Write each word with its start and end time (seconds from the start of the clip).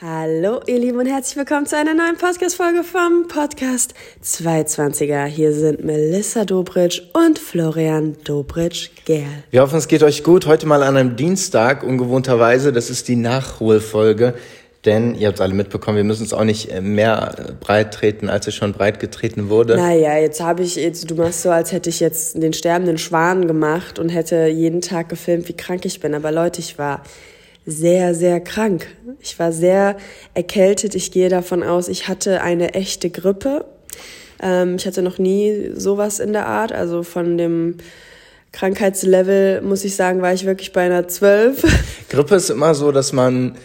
Hallo 0.00 0.60
ihr 0.68 0.78
Lieben 0.78 1.00
und 1.00 1.06
herzlich 1.06 1.36
willkommen 1.36 1.66
zu 1.66 1.76
einer 1.76 1.92
neuen 1.92 2.16
Podcast-Folge 2.16 2.84
vom 2.84 3.26
Podcast 3.26 3.94
220er. 4.22 5.24
Hier 5.24 5.52
sind 5.52 5.84
Melissa 5.84 6.44
Dobritsch 6.44 7.02
und 7.14 7.40
Florian 7.40 8.16
Dobritsch-Gerl. 8.22 9.42
Wir 9.50 9.60
hoffen, 9.60 9.76
es 9.76 9.88
geht 9.88 10.04
euch 10.04 10.22
gut. 10.22 10.46
Heute 10.46 10.66
mal 10.66 10.84
an 10.84 10.96
einem 10.96 11.16
Dienstag, 11.16 11.82
ungewohnterweise. 11.82 12.72
Das 12.72 12.90
ist 12.90 13.08
die 13.08 13.16
Nachholfolge. 13.16 14.34
Denn 14.84 15.16
ihr 15.16 15.26
habt 15.26 15.40
alle 15.40 15.54
mitbekommen, 15.54 15.96
wir 15.96 16.04
müssen 16.04 16.24
es 16.24 16.32
auch 16.32 16.44
nicht 16.44 16.80
mehr 16.80 17.56
breit 17.58 17.92
treten, 17.92 18.30
als 18.30 18.46
es 18.46 18.54
schon 18.54 18.74
breit 18.74 19.00
getreten 19.00 19.48
wurde. 19.48 19.74
Naja, 19.74 20.16
jetzt 20.16 20.40
habe 20.40 20.62
ich, 20.62 20.76
jetzt, 20.76 21.10
du 21.10 21.16
machst 21.16 21.42
so, 21.42 21.50
als 21.50 21.72
hätte 21.72 21.90
ich 21.90 21.98
jetzt 21.98 22.40
den 22.40 22.52
sterbenden 22.52 22.98
Schwan 22.98 23.48
gemacht 23.48 23.98
und 23.98 24.10
hätte 24.10 24.46
jeden 24.46 24.80
Tag 24.80 25.08
gefilmt, 25.08 25.48
wie 25.48 25.56
krank 25.56 25.84
ich 25.84 25.98
bin. 25.98 26.14
Aber 26.14 26.30
Leute, 26.30 26.60
ich 26.60 26.78
war 26.78 27.02
sehr, 27.68 28.14
sehr 28.14 28.40
krank. 28.40 28.86
Ich 29.20 29.38
war 29.38 29.52
sehr 29.52 29.98
erkältet. 30.32 30.94
Ich 30.94 31.12
gehe 31.12 31.28
davon 31.28 31.62
aus, 31.62 31.88
ich 31.88 32.08
hatte 32.08 32.40
eine 32.40 32.72
echte 32.72 33.10
Grippe. 33.10 33.66
Ähm, 34.42 34.76
ich 34.76 34.86
hatte 34.86 35.02
noch 35.02 35.18
nie 35.18 35.72
sowas 35.74 36.18
in 36.18 36.32
der 36.32 36.46
Art. 36.46 36.72
Also 36.72 37.02
von 37.02 37.36
dem 37.36 37.76
Krankheitslevel, 38.52 39.60
muss 39.60 39.84
ich 39.84 39.94
sagen, 39.96 40.22
war 40.22 40.32
ich 40.32 40.46
wirklich 40.46 40.72
bei 40.72 40.86
einer 40.86 41.08
12. 41.08 41.62
Grippe 42.08 42.36
ist 42.36 42.48
immer 42.48 42.74
so, 42.74 42.90
dass 42.90 43.12
man, 43.12 43.56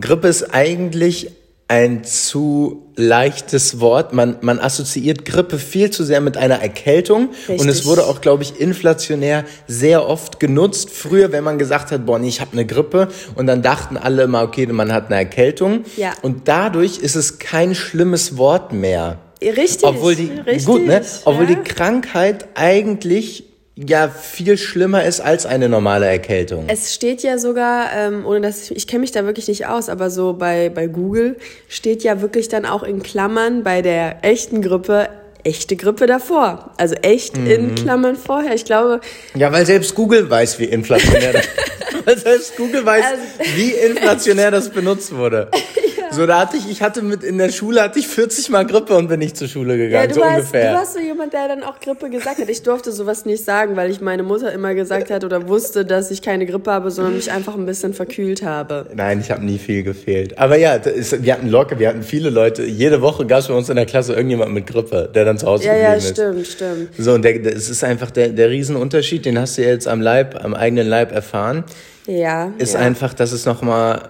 Grippe 0.00 0.26
ist 0.26 0.52
eigentlich 0.52 1.30
ein 1.72 2.04
zu 2.04 2.82
leichtes 2.96 3.80
Wort. 3.80 4.12
Man, 4.12 4.36
man 4.42 4.60
assoziiert 4.60 5.24
Grippe 5.24 5.58
viel 5.58 5.88
zu 5.88 6.04
sehr 6.04 6.20
mit 6.20 6.36
einer 6.36 6.56
Erkältung. 6.56 7.30
Richtig. 7.48 7.60
Und 7.60 7.68
es 7.70 7.86
wurde 7.86 8.04
auch, 8.04 8.20
glaube 8.20 8.42
ich, 8.42 8.60
inflationär 8.60 9.46
sehr 9.66 10.06
oft 10.06 10.38
genutzt. 10.38 10.90
Früher, 10.90 11.32
wenn 11.32 11.42
man 11.42 11.56
gesagt 11.56 11.90
hat, 11.90 12.04
boah, 12.04 12.18
nee, 12.18 12.28
ich 12.28 12.42
habe 12.42 12.52
eine 12.52 12.66
Grippe. 12.66 13.08
Und 13.36 13.46
dann 13.46 13.62
dachten 13.62 13.96
alle 13.96 14.24
immer, 14.24 14.42
okay, 14.42 14.66
man 14.66 14.92
hat 14.92 15.06
eine 15.06 15.16
Erkältung. 15.16 15.86
Ja. 15.96 16.12
Und 16.20 16.46
dadurch 16.46 16.98
ist 16.98 17.16
es 17.16 17.38
kein 17.38 17.74
schlimmes 17.74 18.36
Wort 18.36 18.74
mehr. 18.74 19.16
Richtig. 19.40 19.84
Obwohl 19.84 20.14
die, 20.14 20.30
richtig, 20.30 20.66
gut, 20.66 20.86
ne? 20.86 21.00
Obwohl 21.24 21.48
ja. 21.48 21.54
die 21.54 21.62
Krankheit 21.62 22.48
eigentlich 22.54 23.44
ja 23.74 24.08
viel 24.08 24.58
schlimmer 24.58 25.04
ist 25.04 25.20
als 25.20 25.46
eine 25.46 25.68
normale 25.68 26.06
Erkältung. 26.06 26.64
Es 26.68 26.94
steht 26.94 27.22
ja 27.22 27.38
sogar, 27.38 27.90
ähm, 27.96 28.26
ohne 28.26 28.42
dass 28.42 28.70
ich, 28.70 28.76
ich 28.76 28.86
kenne 28.86 29.00
mich 29.00 29.12
da 29.12 29.24
wirklich 29.24 29.48
nicht 29.48 29.66
aus, 29.66 29.88
aber 29.88 30.10
so 30.10 30.34
bei, 30.34 30.68
bei 30.68 30.86
Google 30.86 31.36
steht 31.68 32.02
ja 32.02 32.20
wirklich 32.20 32.48
dann 32.48 32.66
auch 32.66 32.82
in 32.82 33.02
Klammern 33.02 33.62
bei 33.62 33.82
der 33.82 34.24
echten 34.24 34.62
Grippe 34.62 35.08
echte 35.44 35.76
Grippe 35.76 36.06
davor. 36.06 36.70
Also 36.76 36.94
echt 36.96 37.36
mhm. 37.36 37.46
in 37.46 37.74
Klammern 37.74 38.16
vorher. 38.16 38.54
Ich 38.54 38.64
glaube. 38.64 39.00
Ja, 39.34 39.52
weil 39.52 39.66
selbst 39.66 39.94
Google 39.94 40.28
weiß, 40.28 40.58
wie 40.58 40.64
inflationär 40.64 41.32
das, 41.32 41.48
weil 42.04 42.18
selbst 42.18 42.56
Google 42.56 42.84
weiß, 42.84 43.04
also, 43.04 43.56
wie 43.56 43.70
inflationär 43.70 44.50
das 44.50 44.70
benutzt 44.70 45.14
wurde. 45.14 45.50
So, 46.12 46.26
da 46.26 46.40
hatte 46.40 46.56
ich, 46.56 46.70
ich 46.70 46.82
hatte 46.82 47.02
mit 47.02 47.22
in 47.22 47.38
der 47.38 47.50
Schule 47.50 47.82
hatte 47.82 47.98
ich 47.98 48.08
40 48.08 48.50
Mal 48.50 48.66
Grippe 48.66 48.94
und 48.96 49.08
bin 49.08 49.18
nicht 49.18 49.36
zur 49.36 49.48
Schule 49.48 49.76
gegangen, 49.76 50.04
ja, 50.04 50.06
du 50.06 50.14
so 50.14 50.20
warst, 50.20 50.36
ungefähr. 50.36 50.72
Du 50.72 50.78
warst 50.78 50.94
so 50.94 51.00
jemand, 51.00 51.32
der 51.32 51.48
dann 51.48 51.62
auch 51.62 51.80
Grippe 51.80 52.10
gesagt 52.10 52.40
hat. 52.40 52.48
Ich 52.48 52.62
durfte 52.62 52.92
sowas 52.92 53.24
nicht 53.24 53.44
sagen, 53.44 53.76
weil 53.76 53.90
ich 53.90 54.00
meine 54.00 54.22
Mutter 54.22 54.52
immer 54.52 54.74
gesagt 54.74 55.10
hat 55.10 55.24
oder 55.24 55.48
wusste, 55.48 55.84
dass 55.84 56.10
ich 56.10 56.22
keine 56.22 56.46
Grippe 56.46 56.70
habe, 56.70 56.90
sondern 56.90 57.16
mich 57.16 57.30
einfach 57.30 57.54
ein 57.54 57.66
bisschen 57.66 57.94
verkühlt 57.94 58.42
habe. 58.42 58.86
Nein, 58.94 59.20
ich 59.20 59.30
habe 59.30 59.44
nie 59.44 59.58
viel 59.58 59.82
gefehlt. 59.82 60.38
Aber 60.38 60.56
ja, 60.56 60.74
ist, 60.74 61.22
wir 61.22 61.32
hatten 61.32 61.48
locker, 61.48 61.78
wir 61.78 61.88
hatten 61.88 62.02
viele 62.02 62.30
Leute. 62.30 62.64
Jede 62.64 63.00
Woche 63.00 63.26
gab 63.26 63.40
es 63.40 63.48
bei 63.48 63.54
uns 63.54 63.68
in 63.68 63.76
der 63.76 63.86
Klasse 63.86 64.14
irgendjemand 64.14 64.52
mit 64.52 64.66
Grippe, 64.66 65.10
der 65.14 65.24
dann 65.24 65.38
zu 65.38 65.46
Hause 65.46 65.64
ja, 65.64 65.72
geblieben 65.72 65.92
ja, 65.92 65.96
ist. 65.96 66.18
Ja, 66.18 66.32
stimmt, 66.32 66.46
stimmt. 66.46 66.88
So, 66.98 67.12
und 67.14 67.24
es 67.24 67.68
ist 67.68 67.84
einfach 67.84 68.10
der, 68.10 68.28
der 68.28 68.50
Riesenunterschied, 68.50 69.24
den 69.24 69.38
hast 69.38 69.58
du 69.58 69.62
jetzt 69.62 69.88
am 69.88 70.00
Leib, 70.00 70.42
am 70.42 70.54
eigenen 70.54 70.86
Leib 70.86 71.12
erfahren. 71.12 71.64
Ja. 72.06 72.52
Ist 72.58 72.74
ja. 72.74 72.80
einfach, 72.80 73.14
dass 73.14 73.32
es 73.32 73.46
nochmal 73.46 74.02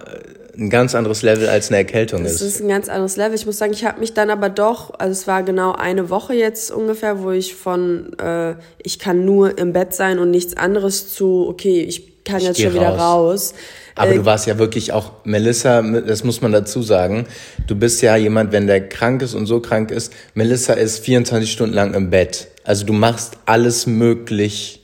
ein 0.57 0.69
ganz 0.69 0.93
anderes 0.93 1.21
Level 1.23 1.49
als 1.49 1.69
eine 1.69 1.77
Erkältung 1.77 2.23
das 2.23 2.33
ist. 2.33 2.41
Das 2.41 2.47
ist 2.49 2.61
ein 2.61 2.67
ganz 2.67 2.89
anderes 2.89 3.17
Level. 3.17 3.33
Ich 3.33 3.45
muss 3.45 3.57
sagen, 3.57 3.73
ich 3.73 3.85
habe 3.85 3.99
mich 3.99 4.13
dann 4.13 4.29
aber 4.29 4.49
doch, 4.49 4.93
also 4.99 5.11
es 5.11 5.27
war 5.27 5.43
genau 5.43 5.73
eine 5.73 6.09
Woche 6.09 6.33
jetzt 6.33 6.71
ungefähr, 6.71 7.23
wo 7.23 7.31
ich 7.31 7.55
von 7.55 8.13
äh, 8.19 8.55
ich 8.83 8.99
kann 8.99 9.25
nur 9.25 9.57
im 9.57 9.73
Bett 9.73 9.93
sein 9.93 10.19
und 10.19 10.31
nichts 10.31 10.55
anderes 10.55 11.13
zu, 11.13 11.47
okay, 11.47 11.81
ich 11.81 12.23
kann 12.23 12.37
ich 12.37 12.43
jetzt 12.43 12.61
schon 12.61 12.73
wieder 12.73 12.95
raus. 12.97 13.53
Aber 13.95 14.11
äh, 14.11 14.15
du 14.15 14.25
warst 14.25 14.47
ja 14.47 14.57
wirklich 14.57 14.93
auch, 14.93 15.11
Melissa, 15.23 15.81
das 15.81 16.23
muss 16.23 16.41
man 16.41 16.51
dazu 16.51 16.81
sagen, 16.81 17.25
du 17.67 17.75
bist 17.75 18.01
ja 18.01 18.15
jemand, 18.15 18.51
wenn 18.51 18.67
der 18.67 18.87
krank 18.87 19.21
ist 19.21 19.33
und 19.33 19.45
so 19.45 19.59
krank 19.59 19.91
ist, 19.91 20.13
Melissa 20.33 20.73
ist 20.73 20.99
24 20.99 21.51
Stunden 21.51 21.75
lang 21.75 21.93
im 21.93 22.09
Bett. 22.09 22.47
Also 22.63 22.85
du 22.85 22.93
machst 22.93 23.37
alles 23.45 23.87
möglich 23.87 24.82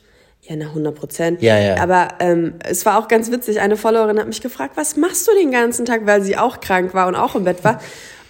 ja, 0.50 0.56
na 0.56 0.66
100 0.66 0.96
Prozent. 0.96 1.42
Ja, 1.44 1.60
ja. 1.60 1.78
Aber 1.78 2.08
ähm, 2.20 2.56
es 2.68 2.84
war 2.86 2.98
auch 2.98 3.08
ganz 3.08 3.32
witzig. 3.32 3.60
Eine 3.60 3.78
Followerin 3.78 4.20
hat 4.20 4.28
mich 4.28 4.42
gefragt, 4.42 4.76
was 4.76 4.98
machst 4.98 5.28
du 5.28 5.32
den 5.36 5.52
ganzen 5.52 5.86
Tag, 5.86 6.08
weil 6.08 6.24
sie 6.24 6.38
auch 6.38 6.60
krank 6.60 6.96
war 6.96 7.08
und 7.08 7.16
auch 7.16 7.36
im 7.36 7.44
Bett 7.44 7.64
war. 7.64 7.80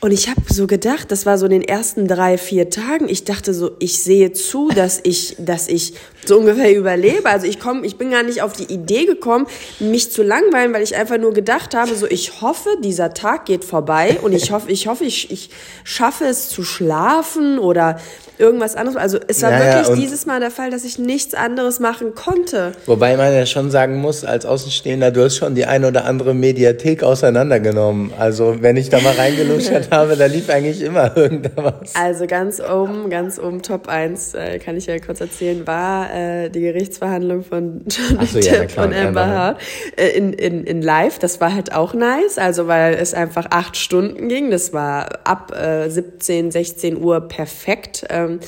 Und 0.01 0.11
ich 0.11 0.29
habe 0.29 0.41
so 0.47 0.67
gedacht, 0.67 1.11
das 1.11 1.25
war 1.25 1.37
so 1.37 1.45
in 1.45 1.51
den 1.51 1.61
ersten 1.61 2.07
drei, 2.07 2.37
vier 2.37 2.69
Tagen. 2.69 3.07
Ich 3.07 3.23
dachte 3.23 3.53
so, 3.53 3.71
ich 3.79 4.01
sehe 4.01 4.33
zu, 4.33 4.69
dass 4.69 4.99
ich, 5.03 5.35
dass 5.39 5.67
ich 5.67 5.93
so 6.25 6.37
ungefähr 6.37 6.75
überlebe. 6.75 7.29
Also 7.29 7.47
ich 7.47 7.59
komme, 7.59 7.85
ich 7.85 7.97
bin 7.97 8.11
gar 8.11 8.23
nicht 8.23 8.41
auf 8.41 8.53
die 8.53 8.71
Idee 8.71 9.05
gekommen, 9.05 9.47
mich 9.79 10.11
zu 10.11 10.23
langweilen, 10.23 10.73
weil 10.73 10.83
ich 10.83 10.95
einfach 10.95 11.17
nur 11.17 11.33
gedacht 11.33 11.75
habe, 11.75 11.95
so 11.95 12.07
ich 12.07 12.41
hoffe, 12.41 12.69
dieser 12.83 13.13
Tag 13.13 13.45
geht 13.45 13.65
vorbei 13.65 14.17
und 14.21 14.33
ich 14.33 14.51
hoffe, 14.51 14.71
ich 14.71 14.87
hoffe, 14.87 15.05
ich, 15.05 15.31
ich 15.31 15.49
schaffe 15.83 16.25
es 16.25 16.49
zu 16.49 16.63
schlafen 16.63 17.59
oder 17.59 17.97
irgendwas 18.39 18.75
anderes. 18.75 18.97
Also 18.97 19.19
es 19.27 19.41
war 19.41 19.51
naja, 19.51 19.85
wirklich 19.85 19.99
dieses 19.99 20.25
Mal 20.25 20.39
der 20.39 20.49
Fall, 20.49 20.71
dass 20.71 20.85
ich 20.85 20.97
nichts 20.97 21.33
anderes 21.33 21.79
machen 21.79 22.15
konnte. 22.15 22.71
Wobei 22.85 23.17
man 23.17 23.33
ja 23.33 23.45
schon 23.45 23.69
sagen 23.69 23.97
muss, 23.97 24.23
als 24.23 24.45
Außenstehender, 24.45 25.11
du 25.11 25.23
hast 25.23 25.35
schon 25.35 25.55
die 25.55 25.65
eine 25.65 25.87
oder 25.87 26.05
andere 26.05 26.33
Mediathek 26.33 27.03
auseinandergenommen. 27.03 28.13
Also 28.17 28.61
wenn 28.61 28.77
ich 28.77 28.89
da 28.89 29.01
mal 29.01 29.13
reingeluschert 29.13 29.91
habe, 29.91 30.15
da 30.15 30.25
lief 30.25 30.49
eigentlich 30.49 30.81
immer 30.81 31.15
irgendwas. 31.15 31.95
Also 31.95 32.25
ganz 32.25 32.61
oben, 32.61 33.09
ganz 33.09 33.37
oben 33.37 33.61
Top 33.61 33.89
1, 33.89 34.33
äh, 34.33 34.59
kann 34.59 34.77
ich 34.77 34.85
ja 34.85 34.97
kurz 34.99 35.19
erzählen, 35.19 35.67
war 35.67 36.08
äh, 36.09 36.49
die 36.49 36.61
Gerichtsverhandlung 36.61 37.43
von 37.43 37.85
Johnny 37.87 38.25
so, 38.25 38.39
ja, 38.39 38.59
Depp 38.59 38.77
und 38.77 38.93
Amber 38.93 39.27
Hart 39.27 39.61
äh, 39.95 40.09
in, 40.09 40.33
in, 40.33 40.63
in 40.63 40.81
live. 40.81 41.19
Das 41.19 41.39
war 41.41 41.53
halt 41.53 41.73
auch 41.73 41.93
nice, 41.93 42.37
also 42.37 42.67
weil 42.67 42.95
es 42.95 43.13
einfach 43.13 43.47
acht 43.51 43.77
Stunden 43.77 44.29
ging. 44.29 44.51
Das 44.51 44.73
war 44.73 45.25
ab 45.25 45.53
äh, 45.55 45.89
17, 45.89 46.51
16 46.51 47.01
Uhr 47.01 47.21
perfekt. 47.21 48.05
Ähm, 48.09 48.39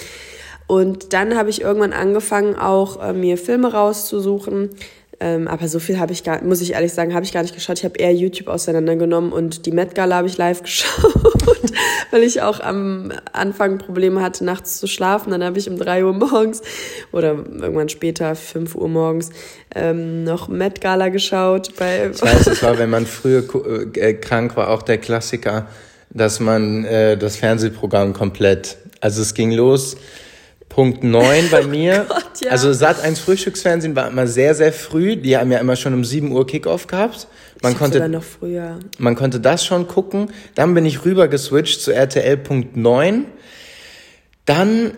und 0.67 1.11
dann 1.11 1.37
habe 1.37 1.49
ich 1.49 1.61
irgendwann 1.61 1.91
angefangen, 1.91 2.55
auch 2.55 3.01
äh, 3.03 3.11
mir 3.11 3.37
Filme 3.37 3.73
rauszusuchen. 3.73 4.69
Ähm, 5.21 5.47
aber 5.47 5.67
so 5.67 5.79
viel 5.79 5.99
habe 5.99 6.11
ich 6.11 6.23
gar, 6.23 6.43
muss 6.43 6.61
ich 6.61 6.73
ehrlich 6.73 6.93
sagen, 6.93 7.13
habe 7.13 7.23
ich 7.23 7.31
gar 7.31 7.43
nicht 7.43 7.53
geschaut. 7.53 7.77
Ich 7.77 7.85
habe 7.85 7.97
eher 7.97 8.11
YouTube 8.11 8.47
auseinandergenommen 8.47 9.31
und 9.31 9.67
die 9.67 9.71
Met 9.71 9.93
Gala 9.93 10.15
habe 10.15 10.27
ich 10.27 10.37
live 10.37 10.63
geschaut, 10.63 11.71
weil 12.09 12.23
ich 12.23 12.41
auch 12.41 12.59
am 12.59 13.13
Anfang 13.31 13.77
Probleme 13.77 14.21
hatte, 14.21 14.43
nachts 14.43 14.79
zu 14.79 14.87
schlafen. 14.87 15.29
Dann 15.29 15.43
habe 15.43 15.59
ich 15.59 15.69
um 15.69 15.77
drei 15.77 16.03
Uhr 16.03 16.13
morgens 16.13 16.61
oder 17.11 17.35
irgendwann 17.35 17.89
später, 17.89 18.35
fünf 18.35 18.73
Uhr 18.75 18.89
morgens, 18.89 19.29
ähm, 19.75 20.23
noch 20.23 20.47
Met 20.47 20.81
Gala 20.81 21.09
geschaut. 21.09 21.75
Bei 21.77 22.09
ich 22.11 22.21
weiß, 22.21 22.47
es 22.47 22.63
war, 22.63 22.79
wenn 22.79 22.89
man 22.89 23.05
früher 23.05 23.43
äh, 23.95 24.13
krank 24.15 24.57
war, 24.57 24.69
auch 24.71 24.81
der 24.81 24.97
Klassiker, 24.97 25.67
dass 26.09 26.39
man 26.39 26.83
äh, 26.83 27.15
das 27.15 27.35
Fernsehprogramm 27.35 28.13
komplett 28.13 28.77
also 29.01 29.23
es 29.23 29.33
ging 29.33 29.51
los, 29.51 29.97
Punkt 30.71 31.03
9 31.03 31.49
bei 31.51 31.63
mir. 31.67 32.05
Oh 32.09 32.13
Gott, 32.13 32.41
ja. 32.41 32.51
Also 32.51 32.71
Sat 32.73 33.01
1 33.03 33.19
Frühstücksfernsehen 33.19 33.95
war 33.95 34.07
immer 34.07 34.25
sehr, 34.27 34.55
sehr 34.55 34.71
früh. 34.71 35.17
Die 35.17 35.37
haben 35.37 35.51
ja 35.51 35.59
immer 35.59 35.75
schon 35.75 35.93
um 35.93 36.03
7 36.03 36.31
Uhr 36.31 36.47
Kickoff 36.47 36.87
gehabt. 36.87 37.27
Man 37.61 37.73
ich 37.73 37.77
konnte 37.77 38.07
noch 38.09 38.23
früher. 38.23 38.79
Man 38.97 39.15
konnte 39.15 39.39
das 39.39 39.65
schon 39.65 39.87
gucken. 39.87 40.31
Dann 40.55 40.73
bin 40.73 40.85
ich 40.85 41.05
rüber 41.05 41.27
geswitcht 41.27 41.81
zu 41.81 41.93
RTL 41.93 42.37
Punkt 42.37 42.77
9. 42.77 43.25
Dann 44.45 44.93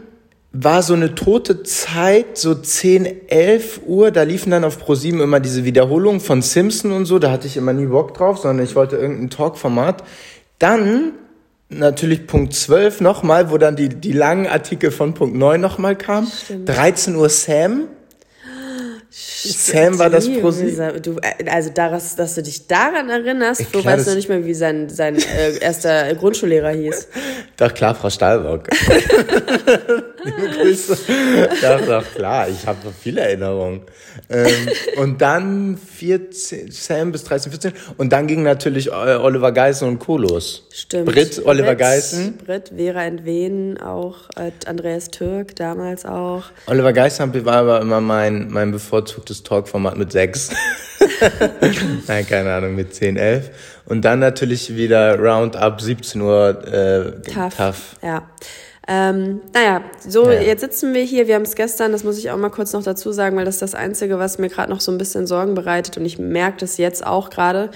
war 0.55 0.83
so 0.83 0.93
eine 0.93 1.15
tote 1.15 1.63
Zeit, 1.63 2.37
so 2.37 2.53
10, 2.53 3.27
11 3.27 3.81
Uhr, 3.87 4.11
da 4.11 4.21
liefen 4.21 4.51
dann 4.51 4.63
auf 4.63 4.77
ProSieben 4.77 5.19
immer 5.19 5.39
diese 5.39 5.65
Wiederholungen 5.65 6.21
von 6.21 6.43
Simpson 6.43 6.91
und 6.91 7.05
so, 7.05 7.17
da 7.17 7.31
hatte 7.31 7.47
ich 7.47 7.57
immer 7.57 7.73
nie 7.73 7.87
Bock 7.87 8.13
drauf, 8.13 8.37
sondern 8.37 8.63
ich 8.63 8.75
wollte 8.75 8.95
irgendein 8.97 9.31
Talkformat. 9.31 10.03
Dann 10.59 11.13
natürlich 11.69 12.27
Punkt 12.27 12.53
12 12.53 13.01
nochmal, 13.01 13.51
wo 13.51 13.57
dann 13.57 13.75
die, 13.75 13.89
die 13.89 14.13
langen 14.13 14.47
Artikel 14.47 14.91
von 14.91 15.13
Punkt 15.13 15.35
9 15.35 15.59
nochmal 15.59 15.95
kamen. 15.95 16.31
13 16.65 17.15
Uhr 17.15 17.29
Sam. 17.29 17.87
Sam 19.15 19.99
war 19.99 20.09
das 20.09 20.27
ProSieben. 20.27 21.01
Du, 21.01 21.17
also 21.47 21.69
daraus, 21.69 22.15
dass 22.15 22.33
du 22.35 22.41
dich 22.41 22.65
daran 22.65 23.09
erinnerst, 23.09 23.67
du 23.71 23.85
weißt 23.85 24.07
noch 24.07 24.15
nicht 24.15 24.29
mal, 24.29 24.43
wie 24.45 24.53
sein, 24.55 24.89
sein 24.89 25.17
äh, 25.17 25.59
erster 25.59 26.15
Grundschullehrer 26.15 26.71
hieß. 26.71 27.09
Doch 27.57 27.73
klar, 27.73 27.93
Frau 27.93 28.09
Stahlbock. 28.09 28.69
Grüße. 30.23 30.97
Doch, 31.61 31.81
doch, 31.87 32.15
klar, 32.15 32.47
ich 32.49 32.65
habe 32.65 32.79
viele 32.99 33.21
Erinnerungen. 33.21 33.81
Ähm, 34.29 34.69
und 34.97 35.21
dann 35.21 35.77
14, 35.77 36.71
Sam 36.71 37.11
bis 37.11 37.23
13, 37.25 37.51
14. 37.51 37.73
Und 37.97 38.13
dann 38.13 38.27
ging 38.27 38.43
natürlich 38.43 38.87
äh, 38.87 38.91
Oliver 38.91 39.51
Geissen 39.51 39.87
und 39.87 39.99
Co. 39.99 40.17
los. 40.17 40.67
Stimmt. 40.71 41.05
Brit, 41.05 41.41
Oliver 41.45 41.69
Brit, 41.69 41.79
Geissen. 41.79 42.37
Brit, 42.37 42.71
Vera 42.75 43.03
Entwen, 43.03 43.79
auch 43.79 44.29
äh, 44.35 44.51
Andreas 44.65 45.09
Türk 45.09 45.55
damals 45.55 46.05
auch. 46.05 46.43
Oliver 46.67 46.93
Geissen 46.93 47.45
war 47.45 47.55
aber 47.55 47.81
immer 47.81 48.01
mein, 48.01 48.49
mein 48.49 48.71
bevorzugtes 48.71 49.43
Talkformat 49.43 49.97
mit 49.97 50.11
sechs. 50.11 50.49
Nein, 52.07 52.27
keine 52.27 52.53
Ahnung, 52.53 52.75
mit 52.75 52.93
10, 52.93 53.17
11. 53.17 53.49
Und 53.85 54.05
dann 54.05 54.19
natürlich 54.19 54.75
wieder 54.75 55.19
Roundup 55.19 55.81
17 55.81 56.21
Uhr 56.21 56.67
äh, 56.67 57.21
tough. 57.29 57.57
tough. 57.57 57.95
Ja. 58.01 58.29
Ähm, 58.87 59.41
naja, 59.53 59.81
so 60.05 60.29
ja. 60.29 60.41
jetzt 60.41 60.61
sitzen 60.61 60.93
wir 60.93 61.03
hier. 61.03 61.27
Wir 61.27 61.35
haben 61.35 61.43
es 61.43 61.55
gestern, 61.55 61.91
das 61.93 62.03
muss 62.03 62.17
ich 62.17 62.31
auch 62.31 62.37
mal 62.37 62.49
kurz 62.49 62.73
noch 62.73 62.83
dazu 62.83 63.11
sagen, 63.11 63.37
weil 63.37 63.45
das 63.45 63.55
ist 63.55 63.61
das 63.61 63.75
Einzige, 63.75 64.19
was 64.19 64.39
mir 64.39 64.49
gerade 64.49 64.69
noch 64.69 64.81
so 64.81 64.91
ein 64.91 64.97
bisschen 64.97 65.25
Sorgen 65.25 65.55
bereitet 65.55 65.97
und 65.97 66.05
ich 66.05 66.19
merke 66.19 66.57
das 66.59 66.77
jetzt 66.77 67.05
auch 67.05 67.29
gerade. 67.29 67.71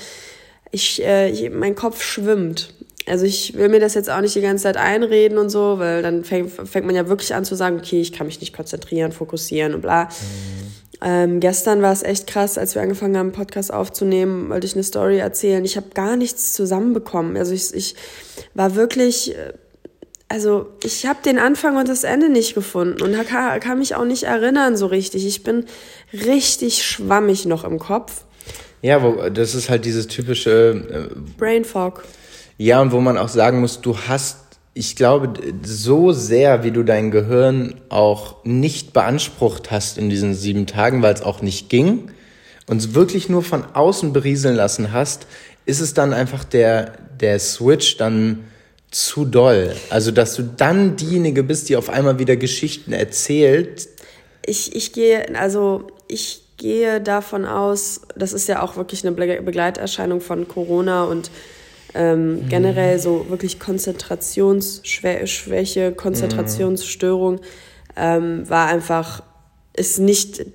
Ich, 0.71 1.01
äh, 1.03 1.29
ich, 1.29 1.49
mein 1.49 1.75
Kopf 1.75 2.03
schwimmt. 2.03 2.73
Also 3.07 3.25
ich 3.25 3.53
will 3.53 3.69
mir 3.69 3.79
das 3.79 3.93
jetzt 3.93 4.09
auch 4.09 4.19
nicht 4.19 4.35
die 4.35 4.41
ganze 4.41 4.63
Zeit 4.63 4.75
einreden 4.75 5.37
und 5.37 5.49
so, 5.49 5.79
weil 5.79 6.01
dann 6.01 6.25
fängt, 6.25 6.51
fängt 6.51 6.85
man 6.85 6.95
ja 6.95 7.07
wirklich 7.07 7.33
an 7.33 7.45
zu 7.45 7.55
sagen, 7.55 7.77
okay, 7.77 8.01
ich 8.01 8.11
kann 8.11 8.27
mich 8.27 8.41
nicht 8.41 8.53
konzentrieren, 8.53 9.13
fokussieren 9.13 9.73
und 9.73 9.81
bla. 9.81 10.05
Mhm. 10.05 10.67
Ähm, 10.99 11.39
gestern 11.39 11.81
war 11.81 11.93
es 11.93 12.03
echt 12.03 12.27
krass, 12.27 12.57
als 12.57 12.75
wir 12.75 12.81
angefangen 12.81 13.15
haben, 13.15 13.27
einen 13.27 13.35
Podcast 13.35 13.71
aufzunehmen, 13.71 14.49
wollte 14.49 14.67
ich 14.67 14.73
eine 14.73 14.83
Story 14.83 15.19
erzählen. 15.19 15.63
Ich 15.63 15.77
habe 15.77 15.87
gar 15.93 16.17
nichts 16.17 16.53
zusammenbekommen. 16.53 17.37
Also 17.37 17.53
ich, 17.53 17.73
ich 17.73 17.95
war 18.55 18.75
wirklich 18.75 19.35
äh, 19.37 19.53
also 20.29 20.67
ich 20.83 21.05
habe 21.05 21.19
den 21.23 21.39
Anfang 21.39 21.77
und 21.77 21.87
das 21.87 22.03
Ende 22.03 22.29
nicht 22.29 22.53
gefunden 22.53 23.01
und 23.01 23.13
kann, 23.27 23.59
kann 23.59 23.79
mich 23.79 23.95
auch 23.95 24.05
nicht 24.05 24.23
erinnern 24.23 24.75
so 24.75 24.87
richtig. 24.87 25.25
Ich 25.25 25.43
bin 25.43 25.65
richtig 26.13 26.83
schwammig 26.83 27.45
noch 27.45 27.63
im 27.63 27.79
Kopf. 27.79 28.23
Ja, 28.81 29.01
wo, 29.01 29.29
das 29.29 29.55
ist 29.55 29.69
halt 29.69 29.85
dieses 29.85 30.07
typische 30.07 31.09
äh, 31.11 31.15
Brain 31.37 31.65
Fog. 31.65 32.03
Ja, 32.57 32.81
und 32.81 32.91
wo 32.91 32.99
man 32.99 33.17
auch 33.17 33.29
sagen 33.29 33.61
muss, 33.61 33.81
du 33.81 33.97
hast, 34.07 34.37
ich 34.73 34.95
glaube, 34.95 35.33
so 35.63 36.11
sehr, 36.11 36.63
wie 36.63 36.71
du 36.71 36.83
dein 36.83 37.11
Gehirn 37.11 37.75
auch 37.89 38.43
nicht 38.43 38.93
beansprucht 38.93 39.71
hast 39.71 39.97
in 39.97 40.09
diesen 40.09 40.33
sieben 40.33 40.67
Tagen, 40.67 41.01
weil 41.01 41.13
es 41.13 41.21
auch 41.21 41.41
nicht 41.41 41.69
ging, 41.69 42.11
und 42.69 42.93
wirklich 42.93 43.29
nur 43.29 43.43
von 43.43 43.63
außen 43.73 44.13
berieseln 44.13 44.55
lassen 44.55 44.91
hast, 44.91 45.25
ist 45.65 45.79
es 45.79 45.93
dann 45.93 46.13
einfach 46.13 46.43
der, 46.43 46.93
der 47.19 47.39
Switch 47.39 47.97
dann 47.97 48.43
zu 48.91 49.25
doll. 49.25 49.75
Also, 49.89 50.11
dass 50.11 50.35
du 50.35 50.43
dann 50.43 50.95
diejenige 50.95 51.43
bist, 51.43 51.69
die 51.69 51.75
auf 51.75 51.89
einmal 51.89 52.19
wieder 52.19 52.35
Geschichten 52.35 52.93
erzählt. 52.93 53.87
Ich, 54.45 54.75
ich 54.75 54.93
gehe, 54.93 55.35
also 55.35 55.87
ich 56.07 56.43
gehe 56.57 57.01
davon 57.01 57.45
aus, 57.45 58.01
das 58.15 58.33
ist 58.33 58.47
ja 58.47 58.61
auch 58.61 58.77
wirklich 58.77 59.05
eine 59.05 59.15
Begleiterscheinung 59.15 60.21
von 60.21 60.47
Corona 60.47 61.03
und 61.03 61.29
ähm, 61.93 62.43
mhm. 62.43 62.49
generell 62.49 62.99
so 62.99 63.27
wirklich 63.29 63.59
Konzentrationsschwäche, 63.59 65.93
Konzentrationsstörung 65.93 67.39
ähm, 67.95 68.49
war 68.49 68.67
einfach, 68.67 69.23
ist 69.73 69.99
nicht 69.99 70.45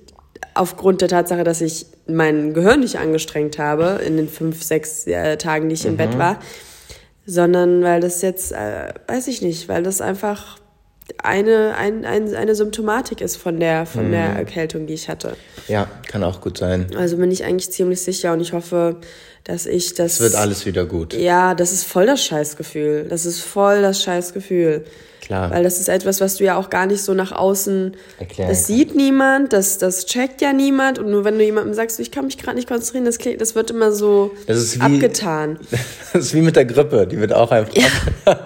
aufgrund 0.53 1.01
der 1.01 1.07
Tatsache, 1.07 1.43
dass 1.43 1.61
ich 1.61 1.87
mein 2.07 2.53
Gehirn 2.53 2.81
nicht 2.81 2.97
angestrengt 2.97 3.57
habe 3.59 4.01
in 4.05 4.17
den 4.17 4.27
fünf, 4.27 4.61
sechs 4.63 5.07
äh, 5.07 5.37
Tagen, 5.37 5.69
die 5.69 5.75
ich 5.75 5.83
mhm. 5.83 5.91
im 5.91 5.97
Bett 5.97 6.17
war, 6.17 6.39
sondern 7.25 7.83
weil 7.83 8.01
das 8.01 8.21
jetzt, 8.21 8.51
äh, 8.51 8.93
weiß 9.07 9.27
ich 9.27 9.41
nicht, 9.41 9.69
weil 9.69 9.83
das 9.83 10.01
einfach 10.01 10.57
eine, 11.21 11.75
ein, 11.75 12.05
ein, 12.05 12.33
eine 12.33 12.55
Symptomatik 12.55 13.21
ist 13.21 13.35
von 13.35 13.59
der, 13.59 13.85
von 13.85 14.07
mhm. 14.07 14.11
der 14.11 14.25
Erkältung, 14.35 14.87
die 14.87 14.93
ich 14.93 15.09
hatte. 15.09 15.35
Ja, 15.67 15.87
kann 16.07 16.23
auch 16.23 16.41
gut 16.41 16.57
sein. 16.57 16.87
Also 16.95 17.17
bin 17.17 17.31
ich 17.31 17.43
eigentlich 17.43 17.71
ziemlich 17.71 18.01
sicher 18.01 18.33
und 18.33 18.41
ich 18.41 18.53
hoffe, 18.53 18.97
dass 19.43 19.65
ich 19.65 19.93
das. 19.93 20.13
Es 20.13 20.19
wird 20.21 20.35
alles 20.35 20.65
wieder 20.65 20.85
gut. 20.85 21.13
Ja, 21.13 21.55
das 21.55 21.73
ist 21.73 21.83
voll 21.83 22.05
das 22.05 22.23
Scheißgefühl. 22.23 23.07
Das 23.09 23.25
ist 23.25 23.41
voll 23.41 23.81
das 23.81 24.01
Scheißgefühl. 24.01 24.85
Klar. 25.23 25.51
Weil 25.51 25.63
das 25.63 25.79
ist 25.79 25.87
etwas, 25.87 26.19
was 26.19 26.35
du 26.35 26.43
ja 26.43 26.57
auch 26.57 26.69
gar 26.69 26.85
nicht 26.85 27.01
so 27.01 27.13
nach 27.13 27.31
außen. 27.31 27.95
Erklären 28.19 28.49
das 28.49 28.67
sieht 28.67 28.89
kann. 28.89 28.97
niemand, 28.97 29.53
das, 29.53 29.77
das 29.77 30.05
checkt 30.05 30.41
ja 30.41 30.51
niemand. 30.51 30.99
Und 30.99 31.09
nur 31.09 31.23
wenn 31.23 31.37
du 31.37 31.45
jemandem 31.45 31.73
sagst, 31.73 31.97
ich 32.01 32.11
kann 32.11 32.25
mich 32.25 32.37
gerade 32.37 32.57
nicht 32.57 32.67
konzentrieren, 32.67 33.05
das, 33.05 33.19
klingt, 33.19 33.39
das 33.39 33.55
wird 33.55 33.71
immer 33.71 33.93
so 33.93 34.31
wie, 34.47 34.81
abgetan. 34.81 35.59
Das 36.11 36.25
ist 36.25 36.33
wie 36.33 36.41
mit 36.41 36.55
der 36.55 36.65
Grippe, 36.65 37.07
die 37.07 37.17
wird 37.17 37.31
auch 37.31 37.51
einfach. 37.51 37.73
Ja. 37.73 37.87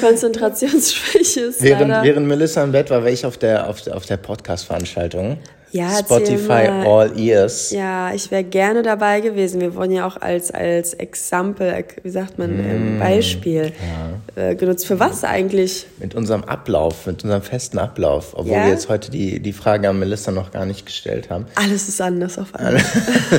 Konzentrationsschwäche 0.00 1.40
ist 1.40 1.62
während, 1.62 1.90
leider. 1.90 2.04
während 2.04 2.26
Melissa 2.26 2.62
im 2.62 2.72
Bett 2.72 2.88
war, 2.88 3.02
war 3.02 3.10
ich 3.10 3.26
auf 3.26 3.36
der, 3.36 3.68
auf 3.68 3.86
auf 3.88 4.06
der 4.06 4.16
Podcast-Veranstaltung. 4.16 5.38
Ja, 5.76 5.98
Spotify 5.98 6.68
All 6.86 7.18
Ears. 7.18 7.70
Ja, 7.70 8.14
ich 8.14 8.30
wäre 8.30 8.44
gerne 8.44 8.82
dabei 8.82 9.20
gewesen. 9.20 9.60
Wir 9.60 9.74
wurden 9.74 9.92
ja 9.92 10.06
auch 10.06 10.16
als, 10.16 10.50
als 10.50 10.94
Example, 10.94 11.84
wie 12.02 12.08
sagt 12.08 12.38
man, 12.38 12.96
mm, 12.96 12.98
Beispiel 12.98 13.72
ja. 14.36 14.42
äh, 14.42 14.54
genutzt. 14.54 14.86
Für 14.86 14.98
was 14.98 15.22
eigentlich? 15.22 15.86
Mit 15.98 16.14
unserem 16.14 16.44
Ablauf, 16.44 17.06
mit 17.06 17.22
unserem 17.24 17.42
festen 17.42 17.78
Ablauf. 17.78 18.32
Obwohl 18.32 18.54
ja? 18.54 18.64
wir 18.64 18.70
jetzt 18.70 18.88
heute 18.88 19.10
die, 19.10 19.40
die 19.40 19.52
Frage 19.52 19.90
an 19.90 19.98
Melissa 19.98 20.32
noch 20.32 20.50
gar 20.50 20.64
nicht 20.64 20.86
gestellt 20.86 21.28
haben. 21.28 21.46
Alles 21.56 21.88
ist 21.88 22.00
anders 22.00 22.38
auf 22.38 22.54
einmal. 22.54 22.82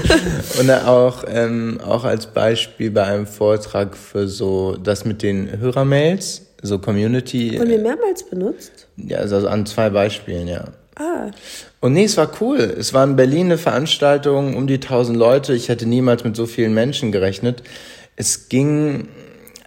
Und 0.59 0.69
auch, 0.69 1.23
ähm, 1.27 1.79
auch 1.83 2.03
als 2.03 2.27
Beispiel 2.27 2.91
bei 2.91 3.03
einem 3.03 3.25
Vortrag 3.25 3.97
für 3.97 4.27
so 4.27 4.75
das 4.75 5.05
mit 5.05 5.23
den 5.23 5.59
Hörermails, 5.59 6.43
so 6.61 6.77
Community. 6.77 7.57
Wurden 7.57 7.69
wir 7.69 7.79
mehrmals 7.79 8.23
benutzt? 8.29 8.87
Ja, 8.97 9.17
also 9.17 9.47
an 9.47 9.65
zwei 9.65 9.89
Beispielen, 9.89 10.47
ja. 10.47 10.65
Ah. 10.97 11.31
Und 11.79 11.93
nee, 11.93 12.05
es 12.05 12.17
war 12.17 12.29
cool. 12.41 12.57
Es 12.57 12.93
war 12.93 13.03
in 13.03 13.15
Berlin 13.15 13.47
eine 13.47 13.57
Veranstaltung, 13.57 14.55
um 14.55 14.67
die 14.67 14.75
1000 14.75 15.17
Leute. 15.17 15.53
Ich 15.53 15.69
hätte 15.69 15.85
niemals 15.85 16.23
mit 16.23 16.35
so 16.35 16.45
vielen 16.45 16.73
Menschen 16.73 17.11
gerechnet. 17.11 17.63
Es 18.15 18.49
ging 18.49 19.07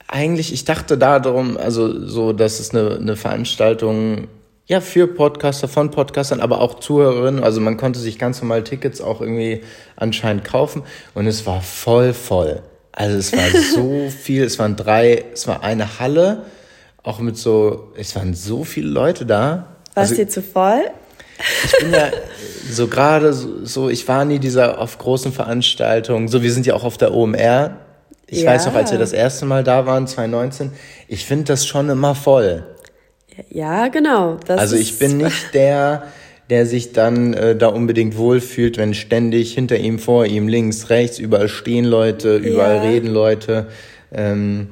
eigentlich, 0.09 0.53
ich 0.53 0.65
dachte 0.65 0.99
darum, 0.99 1.57
also 1.57 2.05
so, 2.07 2.33
dass 2.33 2.59
es 2.59 2.75
eine, 2.75 2.97
eine 2.97 3.17
Veranstaltung 3.17 4.27
ja, 4.67 4.81
für 4.81 5.09
Podcaster, 5.09 5.69
von 5.69 5.91
Podcastern, 5.91 6.41
aber 6.41 6.61
auch 6.61 6.79
Zuhörerinnen. 6.79 7.43
Also 7.43 7.61
man 7.61 7.77
konnte 7.77 7.99
sich 7.99 8.19
ganz 8.19 8.41
normal 8.41 8.63
Tickets 8.65 9.01
auch 9.01 9.21
irgendwie 9.21 9.63
anscheinend 9.97 10.45
kaufen 10.45 10.83
und 11.15 11.27
es 11.27 11.47
war 11.47 11.61
voll 11.61 12.13
voll. 12.13 12.63
Also 12.93 13.17
es 13.17 13.33
war 13.33 13.49
so 13.75 14.11
viel, 14.11 14.45
es 14.45 14.59
waren 14.59 14.77
drei, 14.77 15.25
es 15.33 15.47
war 15.47 15.63
eine 15.63 15.99
Halle, 15.99 16.45
auch 17.03 17.19
mit 17.19 17.37
so, 17.37 17.93
es 17.97 18.15
waren 18.15 18.35
so 18.35 18.65
viele 18.65 18.89
Leute 18.89 19.27
da. 19.27 19.77
War 19.95 20.05
es 20.05 20.11
also, 20.11 20.15
dir 20.23 20.29
zu 20.29 20.43
voll? 20.43 20.83
Ich 21.65 21.79
bin 21.79 21.93
ja 21.93 22.11
so 22.71 22.89
gerade 22.89 23.33
so, 23.33 23.89
ich 23.89 24.07
war 24.09 24.25
nie 24.25 24.39
dieser 24.39 24.79
auf 24.79 24.99
großen 24.99 25.33
Veranstaltungen. 25.33 26.29
So, 26.29 26.43
wir 26.43 26.53
sind 26.53 26.67
ja 26.67 26.75
auch 26.75 26.85
auf 26.85 26.99
der 26.99 27.15
OMR. 27.15 27.77
Ich 28.27 28.43
ja. 28.43 28.51
weiß 28.51 28.67
noch, 28.67 28.75
als 28.75 28.93
wir 28.93 28.99
das 28.99 29.13
erste 29.13 29.45
Mal 29.45 29.65
da 29.65 29.87
waren, 29.87 30.07
2019, 30.07 30.73
ich 31.09 31.25
finde 31.25 31.45
das 31.47 31.67
schon 31.67 31.89
immer 31.89 32.15
voll. 32.15 32.65
Ja, 33.49 33.89
genau. 33.89 34.39
also 34.49 34.77
ich 34.77 34.99
bin 34.99 35.17
nicht 35.17 35.55
der, 35.55 36.05
der 36.51 36.67
sich 36.67 36.93
dann 36.93 37.33
äh, 37.33 37.57
da 37.57 37.69
unbedingt 37.69 38.17
wohlfühlt, 38.17 38.77
wenn 38.77 38.95
ständig 38.95 39.55
hinter 39.55 39.79
ihm, 39.79 39.99
vor 39.99 40.27
ihm, 40.27 40.47
links, 40.47 40.91
rechts, 40.91 41.19
überall 41.19 41.49
stehen 41.49 41.85
Leute, 41.85 42.37
überall 42.37 42.77
ja. 42.77 42.83
reden 42.83 43.09
Leute. 43.09 43.69
Ähm, 44.13 44.69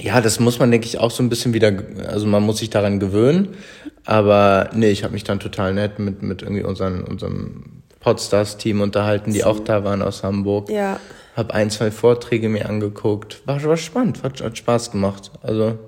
ja, 0.00 0.20
das 0.20 0.40
muss 0.40 0.58
man, 0.58 0.70
denke 0.70 0.86
ich, 0.86 0.98
auch 0.98 1.10
so 1.10 1.22
ein 1.22 1.28
bisschen 1.28 1.52
wieder, 1.52 1.72
also 2.06 2.26
man 2.26 2.42
muss 2.42 2.58
sich 2.58 2.70
daran 2.70 3.00
gewöhnen. 3.00 3.56
Aber 4.04 4.70
nee, 4.74 4.90
ich 4.90 5.04
habe 5.04 5.12
mich 5.12 5.24
dann 5.24 5.40
total 5.40 5.74
nett 5.74 5.98
mit, 5.98 6.22
mit 6.22 6.42
irgendwie 6.42 6.62
unseren, 6.62 7.04
unserem 7.04 7.82
Podstars-Team 8.00 8.80
unterhalten, 8.80 9.32
die 9.32 9.44
auch 9.44 9.60
da 9.60 9.84
waren 9.84 10.02
aus 10.02 10.22
Hamburg. 10.22 10.70
Ja. 10.70 10.98
Hab 11.36 11.52
ein, 11.52 11.70
zwei 11.70 11.90
Vorträge 11.90 12.48
mir 12.48 12.68
angeguckt. 12.68 13.42
War, 13.46 13.62
war 13.62 13.76
spannend, 13.76 14.22
hat, 14.22 14.40
hat 14.40 14.56
Spaß 14.56 14.90
gemacht. 14.90 15.30
Also 15.42 15.78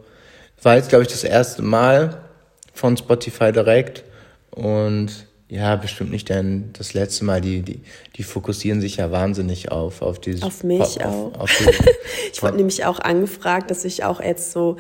war 0.63 0.77
jetzt, 0.77 0.91
glaube 0.91 1.05
ich, 1.05 1.11
das 1.11 1.25
erste 1.25 1.63
Mal 1.63 2.21
von 2.75 2.97
Spotify 2.97 3.51
direkt. 3.51 4.05
Und 4.51 5.27
ja, 5.53 5.77
bestimmt 5.77 6.11
nicht 6.11 6.31
denn 6.31 6.71
das 6.73 6.95
letzte 6.95 7.27
Mal. 7.27 7.43
Die, 7.43 7.61
die, 7.61 7.83
die 8.17 8.23
fokussieren 8.23 8.81
sich 8.81 8.97
ja 8.97 9.13
wahnsinnig 9.13 9.71
auf, 9.71 10.01
auf 10.01 10.19
dieses. 10.19 10.43
Auf 10.43 10.65
mich 10.65 10.81
auf, 10.81 11.05
auch. 11.05 11.41
Auf, 11.41 11.61
auf 11.61 11.87
ich 12.33 12.43
wurde 12.43 12.57
nämlich 12.57 12.87
auch 12.87 13.01
angefragt, 13.01 13.71
dass 13.71 13.85
ich 13.85 14.03
auch 14.03 14.23
jetzt 14.23 14.53
so 14.53 14.79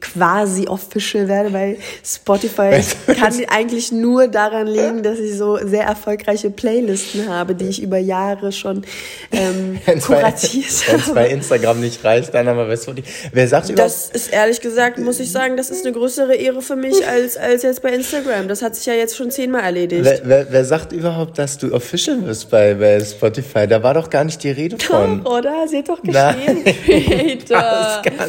quasi 0.00 0.66
official 0.66 1.28
werde 1.28 1.50
bei 1.50 1.76
Spotify. 2.04 2.80
kann 3.18 3.34
eigentlich 3.48 3.92
nur 3.92 4.28
daran 4.28 4.66
liegen, 4.66 5.02
dass 5.02 5.18
ich 5.18 5.36
so 5.36 5.56
sehr 5.56 5.84
erfolgreiche 5.84 6.50
Playlisten 6.50 7.28
habe, 7.28 7.54
die 7.54 7.66
ich 7.66 7.82
über 7.82 7.98
Jahre 7.98 8.52
schon 8.52 8.82
ähm, 9.30 9.78
kuratiert 10.00 10.66
habe. 10.88 10.92
Wenn 10.92 11.00
es 11.00 11.14
bei 11.14 11.28
Instagram 11.28 11.80
nicht 11.80 12.04
reicht, 12.04 12.34
dann 12.34 12.48
aber 12.48 12.66
bei 12.66 12.76
Spotify. 12.76 13.08
Wer 13.32 13.48
sagt 13.48 13.68
überhaupt? 13.68 13.90
Das 13.90 14.10
ist 14.10 14.32
ehrlich 14.32 14.60
gesagt, 14.60 14.98
muss 14.98 15.20
ich 15.20 15.30
sagen, 15.30 15.56
das 15.56 15.70
ist 15.70 15.84
eine 15.84 15.94
größere 15.94 16.34
Ehre 16.34 16.62
für 16.62 16.76
mich 16.76 17.06
als, 17.06 17.36
als 17.36 17.62
jetzt 17.62 17.82
bei 17.82 17.90
Instagram. 17.90 18.48
Das 18.48 18.62
hat 18.62 18.76
sich 18.76 18.86
ja 18.86 18.94
jetzt 18.94 19.16
schon 19.16 19.30
zehnmal 19.30 19.62
erledigt. 19.62 20.04
Wer, 20.04 20.20
wer, 20.24 20.46
wer 20.50 20.64
sagt 20.64 20.92
überhaupt, 20.92 21.38
dass 21.38 21.58
du 21.58 21.72
official 21.72 22.16
bist 22.16 22.50
bei, 22.50 22.74
bei 22.74 23.00
Spotify? 23.00 23.66
Da 23.66 23.82
war 23.82 23.94
doch 23.94 24.08
gar 24.08 24.24
nicht 24.24 24.42
die 24.42 24.50
Rede 24.50 24.78
von. 24.78 25.22
Doch, 25.22 25.38
oder? 25.38 25.68
Sie 25.68 25.78
hat 25.78 25.88
doch 25.88 26.02
geschrieben. 26.02 26.64
das, 27.48 27.96
ist 27.96 28.02
gar, 28.02 28.26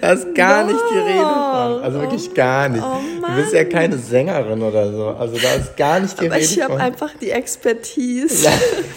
das 0.00 0.18
ist 0.20 0.34
gar 0.34 0.64
nicht 0.64 0.80
die 0.92 0.98
Rede 0.98 1.09
Rede 1.10 1.74
von. 1.74 1.82
Also 1.82 2.00
wirklich 2.00 2.34
gar 2.34 2.68
nicht. 2.68 2.82
Oh 2.84 2.98
du 3.26 3.42
bist 3.42 3.52
ja 3.52 3.64
keine 3.64 3.98
Sängerin 3.98 4.62
oder 4.62 4.92
so. 4.92 5.08
Also 5.08 5.36
da 5.36 5.54
ist 5.54 5.76
gar 5.76 6.00
nicht 6.00 6.20
die 6.20 6.26
Aber 6.26 6.36
Rede 6.36 6.44
ich 6.44 6.60
habe 6.60 6.76
einfach 6.76 7.10
die 7.20 7.30
Expertise. 7.30 8.48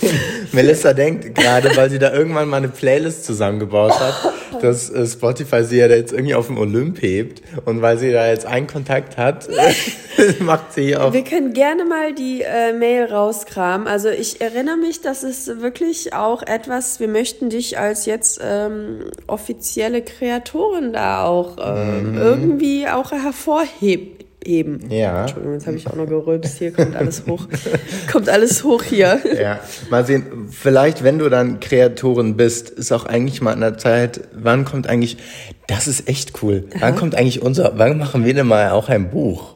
Melissa 0.51 0.93
denkt 0.93 1.35
gerade, 1.35 1.75
weil 1.75 1.89
sie 1.89 1.99
da 1.99 2.13
irgendwann 2.13 2.47
mal 2.47 2.57
eine 2.57 2.69
Playlist 2.69 3.25
zusammengebaut 3.25 3.99
hat, 3.99 4.33
dass 4.61 4.89
äh, 4.89 5.05
Spotify 5.07 5.63
sie 5.63 5.77
ja 5.77 5.87
jetzt 5.87 6.13
irgendwie 6.13 6.35
auf 6.35 6.47
dem 6.47 6.57
Olymp 6.57 7.01
hebt 7.01 7.41
und 7.65 7.81
weil 7.81 7.97
sie 7.97 8.11
da 8.11 8.27
jetzt 8.27 8.45
einen 8.45 8.67
Kontakt 8.67 9.17
hat, 9.17 9.49
macht 10.39 10.73
sie 10.73 10.95
auch. 10.95 11.13
Wir 11.13 11.23
können 11.23 11.53
gerne 11.53 11.85
mal 11.85 12.13
die 12.13 12.41
äh, 12.41 12.73
Mail 12.73 13.05
rauskramen. 13.05 13.87
Also 13.87 14.09
ich 14.09 14.41
erinnere 14.41 14.77
mich, 14.77 15.01
dass 15.01 15.23
es 15.23 15.47
wirklich 15.61 16.13
auch 16.13 16.43
etwas, 16.43 16.99
wir 16.99 17.07
möchten 17.07 17.49
dich 17.49 17.79
als 17.79 18.05
jetzt 18.05 18.39
ähm, 18.43 19.05
offizielle 19.27 20.01
Kreatorin 20.01 20.93
da 20.93 21.23
auch 21.25 21.57
äh, 21.57 22.02
mhm. 22.11 22.17
irgendwie 22.17 22.87
auch 22.87 23.11
hervorheben 23.11 24.23
eben. 24.45 24.89
Ja. 24.89 25.21
Entschuldigung, 25.21 25.53
jetzt 25.53 25.67
habe 25.67 25.77
ich 25.77 25.87
auch 25.87 25.95
noch 25.95 26.07
gerülpst. 26.07 26.57
Hier 26.57 26.71
kommt 26.71 26.95
alles 26.95 27.23
hoch. 27.27 27.47
kommt 28.11 28.29
alles 28.29 28.63
hoch 28.63 28.83
hier. 28.83 29.19
Ja. 29.39 29.59
Mal 29.89 30.05
sehen, 30.05 30.49
vielleicht, 30.49 31.03
wenn 31.03 31.19
du 31.19 31.29
dann 31.29 31.59
Kreatorin 31.59 32.35
bist, 32.35 32.69
ist 32.69 32.91
auch 32.91 33.05
eigentlich 33.05 33.41
mal 33.41 33.53
an 33.53 33.61
der 33.61 33.77
Zeit, 33.77 34.21
wann 34.33 34.65
kommt 34.65 34.87
eigentlich, 34.87 35.17
das 35.67 35.87
ist 35.87 36.07
echt 36.07 36.43
cool. 36.43 36.65
Aha. 36.71 36.81
Wann 36.81 36.95
kommt 36.95 37.15
eigentlich 37.15 37.41
unser, 37.41 37.77
wann 37.77 37.97
machen 37.97 38.25
wir 38.25 38.33
denn 38.33 38.47
mal 38.47 38.71
auch 38.71 38.89
ein 38.89 39.09
Buch? 39.09 39.55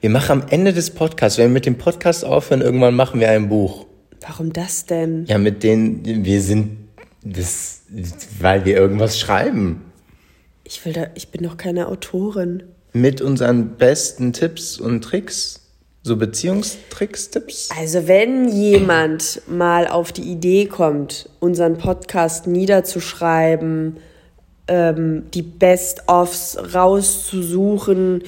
Wir 0.00 0.10
machen 0.10 0.42
am 0.42 0.48
Ende 0.48 0.72
des 0.72 0.90
Podcasts, 0.90 1.38
wenn 1.38 1.46
wir 1.46 1.54
mit 1.54 1.66
dem 1.66 1.78
Podcast 1.78 2.24
aufhören, 2.24 2.60
irgendwann 2.60 2.94
machen 2.94 3.20
wir 3.20 3.30
ein 3.30 3.48
Buch. 3.48 3.86
Warum 4.26 4.52
das 4.52 4.86
denn? 4.86 5.24
Ja, 5.26 5.38
mit 5.38 5.62
denen, 5.62 6.24
wir 6.24 6.40
sind, 6.40 6.78
das, 7.22 7.82
weil 8.40 8.64
wir 8.64 8.76
irgendwas 8.76 9.18
schreiben. 9.18 9.82
Ich 10.64 10.84
will 10.84 10.92
da, 10.92 11.06
ich 11.14 11.28
bin 11.28 11.44
doch 11.44 11.56
keine 11.56 11.88
Autorin 11.88 12.62
mit 12.94 13.20
unseren 13.20 13.70
besten 13.76 14.32
Tipps 14.32 14.78
und 14.78 15.02
Tricks, 15.02 15.60
so 16.02 16.16
Beziehungstricks, 16.16 17.30
Tipps? 17.30 17.68
Also 17.76 18.06
wenn 18.06 18.48
jemand 18.48 19.42
mal 19.48 19.88
auf 19.88 20.12
die 20.12 20.22
Idee 20.22 20.66
kommt, 20.66 21.28
unseren 21.40 21.76
Podcast 21.76 22.46
niederzuschreiben, 22.46 23.96
ähm, 24.68 25.24
die 25.34 25.42
Best-ofs 25.42 26.56
rauszusuchen, 26.72 28.22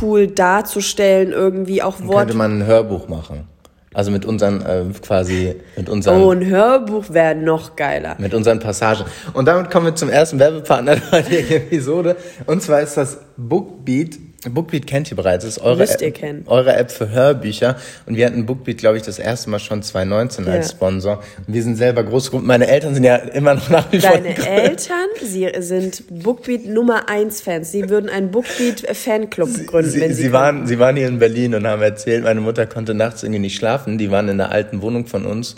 cool 0.00 0.28
darzustellen, 0.28 1.32
irgendwie 1.32 1.82
auch 1.82 2.00
Worte. 2.00 2.18
Könnte 2.18 2.36
man 2.36 2.58
ein 2.60 2.66
Hörbuch 2.66 3.08
machen. 3.08 3.48
Also 3.94 4.10
mit 4.10 4.24
unseren 4.24 4.62
äh, 4.62 4.84
quasi 5.04 5.56
mit 5.76 5.88
unseren. 5.88 6.22
Oh, 6.22 6.30
ein 6.30 6.46
Hörbuch 6.46 7.04
wäre 7.10 7.34
noch 7.34 7.76
geiler. 7.76 8.16
Mit 8.18 8.34
unseren 8.34 8.58
Passagen. 8.58 9.04
Und 9.34 9.46
damit 9.46 9.70
kommen 9.70 9.86
wir 9.86 9.94
zum 9.94 10.08
ersten 10.08 10.38
Werbepartner 10.38 10.96
der 11.10 11.12
heutigen 11.12 11.52
Episode. 11.52 12.16
Und 12.46 12.62
zwar 12.62 12.80
ist 12.80 12.96
das 12.96 13.18
Bookbeat 13.36 14.18
Bookbeat 14.50 14.86
kennt 14.86 15.10
ihr 15.10 15.16
bereits. 15.16 15.44
Das 15.44 15.56
ist 15.56 15.62
eure, 15.62 15.78
Müsst 15.78 16.00
ihr 16.00 16.10
kennen. 16.10 16.42
eure 16.46 16.74
App 16.74 16.90
für 16.90 17.10
Hörbücher. 17.10 17.76
Und 18.06 18.16
wir 18.16 18.26
hatten 18.26 18.44
Bookbeat, 18.44 18.78
glaube 18.78 18.96
ich, 18.96 19.02
das 19.02 19.18
erste 19.18 19.50
Mal 19.50 19.60
schon 19.60 19.82
2019 19.82 20.46
ja. 20.46 20.52
als 20.52 20.72
Sponsor. 20.72 21.22
Und 21.46 21.54
wir 21.54 21.62
sind 21.62 21.76
selber 21.76 22.02
groß. 22.02 22.32
Meine 22.32 22.66
Eltern 22.66 22.94
sind 22.94 23.04
ja 23.04 23.16
immer 23.16 23.54
noch 23.54 23.70
nach 23.70 23.92
wie 23.92 24.00
vor. 24.00 24.10
Deine 24.10 24.36
Eltern, 24.36 25.06
sie 25.22 25.48
sind 25.60 26.04
Bookbeat 26.10 26.66
Nummer 26.66 27.08
1 27.08 27.40
Fans. 27.40 27.70
Sie 27.70 27.88
würden 27.88 28.10
einen 28.10 28.30
Bookbeat 28.30 28.84
Fanclub 28.96 29.48
gründen, 29.66 29.90
sie, 29.90 30.00
wenn 30.00 30.14
sie, 30.14 30.24
sie 30.24 30.32
waren, 30.32 30.66
sie 30.66 30.78
waren 30.78 30.96
hier 30.96 31.08
in 31.08 31.18
Berlin 31.18 31.54
und 31.54 31.66
haben 31.66 31.82
erzählt, 31.82 32.24
meine 32.24 32.40
Mutter 32.40 32.66
konnte 32.66 32.94
nachts 32.94 33.22
irgendwie 33.22 33.40
nicht 33.40 33.56
schlafen. 33.56 33.98
Die 33.98 34.10
waren 34.10 34.28
in 34.28 34.38
der 34.38 34.50
alten 34.50 34.82
Wohnung 34.82 35.06
von 35.06 35.24
uns. 35.24 35.54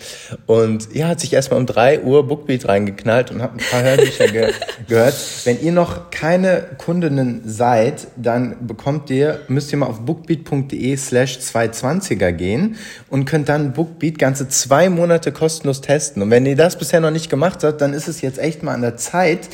Und 0.47 0.95
ja, 0.95 1.09
hat 1.09 1.21
sich 1.21 1.33
erstmal 1.33 1.59
um 1.59 1.67
drei 1.67 2.01
Uhr 2.01 2.27
Bookbeat 2.27 2.69
reingeknallt 2.69 3.31
und 3.31 3.41
hat 3.41 3.53
ein 3.53 3.61
paar 3.71 3.83
Hörbücher 3.83 4.29
ge 4.29 4.53
gehört. 4.89 5.15
Wenn 5.45 5.63
ihr 5.63 5.73
noch 5.73 6.11
keine 6.11 6.65
Kundinnen 6.79 7.43
seid, 7.47 8.09
dann 8.17 8.57
bekommt 8.77 9.11
ihr, 9.11 9.41
müsst 9.49 9.73
ihr 9.73 9.79
mal 9.79 9.87
auf 9.87 10.01
bookbeat.de 10.01 10.97
slash 10.97 11.39
220er 11.39 12.33
gehen 12.33 12.77
und 13.09 13.25
könnt 13.25 13.49
dann 13.49 13.73
Bookbeat 13.73 14.19
ganze 14.19 14.49
zwei 14.49 14.89
Monate 14.91 15.33
kostenlos 15.33 15.81
testen. 15.81 16.23
Und 16.23 16.31
wenn 16.31 16.47
ihr 16.47 16.57
das 16.57 16.79
bisher 16.79 17.01
noch 17.01 17.11
nicht 17.11 17.31
gemacht 17.31 17.63
habt, 17.63 17.81
dann 17.81 17.95
ist 17.95 18.09
es 18.09 18.21
jetzt 18.21 18.39
echt 18.39 18.63
mal 18.63 18.75
an 18.75 18.83
der 18.83 18.97
Zeit, 18.97 19.49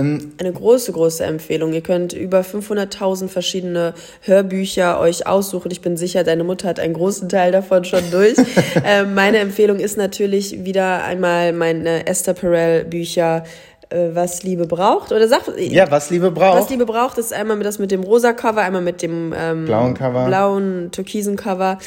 ähm, 0.00 0.32
eine 0.38 0.52
große, 0.52 0.92
große 0.92 1.24
Empfehlung. 1.24 1.72
Ihr 1.72 1.82
könnt 1.82 2.12
über 2.12 2.40
500.000 2.40 3.28
verschiedene 3.28 3.94
Hörbücher 4.22 4.98
euch 4.98 5.26
aussuchen. 5.26 5.70
Ich 5.70 5.80
bin 5.80 5.96
sicher, 5.96 6.24
deine 6.24 6.44
Mutter 6.44 6.68
hat 6.68 6.80
einen 6.80 6.94
großen 6.94 7.28
Teil 7.28 7.52
davon 7.52 7.84
schon 7.84 8.10
durch. 8.10 8.36
ähm, 8.84 9.14
meine 9.14 9.38
Empfehlung 9.38 9.78
ist 9.78 9.96
natürlich 9.96 10.64
wieder 10.64 11.04
einmal 11.04 11.52
meine 11.52 12.06
Esther 12.06 12.34
Perel 12.34 12.84
Bücher 12.84 13.44
was 13.90 14.42
Liebe 14.42 14.66
braucht. 14.66 15.12
Oder 15.12 15.26
sag 15.28 15.42
Ja, 15.58 15.90
was 15.90 16.10
Liebe 16.10 16.30
braucht. 16.30 16.58
Was 16.58 16.70
Liebe 16.70 16.86
braucht, 16.86 17.18
ist 17.18 17.32
einmal 17.32 17.58
das 17.60 17.78
mit 17.78 17.90
dem 17.90 18.02
rosa 18.02 18.32
Cover, 18.32 18.60
einmal 18.62 18.82
mit 18.82 19.02
dem 19.02 19.34
ähm, 19.36 19.64
blauen 19.64 19.94
Cover. 19.94 20.26
Blauen, 20.26 20.90
türkisen 20.92 21.36
Cover. 21.36 21.78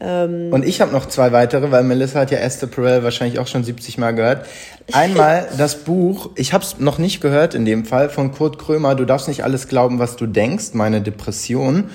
Ähm, 0.00 0.48
Und 0.52 0.64
ich 0.64 0.80
habe 0.80 0.92
noch 0.92 1.06
zwei 1.06 1.32
weitere, 1.32 1.70
weil 1.70 1.82
Melissa 1.84 2.20
hat 2.20 2.30
ja 2.30 2.38
Esther 2.38 2.68
Perel 2.68 3.04
wahrscheinlich 3.04 3.38
auch 3.38 3.46
schon 3.46 3.62
70 3.64 3.98
Mal 3.98 4.12
gehört. 4.12 4.46
Einmal 4.92 5.48
das 5.58 5.76
Buch, 5.76 6.30
ich 6.36 6.52
habe 6.54 6.64
es 6.64 6.78
noch 6.78 6.98
nicht 6.98 7.20
gehört 7.20 7.54
in 7.54 7.66
dem 7.66 7.84
Fall, 7.84 8.08
von 8.08 8.32
Kurt 8.32 8.58
Krömer, 8.58 8.94
Du 8.94 9.04
darfst 9.04 9.28
nicht 9.28 9.44
alles 9.44 9.68
glauben, 9.68 9.98
was 9.98 10.16
du 10.16 10.26
denkst, 10.26 10.70
meine 10.72 11.02
Depression. 11.02 11.90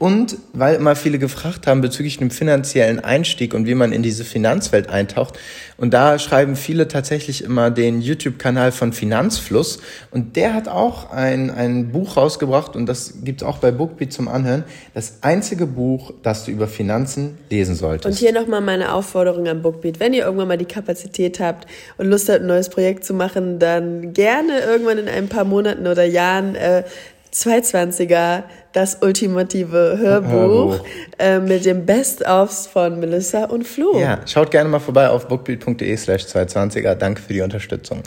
Und 0.00 0.38
weil 0.54 0.76
immer 0.76 0.96
viele 0.96 1.18
gefragt 1.18 1.66
haben 1.66 1.82
bezüglich 1.82 2.16
dem 2.16 2.30
finanziellen 2.30 3.00
Einstieg 3.00 3.52
und 3.52 3.66
wie 3.66 3.74
man 3.74 3.92
in 3.92 4.02
diese 4.02 4.24
Finanzwelt 4.24 4.88
eintaucht. 4.88 5.38
Und 5.76 5.92
da 5.92 6.18
schreiben 6.18 6.56
viele 6.56 6.88
tatsächlich 6.88 7.44
immer 7.44 7.70
den 7.70 8.00
YouTube-Kanal 8.00 8.72
von 8.72 8.94
Finanzfluss. 8.94 9.80
Und 10.10 10.36
der 10.36 10.54
hat 10.54 10.68
auch 10.68 11.10
ein, 11.10 11.50
ein 11.50 11.92
Buch 11.92 12.16
rausgebracht 12.16 12.76
und 12.76 12.86
das 12.86 13.22
gibt's 13.24 13.42
auch 13.42 13.58
bei 13.58 13.72
Bookbeat 13.72 14.10
zum 14.10 14.28
Anhören. 14.28 14.64
Das 14.94 15.18
einzige 15.20 15.66
Buch, 15.66 16.14
das 16.22 16.46
du 16.46 16.50
über 16.50 16.66
Finanzen 16.66 17.36
lesen 17.50 17.74
solltest. 17.74 18.06
Und 18.06 18.18
hier 18.18 18.32
nochmal 18.32 18.62
meine 18.62 18.94
Aufforderung 18.94 19.48
an 19.48 19.60
Bookbeat. 19.60 20.00
Wenn 20.00 20.14
ihr 20.14 20.24
irgendwann 20.24 20.48
mal 20.48 20.56
die 20.56 20.64
Kapazität 20.64 21.40
habt 21.40 21.66
und 21.98 22.06
Lust 22.06 22.30
habt, 22.30 22.40
ein 22.40 22.46
neues 22.46 22.70
Projekt 22.70 23.04
zu 23.04 23.12
machen, 23.12 23.58
dann 23.58 24.14
gerne 24.14 24.60
irgendwann 24.60 24.96
in 24.96 25.08
ein 25.08 25.28
paar 25.28 25.44
Monaten 25.44 25.86
oder 25.86 26.04
Jahren 26.04 26.54
äh, 26.54 26.84
220er, 27.32 28.44
das 28.72 28.98
ultimative 29.02 29.96
Hörbuch, 29.98 30.30
Hörbuch. 30.30 30.84
Äh, 31.18 31.38
mit 31.38 31.64
dem 31.64 31.86
Best-ofs 31.86 32.66
von 32.66 32.98
Melissa 32.98 33.44
und 33.44 33.66
Flo. 33.66 33.98
Ja, 33.98 34.20
schaut 34.26 34.50
gerne 34.50 34.68
mal 34.68 34.80
vorbei 34.80 35.08
auf 35.08 35.28
bookbeat.de 35.28 35.96
slash 35.96 36.24
220er. 36.24 36.94
Danke 36.94 37.22
für 37.22 37.32
die 37.32 37.40
Unterstützung. 37.40 38.02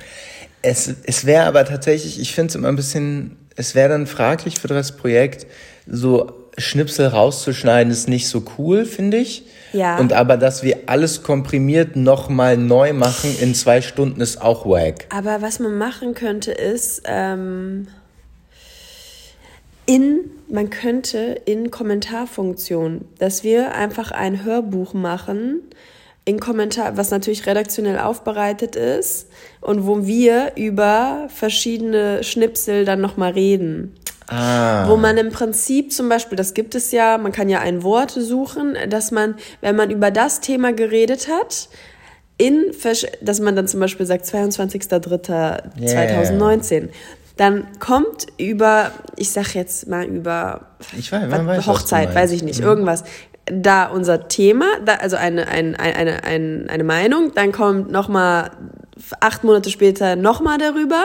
Es, 0.61 0.93
es 1.03 1.25
wäre 1.25 1.45
aber 1.45 1.65
tatsächlich, 1.65 2.19
ich 2.19 2.33
finde 2.33 2.49
es 2.49 2.55
immer 2.55 2.69
ein 2.69 2.75
bisschen, 2.75 3.37
es 3.55 3.75
wäre 3.75 3.89
dann 3.89 4.07
fraglich 4.07 4.59
für 4.59 4.67
das 4.67 4.95
Projekt, 4.95 5.45
so 5.87 6.31
Schnipsel 6.57 7.07
rauszuschneiden, 7.07 7.91
ist 7.91 8.07
nicht 8.07 8.27
so 8.27 8.43
cool, 8.57 8.85
finde 8.85 9.17
ich. 9.17 9.45
Ja. 9.73 9.97
Und 9.97 10.13
aber, 10.13 10.37
dass 10.37 10.63
wir 10.63 10.81
alles 10.85 11.23
komprimiert 11.23 11.95
nochmal 11.95 12.57
neu 12.57 12.93
machen 12.93 13.35
in 13.39 13.55
zwei 13.55 13.81
Stunden, 13.81 14.21
ist 14.21 14.41
auch 14.41 14.65
wack. 14.65 15.07
Aber 15.09 15.41
was 15.41 15.59
man 15.59 15.77
machen 15.77 16.13
könnte, 16.13 16.51
ist, 16.51 17.01
ähm 17.05 17.87
in, 19.85 20.31
man 20.49 20.69
könnte 20.69 21.41
in 21.45 21.71
Kommentarfunktion, 21.71 23.05
dass 23.17 23.43
wir 23.43 23.73
einfach 23.73 24.11
ein 24.11 24.43
Hörbuch 24.43 24.93
machen, 24.93 25.61
in 26.25 26.39
Kommentar, 26.39 26.95
was 26.95 27.11
natürlich 27.11 27.45
redaktionell 27.45 27.99
aufbereitet 27.99 28.77
ist 28.77 29.27
und 29.59 29.85
wo 29.85 30.05
wir 30.05 30.53
über 30.55 31.27
verschiedene 31.27 32.23
Schnipsel 32.23 32.85
dann 32.85 33.01
nochmal 33.01 33.33
reden. 33.33 33.93
Ah. 34.27 34.87
Wo 34.87 34.95
man 34.95 35.17
im 35.17 35.31
Prinzip 35.31 35.91
zum 35.91 36.07
Beispiel, 36.07 36.37
das 36.37 36.53
gibt 36.53 36.75
es 36.75 36.93
ja, 36.93 37.17
man 37.17 37.33
kann 37.33 37.49
ja 37.49 37.59
ein 37.59 37.83
Wort 37.83 38.11
suchen, 38.11 38.77
dass 38.87 39.11
man, 39.11 39.35
wenn 39.59 39.75
man 39.75 39.91
über 39.91 40.11
das 40.11 40.39
Thema 40.39 40.71
geredet 40.71 41.27
hat, 41.27 41.67
in, 42.37 42.71
dass 43.21 43.41
man 43.41 43.57
dann 43.57 43.67
zum 43.67 43.81
Beispiel 43.81 44.05
sagt 44.05 44.25
22.03.2019, 44.25 46.71
yeah 46.71 46.89
dann 47.37 47.79
kommt 47.79 48.27
über, 48.37 48.91
ich 49.15 49.31
sag 49.31 49.55
jetzt 49.55 49.87
mal 49.87 50.05
über 50.05 50.67
weiß, 50.93 51.11
was, 51.11 51.45
weiß, 51.45 51.67
Hochzeit, 51.67 52.13
weiß 52.13 52.31
ich 52.31 52.43
nicht, 52.43 52.59
mhm. 52.59 52.65
irgendwas, 52.65 53.03
da 53.45 53.87
unser 53.87 54.27
Thema, 54.27 54.65
da, 54.85 54.95
also 54.95 55.15
eine, 55.17 55.47
eine, 55.47 55.79
eine, 55.79 56.23
eine, 56.23 56.65
eine 56.69 56.83
Meinung, 56.83 57.33
dann 57.33 57.51
kommt 57.51 57.91
nochmal 57.91 58.51
acht 59.19 59.43
Monate 59.43 59.69
später 59.69 60.15
nochmal 60.15 60.57
darüber. 60.57 61.03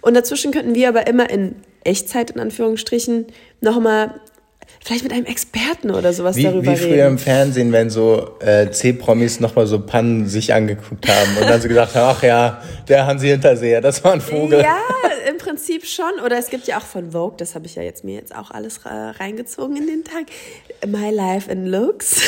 Und 0.00 0.14
dazwischen 0.14 0.52
könnten 0.52 0.74
wir 0.74 0.88
aber 0.88 1.06
immer 1.06 1.28
in 1.28 1.56
Echtzeit 1.84 2.30
in 2.30 2.40
Anführungsstrichen 2.40 3.26
nochmal 3.60 4.20
vielleicht 4.86 5.02
mit 5.02 5.12
einem 5.12 5.26
Experten 5.26 5.90
oder 5.90 6.12
sowas 6.12 6.36
wie, 6.36 6.44
darüber 6.44 6.70
reden. 6.70 6.80
Wie 6.80 6.86
früher 6.90 7.06
im 7.08 7.18
Fernsehen, 7.18 7.72
wenn 7.72 7.90
so 7.90 8.36
äh, 8.38 8.70
C-Promis 8.70 9.40
nochmal 9.40 9.66
so 9.66 9.80
Pannen 9.80 10.28
sich 10.28 10.54
angeguckt 10.54 11.08
haben 11.08 11.36
und 11.40 11.50
dann 11.50 11.60
so 11.60 11.66
gesagt 11.66 11.96
haben, 11.96 12.14
ach 12.16 12.22
ja, 12.22 12.62
der 12.88 13.04
Hansi 13.04 13.26
Hinterseher, 13.26 13.80
das 13.80 14.04
war 14.04 14.12
ein 14.12 14.20
Vogel. 14.20 14.60
Ja, 14.60 14.78
im 15.28 15.38
Prinzip 15.38 15.86
schon. 15.86 16.20
Oder 16.24 16.38
es 16.38 16.50
gibt 16.50 16.68
ja 16.68 16.78
auch 16.78 16.84
von 16.84 17.10
Vogue, 17.10 17.36
das 17.36 17.56
habe 17.56 17.66
ich 17.66 17.74
ja 17.74 17.82
jetzt 17.82 18.04
mir 18.04 18.14
jetzt 18.14 18.32
auch 18.32 18.52
alles 18.52 18.78
äh, 18.84 18.88
reingezogen 18.88 19.76
in 19.76 19.88
den 19.88 20.04
Tag. 20.04 20.26
My 20.86 21.10
Life 21.10 21.50
in 21.50 21.66
Looks. 21.66 22.20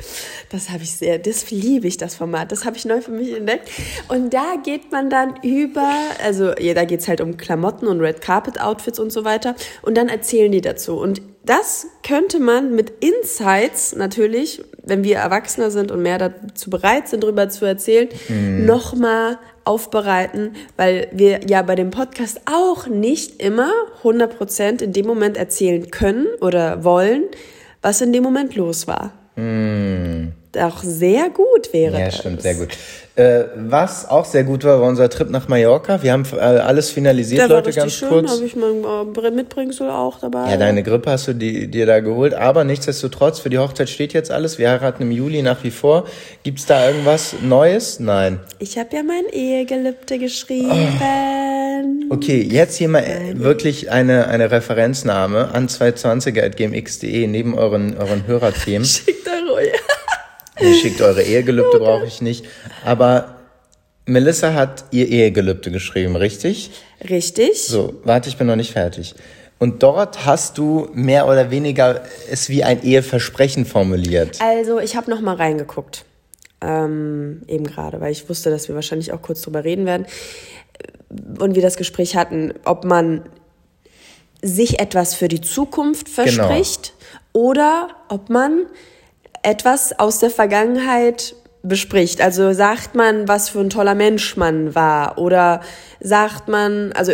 das 0.50 0.70
habe 0.70 0.84
ich 0.84 0.92
sehr, 0.92 1.18
das 1.18 1.50
liebe 1.50 1.86
ich, 1.86 1.98
das 1.98 2.14
Format. 2.14 2.52
Das 2.52 2.64
habe 2.64 2.78
ich 2.78 2.86
neu 2.86 3.02
für 3.02 3.10
mich 3.10 3.36
entdeckt. 3.36 3.68
Und 4.08 4.32
da 4.32 4.54
geht 4.64 4.90
man 4.92 5.10
dann 5.10 5.34
über, 5.42 5.92
also 6.24 6.54
ja, 6.58 6.72
da 6.72 6.86
geht 6.86 7.00
es 7.00 7.08
halt 7.08 7.20
um 7.20 7.36
Klamotten 7.36 7.86
und 7.86 8.00
Red 8.00 8.22
Carpet 8.22 8.58
Outfits 8.58 8.98
und 8.98 9.12
so 9.12 9.26
weiter. 9.26 9.54
Und 9.82 9.98
dann 9.98 10.08
erzählen 10.08 10.50
die 10.50 10.62
dazu. 10.62 10.98
Und 10.98 11.20
das 11.48 11.86
könnte 12.06 12.40
man 12.40 12.74
mit 12.74 12.90
Insights 13.04 13.94
natürlich 13.94 14.62
wenn 14.88 15.04
wir 15.04 15.16
Erwachsener 15.16 15.70
sind 15.70 15.90
und 15.90 16.02
mehr 16.02 16.18
dazu 16.18 16.70
bereit 16.70 17.08
sind, 17.08 17.22
darüber 17.22 17.48
zu 17.48 17.64
erzählen, 17.64 18.08
mhm. 18.28 18.64
nochmal 18.64 19.38
aufbereiten, 19.64 20.52
weil 20.76 21.08
wir 21.12 21.40
ja 21.46 21.62
bei 21.62 21.74
dem 21.74 21.90
Podcast 21.90 22.40
auch 22.46 22.86
nicht 22.86 23.42
immer 23.42 23.70
100% 24.02 24.82
in 24.82 24.92
dem 24.92 25.06
Moment 25.06 25.36
erzählen 25.36 25.90
können 25.90 26.26
oder 26.40 26.84
wollen, 26.84 27.24
was 27.82 28.00
in 28.00 28.12
dem 28.12 28.22
Moment 28.22 28.56
los 28.56 28.86
war. 28.86 29.12
Mm. 29.36 30.32
Auch 30.56 30.82
sehr 30.82 31.28
gut 31.30 31.72
wäre. 31.72 31.98
Ja, 31.98 32.06
das. 32.06 32.18
stimmt, 32.18 32.42
sehr 32.42 32.54
gut. 32.54 32.68
Äh, 33.16 33.46
was 33.56 34.08
auch 34.08 34.24
sehr 34.24 34.44
gut 34.44 34.64
war, 34.64 34.80
war 34.80 34.88
unser 34.88 35.10
Trip 35.10 35.28
nach 35.28 35.48
Mallorca. 35.48 36.02
Wir 36.02 36.12
haben 36.12 36.24
äh, 36.32 36.38
alles 36.38 36.90
finalisiert, 36.90 37.40
Der 37.40 37.48
Leute, 37.48 37.72
ganz 37.72 37.92
schön, 37.94 38.08
kurz. 38.08 38.30
habe 38.30 38.44
ich 38.44 38.54
mein 38.54 38.84
äh, 38.84 39.30
Mitbringsel 39.30 39.90
auch 39.90 40.20
dabei. 40.20 40.50
Ja, 40.50 40.56
deine 40.56 40.82
Grippe 40.82 41.10
hast 41.10 41.26
du 41.26 41.34
die, 41.34 41.68
dir 41.68 41.84
da 41.84 42.00
geholt, 42.00 42.32
aber 42.32 42.64
nichtsdestotrotz, 42.64 43.40
für 43.40 43.50
die 43.50 43.58
Hochzeit 43.58 43.88
steht 43.90 44.12
jetzt 44.12 44.30
alles. 44.30 44.58
Wir 44.58 44.70
heiraten 44.70 45.02
im 45.02 45.10
Juli 45.10 45.42
nach 45.42 45.64
wie 45.64 45.72
vor. 45.72 46.04
Gibt's 46.44 46.64
da 46.66 46.88
irgendwas 46.88 47.34
Neues? 47.42 47.98
Nein. 47.98 48.40
Ich 48.60 48.78
habe 48.78 48.94
ja 48.94 49.02
mein 49.02 49.24
Ehegelübde 49.32 50.18
geschrieben. 50.18 50.70
Oh. 50.70 52.14
Okay, 52.14 52.40
jetzt 52.40 52.76
hier 52.76 52.88
mal 52.88 53.02
Nein. 53.02 53.40
wirklich 53.40 53.90
eine, 53.90 54.28
eine 54.28 54.50
Referenznahme 54.50 55.50
an 55.52 55.68
220er.gmx.de 55.68 57.26
neben 57.26 57.58
euren, 57.58 57.96
euren 57.98 58.26
Hörerthemen. 58.26 58.84
Schickt 58.86 59.26
ruhig. 59.26 59.37
Ihr 60.60 60.74
schickt 60.74 61.00
eure 61.00 61.22
Ehegelübde, 61.22 61.78
brauche 61.78 62.06
ich 62.06 62.20
nicht. 62.20 62.44
Aber 62.84 63.36
Melissa 64.06 64.54
hat 64.54 64.84
ihr 64.90 65.06
Ehegelübde 65.08 65.70
geschrieben, 65.70 66.16
richtig? 66.16 66.70
Richtig. 67.08 67.62
So, 67.62 67.94
warte, 68.04 68.28
ich 68.28 68.36
bin 68.36 68.46
noch 68.46 68.56
nicht 68.56 68.72
fertig. 68.72 69.14
Und 69.58 69.82
dort 69.82 70.24
hast 70.24 70.56
du 70.56 70.88
mehr 70.92 71.26
oder 71.26 71.50
weniger 71.50 72.02
es 72.30 72.48
wie 72.48 72.64
ein 72.64 72.82
Eheversprechen 72.82 73.66
formuliert. 73.66 74.40
Also, 74.40 74.78
ich 74.78 74.96
habe 74.96 75.10
noch 75.10 75.20
mal 75.20 75.34
reingeguckt. 75.34 76.04
Ähm, 76.60 77.42
eben 77.46 77.64
gerade, 77.64 78.00
weil 78.00 78.12
ich 78.12 78.28
wusste, 78.28 78.50
dass 78.50 78.68
wir 78.68 78.74
wahrscheinlich 78.74 79.12
auch 79.12 79.22
kurz 79.22 79.42
drüber 79.42 79.64
reden 79.64 79.86
werden. 79.86 80.06
Und 81.38 81.54
wir 81.54 81.62
das 81.62 81.76
Gespräch 81.76 82.16
hatten, 82.16 82.54
ob 82.64 82.84
man 82.84 83.22
sich 84.42 84.80
etwas 84.80 85.14
für 85.14 85.28
die 85.28 85.40
Zukunft 85.40 86.06
genau. 86.06 86.22
verspricht 86.22 86.92
genau. 87.32 87.46
oder 87.50 87.88
ob 88.08 88.30
man 88.30 88.66
etwas 89.42 89.98
aus 89.98 90.18
der 90.18 90.30
Vergangenheit 90.30 91.34
bespricht. 91.62 92.20
Also 92.20 92.52
sagt 92.52 92.94
man, 92.94 93.26
was 93.28 93.48
für 93.48 93.60
ein 93.60 93.70
toller 93.70 93.94
Mensch 93.94 94.36
man 94.36 94.74
war 94.74 95.18
oder 95.18 95.60
sagt 96.00 96.48
man, 96.48 96.92
also 96.92 97.12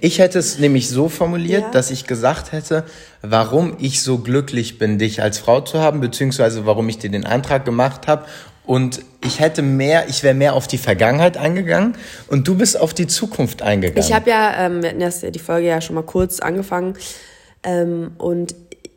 ich 0.00 0.18
hätte 0.18 0.38
es 0.38 0.58
nämlich 0.58 0.88
so 0.88 1.08
formuliert, 1.08 1.62
ja. 1.62 1.70
dass 1.70 1.90
ich 1.90 2.06
gesagt 2.06 2.52
hätte, 2.52 2.84
warum 3.20 3.76
ich 3.78 4.02
so 4.02 4.18
glücklich 4.18 4.78
bin, 4.78 4.98
dich 4.98 5.22
als 5.22 5.38
Frau 5.38 5.60
zu 5.60 5.80
haben, 5.80 6.00
beziehungsweise 6.00 6.64
warum 6.64 6.88
ich 6.88 6.98
dir 6.98 7.10
den 7.10 7.26
Antrag 7.26 7.64
gemacht 7.64 8.06
habe. 8.06 8.24
Und 8.66 9.02
ich 9.22 9.40
hätte 9.40 9.60
mehr, 9.60 10.08
ich 10.08 10.22
wäre 10.22 10.34
mehr 10.34 10.54
auf 10.54 10.66
die 10.66 10.78
Vergangenheit 10.78 11.36
eingegangen 11.36 11.96
und 12.28 12.48
du 12.48 12.54
bist 12.54 12.80
auf 12.80 12.94
die 12.94 13.06
Zukunft 13.06 13.60
eingegangen. 13.60 14.02
Ich 14.02 14.14
habe 14.14 14.30
ja, 14.30 14.66
ähm, 14.66 14.82
wir 14.82 14.88
hatten 14.88 15.02
erst 15.02 15.22
die 15.22 15.38
Folge 15.38 15.68
ja 15.68 15.82
schon 15.82 15.96
mal 15.96 16.02
kurz 16.02 16.40
angefangen 16.40 16.94
ähm, 17.62 18.12
und 18.16 18.54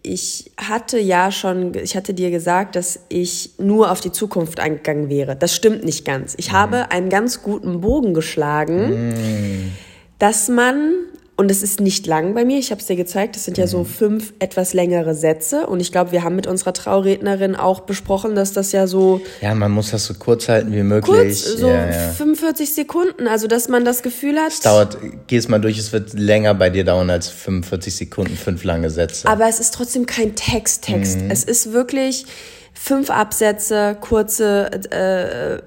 ich 0.07 0.51
hatte 0.57 0.97
ja 0.99 1.31
schon, 1.31 1.73
ich 1.75 1.95
hatte 1.95 2.13
dir 2.13 2.31
gesagt, 2.31 2.75
dass 2.75 2.99
ich 3.09 3.51
nur 3.57 3.91
auf 3.91 3.99
die 3.99 4.11
Zukunft 4.11 4.59
eingegangen 4.59 5.09
wäre. 5.09 5.35
Das 5.35 5.55
stimmt 5.55 5.83
nicht 5.83 6.05
ganz. 6.05 6.33
Ich 6.37 6.51
mhm. 6.51 6.55
habe 6.55 6.91
einen 6.91 7.09
ganz 7.09 7.43
guten 7.43 7.81
Bogen 7.81 8.13
geschlagen, 8.13 9.09
mhm. 9.09 9.71
dass 10.19 10.47
man 10.49 10.93
und 11.37 11.51
es 11.51 11.61
ist 11.61 11.79
nicht 11.79 12.07
lang 12.07 12.33
bei 12.33 12.45
mir. 12.45 12.57
Ich 12.57 12.71
habe 12.71 12.81
es 12.81 12.87
dir 12.87 12.95
gezeigt. 12.95 13.35
Das 13.35 13.45
sind 13.45 13.59
ja 13.59 13.67
so 13.67 13.79
mhm. 13.79 13.85
fünf 13.85 14.33
etwas 14.39 14.73
längere 14.73 15.13
Sätze. 15.13 15.67
Und 15.67 15.79
ich 15.79 15.91
glaube, 15.91 16.11
wir 16.11 16.23
haben 16.23 16.35
mit 16.35 16.47
unserer 16.47 16.73
Traurednerin 16.73 17.55
auch 17.55 17.81
besprochen, 17.81 18.33
dass 18.33 18.53
das 18.53 18.71
ja 18.71 18.87
so. 18.87 19.21
Ja, 19.39 19.53
man 19.53 19.71
muss 19.71 19.91
das 19.91 20.05
so 20.05 20.15
kurz 20.15 20.49
halten 20.49 20.73
wie 20.73 20.81
möglich. 20.81 21.15
Kurz, 21.15 21.43
so 21.43 21.67
ja, 21.67 21.91
ja. 21.91 22.09
45 22.09 22.73
Sekunden. 22.73 23.27
Also, 23.27 23.45
dass 23.45 23.69
man 23.69 23.85
das 23.85 24.01
Gefühl 24.01 24.39
hat. 24.39 24.51
Es 24.51 24.61
dauert, 24.61 24.97
geh 25.27 25.37
es 25.37 25.47
mal 25.47 25.59
durch, 25.59 25.77
es 25.77 25.93
wird 25.93 26.13
länger 26.13 26.55
bei 26.55 26.71
dir 26.71 26.83
dauern 26.83 27.11
als 27.11 27.29
45 27.29 27.95
Sekunden, 27.95 28.35
fünf 28.35 28.63
lange 28.63 28.89
Sätze. 28.89 29.27
Aber 29.27 29.47
es 29.47 29.59
ist 29.59 29.75
trotzdem 29.75 30.07
kein 30.07 30.35
Text-Text. 30.35 31.21
Mhm. 31.21 31.29
Es 31.29 31.43
ist 31.43 31.71
wirklich 31.71 32.25
fünf 32.73 33.11
Absätze, 33.11 33.95
kurze, 34.01 34.71
äh, 34.89 35.57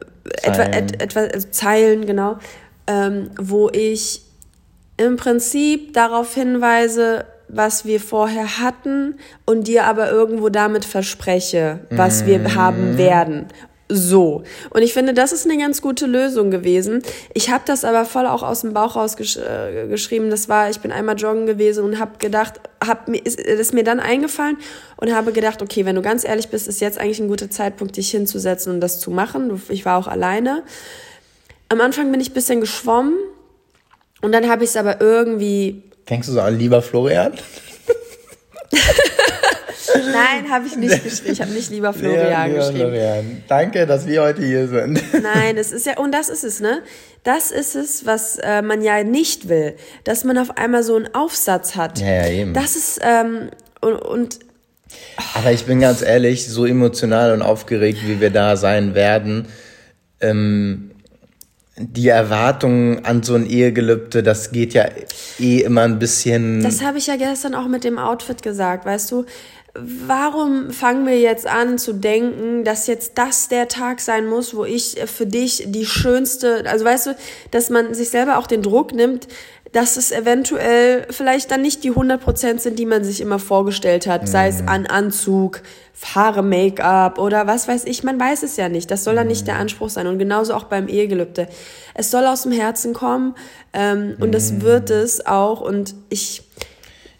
etwa, 0.46 0.62
et, 0.64 1.00
etwa, 1.00 1.20
also 1.20 1.46
Zeilen, 1.52 2.06
genau, 2.06 2.38
ähm, 2.88 3.30
wo 3.38 3.70
ich 3.70 4.22
im 5.00 5.16
Prinzip 5.16 5.94
darauf 5.94 6.34
hinweise, 6.34 7.24
was 7.48 7.86
wir 7.86 8.00
vorher 8.00 8.58
hatten 8.58 9.16
und 9.46 9.66
dir 9.66 9.84
aber 9.84 10.10
irgendwo 10.10 10.50
damit 10.50 10.84
verspreche, 10.84 11.80
was 11.90 12.22
mm. 12.22 12.26
wir 12.26 12.54
haben 12.54 12.98
werden. 12.98 13.46
So. 13.88 14.44
Und 14.68 14.82
ich 14.82 14.92
finde, 14.92 15.14
das 15.14 15.32
ist 15.32 15.46
eine 15.46 15.58
ganz 15.58 15.82
gute 15.82 16.06
Lösung 16.06 16.50
gewesen. 16.52 17.02
Ich 17.34 17.50
habe 17.50 17.64
das 17.66 17.84
aber 17.84 18.04
voll 18.04 18.26
auch 18.26 18.44
aus 18.44 18.60
dem 18.60 18.72
Bauch 18.72 18.94
rausgeschrieben. 18.94 20.28
Äh, 20.28 20.30
das 20.30 20.48
war, 20.48 20.70
ich 20.70 20.78
bin 20.78 20.92
einmal 20.92 21.16
joggen 21.16 21.46
gewesen 21.46 21.82
und 21.82 21.98
habe 21.98 22.18
gedacht, 22.18 22.60
hab, 22.86 23.08
ist, 23.08 23.40
ist 23.40 23.74
mir 23.74 23.82
dann 23.82 23.98
eingefallen 23.98 24.58
und 24.98 25.12
habe 25.12 25.32
gedacht, 25.32 25.60
okay, 25.62 25.86
wenn 25.86 25.96
du 25.96 26.02
ganz 26.02 26.24
ehrlich 26.24 26.50
bist, 26.50 26.68
ist 26.68 26.80
jetzt 26.80 27.00
eigentlich 27.00 27.20
ein 27.20 27.28
guter 27.28 27.50
Zeitpunkt, 27.50 27.96
dich 27.96 28.10
hinzusetzen 28.10 28.74
und 28.74 28.80
das 28.80 29.00
zu 29.00 29.10
machen. 29.10 29.60
Ich 29.70 29.84
war 29.86 29.96
auch 29.96 30.06
alleine. 30.06 30.62
Am 31.70 31.80
Anfang 31.80 32.12
bin 32.12 32.20
ich 32.20 32.30
ein 32.30 32.34
bisschen 32.34 32.60
geschwommen 32.60 33.14
und 34.20 34.32
dann 34.32 34.48
habe 34.48 34.64
ich 34.64 34.70
es 34.70 34.76
aber 34.76 35.00
irgendwie. 35.00 35.82
Denkst 36.08 36.26
du 36.26 36.32
so 36.32 36.40
an 36.40 36.58
lieber 36.58 36.82
Florian? 36.82 37.32
Nein, 40.12 40.50
habe 40.50 40.66
ich 40.66 40.76
nicht 40.76 41.02
geschrieben. 41.02 41.32
Ich 41.32 41.40
habe 41.40 41.50
nicht 41.52 41.70
lieber 41.70 41.92
Florian 41.94 42.30
ja, 42.30 42.44
lieber 42.44 42.58
geschrieben. 42.58 42.78
Florian. 42.78 43.42
Danke, 43.48 43.86
dass 43.86 44.06
wir 44.06 44.22
heute 44.22 44.42
hier 44.42 44.68
sind. 44.68 45.00
Nein, 45.22 45.56
es 45.56 45.72
ist 45.72 45.86
ja, 45.86 45.98
und 45.98 46.12
das 46.12 46.28
ist 46.28 46.44
es, 46.44 46.60
ne? 46.60 46.82
Das 47.22 47.50
ist 47.50 47.74
es, 47.74 48.06
was 48.06 48.36
äh, 48.38 48.62
man 48.62 48.82
ja 48.82 49.02
nicht 49.04 49.48
will. 49.48 49.76
Dass 50.04 50.24
man 50.24 50.38
auf 50.38 50.56
einmal 50.56 50.82
so 50.82 50.96
einen 50.96 51.14
Aufsatz 51.14 51.76
hat. 51.76 51.98
Ja, 51.98 52.06
ja, 52.06 52.28
eben. 52.28 52.54
Das 52.54 52.76
ist, 52.76 53.00
ähm, 53.02 53.50
und, 53.80 53.94
und 53.94 54.38
aber 55.34 55.52
ich 55.52 55.66
bin 55.66 55.80
ganz 55.80 56.02
ehrlich, 56.02 56.48
so 56.48 56.66
emotional 56.66 57.32
und 57.32 57.42
aufgeregt, 57.42 58.00
wie 58.06 58.20
wir 58.20 58.30
da 58.30 58.56
sein 58.56 58.94
werden, 58.94 59.46
ähm, 60.20 60.89
die 61.76 62.08
Erwartungen 62.08 63.04
an 63.04 63.22
so 63.22 63.34
ein 63.34 63.46
Ehegelübde, 63.46 64.22
das 64.22 64.50
geht 64.50 64.74
ja 64.74 64.86
eh 65.38 65.60
immer 65.60 65.82
ein 65.82 65.98
bisschen. 65.98 66.62
Das 66.62 66.82
habe 66.82 66.98
ich 66.98 67.06
ja 67.06 67.16
gestern 67.16 67.54
auch 67.54 67.68
mit 67.68 67.84
dem 67.84 67.98
Outfit 67.98 68.42
gesagt, 68.42 68.84
weißt 68.84 69.10
du. 69.12 69.24
Warum 69.74 70.70
fangen 70.70 71.06
wir 71.06 71.20
jetzt 71.20 71.46
an 71.46 71.78
zu 71.78 71.92
denken, 71.92 72.64
dass 72.64 72.88
jetzt 72.88 73.16
das 73.16 73.48
der 73.48 73.68
Tag 73.68 74.00
sein 74.00 74.26
muss, 74.26 74.54
wo 74.54 74.64
ich 74.64 74.96
für 75.06 75.26
dich 75.26 75.64
die 75.68 75.86
schönste, 75.86 76.64
also 76.66 76.84
weißt 76.84 77.06
du, 77.06 77.16
dass 77.52 77.70
man 77.70 77.94
sich 77.94 78.10
selber 78.10 78.38
auch 78.38 78.48
den 78.48 78.62
Druck 78.62 78.92
nimmt, 78.92 79.28
dass 79.72 79.96
es 79.96 80.10
eventuell 80.10 81.06
vielleicht 81.10 81.50
dann 81.50 81.62
nicht 81.62 81.84
die 81.84 81.92
100% 81.92 82.58
sind, 82.58 82.78
die 82.78 82.86
man 82.86 83.04
sich 83.04 83.20
immer 83.20 83.38
vorgestellt 83.38 84.06
hat, 84.06 84.22
mhm. 84.22 84.26
sei 84.26 84.48
es 84.48 84.62
mhm. 84.62 84.68
an 84.68 84.86
Anzug, 84.86 85.62
Haare, 86.14 86.42
Make-up 86.42 87.18
oder 87.18 87.46
was 87.46 87.68
weiß 87.68 87.84
ich, 87.84 88.02
man 88.02 88.18
weiß 88.18 88.42
es 88.42 88.56
ja 88.56 88.68
nicht. 88.68 88.90
Das 88.90 89.04
soll 89.04 89.14
dann 89.14 89.28
nicht 89.28 89.46
der 89.46 89.54
mhm. 89.54 89.60
Anspruch 89.60 89.90
sein. 89.90 90.06
Und 90.06 90.18
genauso 90.18 90.54
auch 90.54 90.64
beim 90.64 90.88
Ehegelübde. 90.88 91.46
Es 91.94 92.10
soll 92.10 92.26
aus 92.26 92.42
dem 92.42 92.52
Herzen 92.52 92.94
kommen 92.94 93.34
ähm, 93.72 94.16
und 94.18 94.32
das 94.32 94.50
mhm. 94.50 94.62
wird 94.62 94.90
es 94.90 95.24
auch. 95.26 95.60
Und 95.60 95.94
ich. 96.08 96.42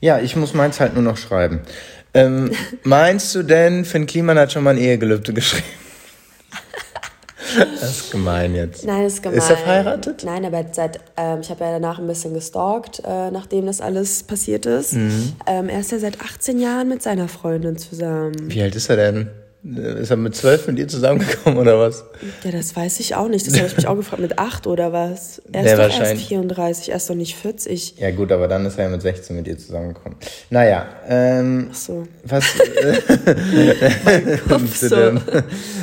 Ja, 0.01 0.19
ich 0.19 0.35
muss 0.35 0.55
meins 0.55 0.81
halt 0.81 0.95
nur 0.95 1.03
noch 1.03 1.19
schreiben. 1.19 1.61
Ähm, 2.13 2.51
meinst 2.85 3.35
du 3.35 3.43
denn, 3.43 3.85
Finn 3.85 4.07
Kliman 4.07 4.39
hat 4.39 4.53
schon 4.53 4.65
mal 4.65 4.71
ein 4.71 4.79
Ehegelübde 4.79 5.33
geschrieben? 5.33 5.67
Das 7.81 7.83
ist 7.83 8.13
gemein 8.13 8.55
jetzt. 8.55 8.85
Nein, 8.85 9.03
das 9.03 9.15
ist 9.15 9.23
gemein. 9.23 9.39
Ist 9.39 9.51
er 9.51 9.57
verheiratet? 9.57 10.23
Nein, 10.25 10.45
aber 10.45 10.65
seit, 10.73 11.01
ähm, 11.17 11.41
ich 11.41 11.51
habe 11.51 11.65
ja 11.65 11.73
danach 11.73 11.99
ein 11.99 12.07
bisschen 12.07 12.33
gestalkt, 12.35 13.03
äh, 13.05 13.31
nachdem 13.31 13.67
das 13.67 13.81
alles 13.81 14.23
passiert 14.23 14.67
ist. 14.67 14.93
Mhm. 14.93 15.33
Ähm, 15.47 15.69
er 15.69 15.81
ist 15.81 15.91
ja 15.91 15.99
seit 15.99 16.21
18 16.21 16.61
Jahren 16.61 16.89
mit 16.89 17.03
seiner 17.03 17.29
Freundin 17.29 17.77
zusammen. 17.77 18.35
Wie 18.45 18.63
alt 18.63 18.77
ist 18.77 18.89
er 18.89 18.97
denn? 18.97 19.31
Ist 19.63 20.11
er 20.11 20.17
mit 20.17 20.35
zwölf 20.35 20.67
mit 20.69 20.79
dir 20.79 20.89
zusammengekommen 20.89 21.59
oder 21.59 21.79
was? 21.79 22.05
Ja, 22.45 22.51
das 22.51 22.75
weiß 22.75 22.99
ich 23.01 23.15
auch 23.15 23.29
nicht. 23.29 23.47
Das 23.47 23.59
habe 23.59 23.67
ich 23.67 23.77
mich 23.77 23.87
auch 23.87 23.97
gefragt. 23.97 24.23
Mit 24.23 24.39
acht 24.39 24.67
oder 24.67 24.91
was? 24.95 25.43
Er 25.53 25.65
ist 25.65 25.71
ja, 25.73 25.77
doch 25.77 26.01
erst 26.01 26.23
34, 26.23 26.89
er 26.89 26.97
ist 26.97 27.11
doch 27.11 27.15
nicht 27.15 27.37
40. 27.37 27.97
Ja 27.99 28.11
gut, 28.11 28.33
aber 28.33 28.49
dann 28.49 28.65
ist 28.65 28.79
er 28.79 28.85
ja 28.85 28.91
mit 28.91 29.03
16 29.03 29.37
mit 29.37 29.47
dir 29.47 29.59
zusammengekommen. 29.59 30.17
Naja, 30.49 30.87
ähm, 31.07 31.69
Ach 31.71 31.75
so. 31.75 32.09
Was, 32.25 32.45
so. 34.81 35.13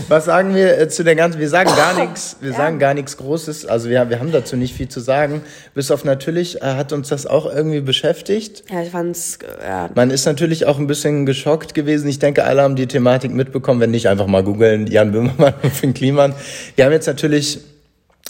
Was 0.07 0.25
sagen 0.25 0.55
wir 0.55 0.79
äh, 0.79 0.87
zu 0.87 1.03
der 1.03 1.15
ganzen, 1.15 1.39
wir 1.39 1.49
sagen 1.49 1.69
gar 1.75 1.99
nichts, 1.99 2.37
wir 2.39 2.51
ja. 2.51 2.57
sagen 2.57 2.79
gar 2.79 2.93
nichts 2.93 3.17
Großes, 3.17 3.65
also 3.65 3.89
wir, 3.89 4.09
wir 4.09 4.19
haben 4.19 4.31
dazu 4.31 4.55
nicht 4.55 4.73
viel 4.73 4.87
zu 4.87 4.99
sagen, 4.99 5.41
bis 5.73 5.91
auf 5.91 6.03
natürlich 6.03 6.61
äh, 6.61 6.65
hat 6.65 6.93
uns 6.93 7.09
das 7.09 7.25
auch 7.25 7.45
irgendwie 7.53 7.81
beschäftigt. 7.81 8.63
Ja, 8.71 8.81
ich 8.81 8.89
fand's, 8.89 9.39
ja. 9.61 9.89
Man 9.93 10.09
ist 10.09 10.25
natürlich 10.25 10.65
auch 10.65 10.79
ein 10.79 10.87
bisschen 10.87 11.25
geschockt 11.25 11.73
gewesen. 11.73 12.07
Ich 12.07 12.19
denke, 12.19 12.43
alle 12.45 12.61
haben 12.61 12.75
die 12.75 12.87
Thematik 12.87 13.31
mitbekommen 13.31 13.57
mitbekommen. 13.57 13.81
Wenn 13.81 13.91
nicht, 13.91 14.07
einfach 14.07 14.27
mal 14.27 14.43
googeln, 14.43 14.87
Jan 14.87 15.11
Böhmermann 15.11 15.53
und 15.63 15.73
Finn 15.73 15.93
Kliman. 15.93 16.33
Wir 16.75 16.85
haben 16.85 16.91
jetzt 16.91 17.07
natürlich 17.07 17.59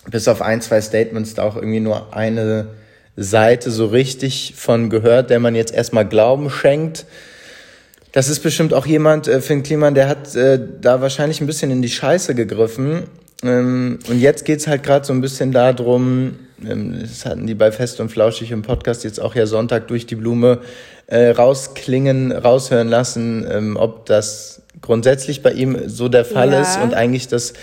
bis 0.09 0.27
auf 0.27 0.41
ein, 0.41 0.61
zwei 0.61 0.81
Statements 0.81 1.33
da 1.33 1.43
auch 1.43 1.55
irgendwie 1.55 1.79
nur 1.79 2.15
eine 2.15 2.67
Seite 3.15 3.71
so 3.71 3.87
richtig 3.87 4.53
von 4.55 4.89
gehört, 4.89 5.29
der 5.29 5.39
man 5.39 5.55
jetzt 5.55 5.73
erstmal 5.73 6.07
Glauben 6.07 6.49
schenkt. 6.49 7.05
Das 8.11 8.29
ist 8.29 8.39
bestimmt 8.39 8.73
auch 8.73 8.85
jemand, 8.85 9.27
äh, 9.27 9.41
Finn 9.41 9.63
Kliman, 9.63 9.93
der 9.93 10.07
hat 10.07 10.35
äh, 10.35 10.59
da 10.81 11.01
wahrscheinlich 11.01 11.41
ein 11.41 11.47
bisschen 11.47 11.71
in 11.71 11.81
die 11.81 11.89
Scheiße 11.89 12.35
gegriffen. 12.35 13.03
Ähm, 13.43 13.99
und 14.09 14.19
jetzt 14.19 14.45
geht's 14.45 14.67
halt 14.67 14.83
gerade 14.83 15.05
so 15.05 15.13
ein 15.13 15.21
bisschen 15.21 15.51
darum, 15.51 16.39
ähm, 16.65 16.97
das 17.01 17.25
hatten 17.25 17.45
die 17.45 17.53
bei 17.53 17.71
Fest 17.71 17.99
und 17.99 18.09
Flauschig 18.09 18.51
im 18.51 18.63
Podcast 18.63 19.03
jetzt 19.03 19.19
auch 19.21 19.35
ja 19.35 19.45
Sonntag 19.45 19.87
durch 19.87 20.05
die 20.05 20.15
Blume 20.15 20.59
äh, 21.07 21.29
rausklingen, 21.29 22.31
raushören 22.31 22.87
lassen, 22.87 23.47
ähm, 23.49 23.77
ob 23.77 24.05
das 24.05 24.61
grundsätzlich 24.81 25.41
bei 25.41 25.51
ihm 25.51 25.77
so 25.87 26.07
der 26.07 26.25
Fall 26.25 26.51
ja. 26.51 26.61
ist 26.61 26.79
und 26.81 26.93
eigentlich, 26.93 27.27
dass 27.27 27.53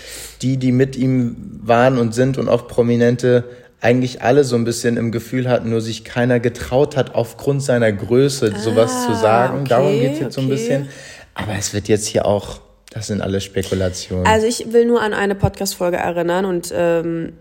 die, 0.41 0.57
die 0.57 0.71
mit 0.71 0.95
ihm 0.95 1.59
waren 1.61 1.97
und 1.97 2.13
sind 2.13 2.37
und 2.37 2.49
auch 2.49 2.67
Prominente, 2.67 3.45
eigentlich 3.81 4.21
alle 4.21 4.43
so 4.43 4.55
ein 4.55 4.63
bisschen 4.63 4.97
im 4.97 5.11
Gefühl 5.11 5.49
hatten, 5.49 5.69
nur 5.69 5.81
sich 5.81 6.03
keiner 6.03 6.39
getraut 6.39 6.95
hat, 6.95 7.13
aufgrund 7.15 7.61
seiner 7.61 7.91
Größe 7.91 8.53
ah, 8.55 8.59
sowas 8.59 9.05
zu 9.05 9.13
sagen. 9.13 9.59
Okay, 9.59 9.69
Darum 9.69 9.91
geht's 9.99 10.19
jetzt 10.19 10.25
okay. 10.25 10.31
so 10.33 10.41
ein 10.41 10.49
bisschen. 10.49 10.89
Aber 11.33 11.53
es 11.57 11.73
wird 11.73 11.87
jetzt 11.87 12.07
hier 12.07 12.25
auch, 12.25 12.61
das 12.91 13.07
sind 13.07 13.21
alles 13.21 13.43
Spekulationen. 13.43 14.25
Also 14.25 14.47
ich 14.47 14.71
will 14.71 14.85
nur 14.85 15.01
an 15.01 15.13
eine 15.13 15.35
Podcast-Folge 15.35 15.97
erinnern 15.97 16.45
und 16.45 16.73
ähm, 16.75 17.33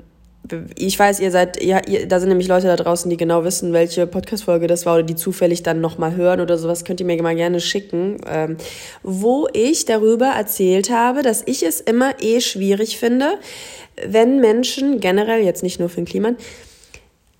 ich 0.77 0.99
weiß, 0.99 1.21
ihr 1.21 1.31
seid, 1.31 1.63
ihr, 1.63 1.81
ihr, 1.89 2.07
da 2.07 2.21
sind 2.21 2.29
nämlich 2.29 2.49
Leute 2.49 2.67
da 2.67 2.77
draußen, 2.77 3.09
die 3.11 3.17
genau 3.17 3.45
wissen, 3.45 3.73
welche 3.73 4.07
Podcast-Folge 4.07 4.67
das 4.67 4.85
war 4.85 4.95
oder 4.95 5.03
die 5.03 5.15
zufällig 5.15 5.63
dann 5.63 5.81
nochmal 5.81 6.15
hören 6.17 6.41
oder 6.41 6.59
sowas, 6.59 6.85
könnt 6.85 7.01
ihr 7.01 7.07
mir 7.07 7.23
mal 7.23 7.35
gerne 7.35 7.61
schicken, 7.61 8.19
ähm, 8.29 8.57
wo 9.03 9.49
ich 9.53 9.87
darüber 9.87 10.27
erzählt 10.27 10.91
habe, 10.91 11.23
dass 11.23 11.43
ich 11.47 11.63
es 11.63 11.81
immer 11.81 12.21
eh 12.21 12.41
schwierig 12.41 12.99
finde, 12.99 13.39
wenn 14.07 14.41
Menschen, 14.41 15.01
generell 15.01 15.43
jetzt 15.43 15.63
nicht 15.63 15.81
nur 15.81 15.89
für 15.89 15.97
den 15.97 16.07
Kliman, 16.07 16.37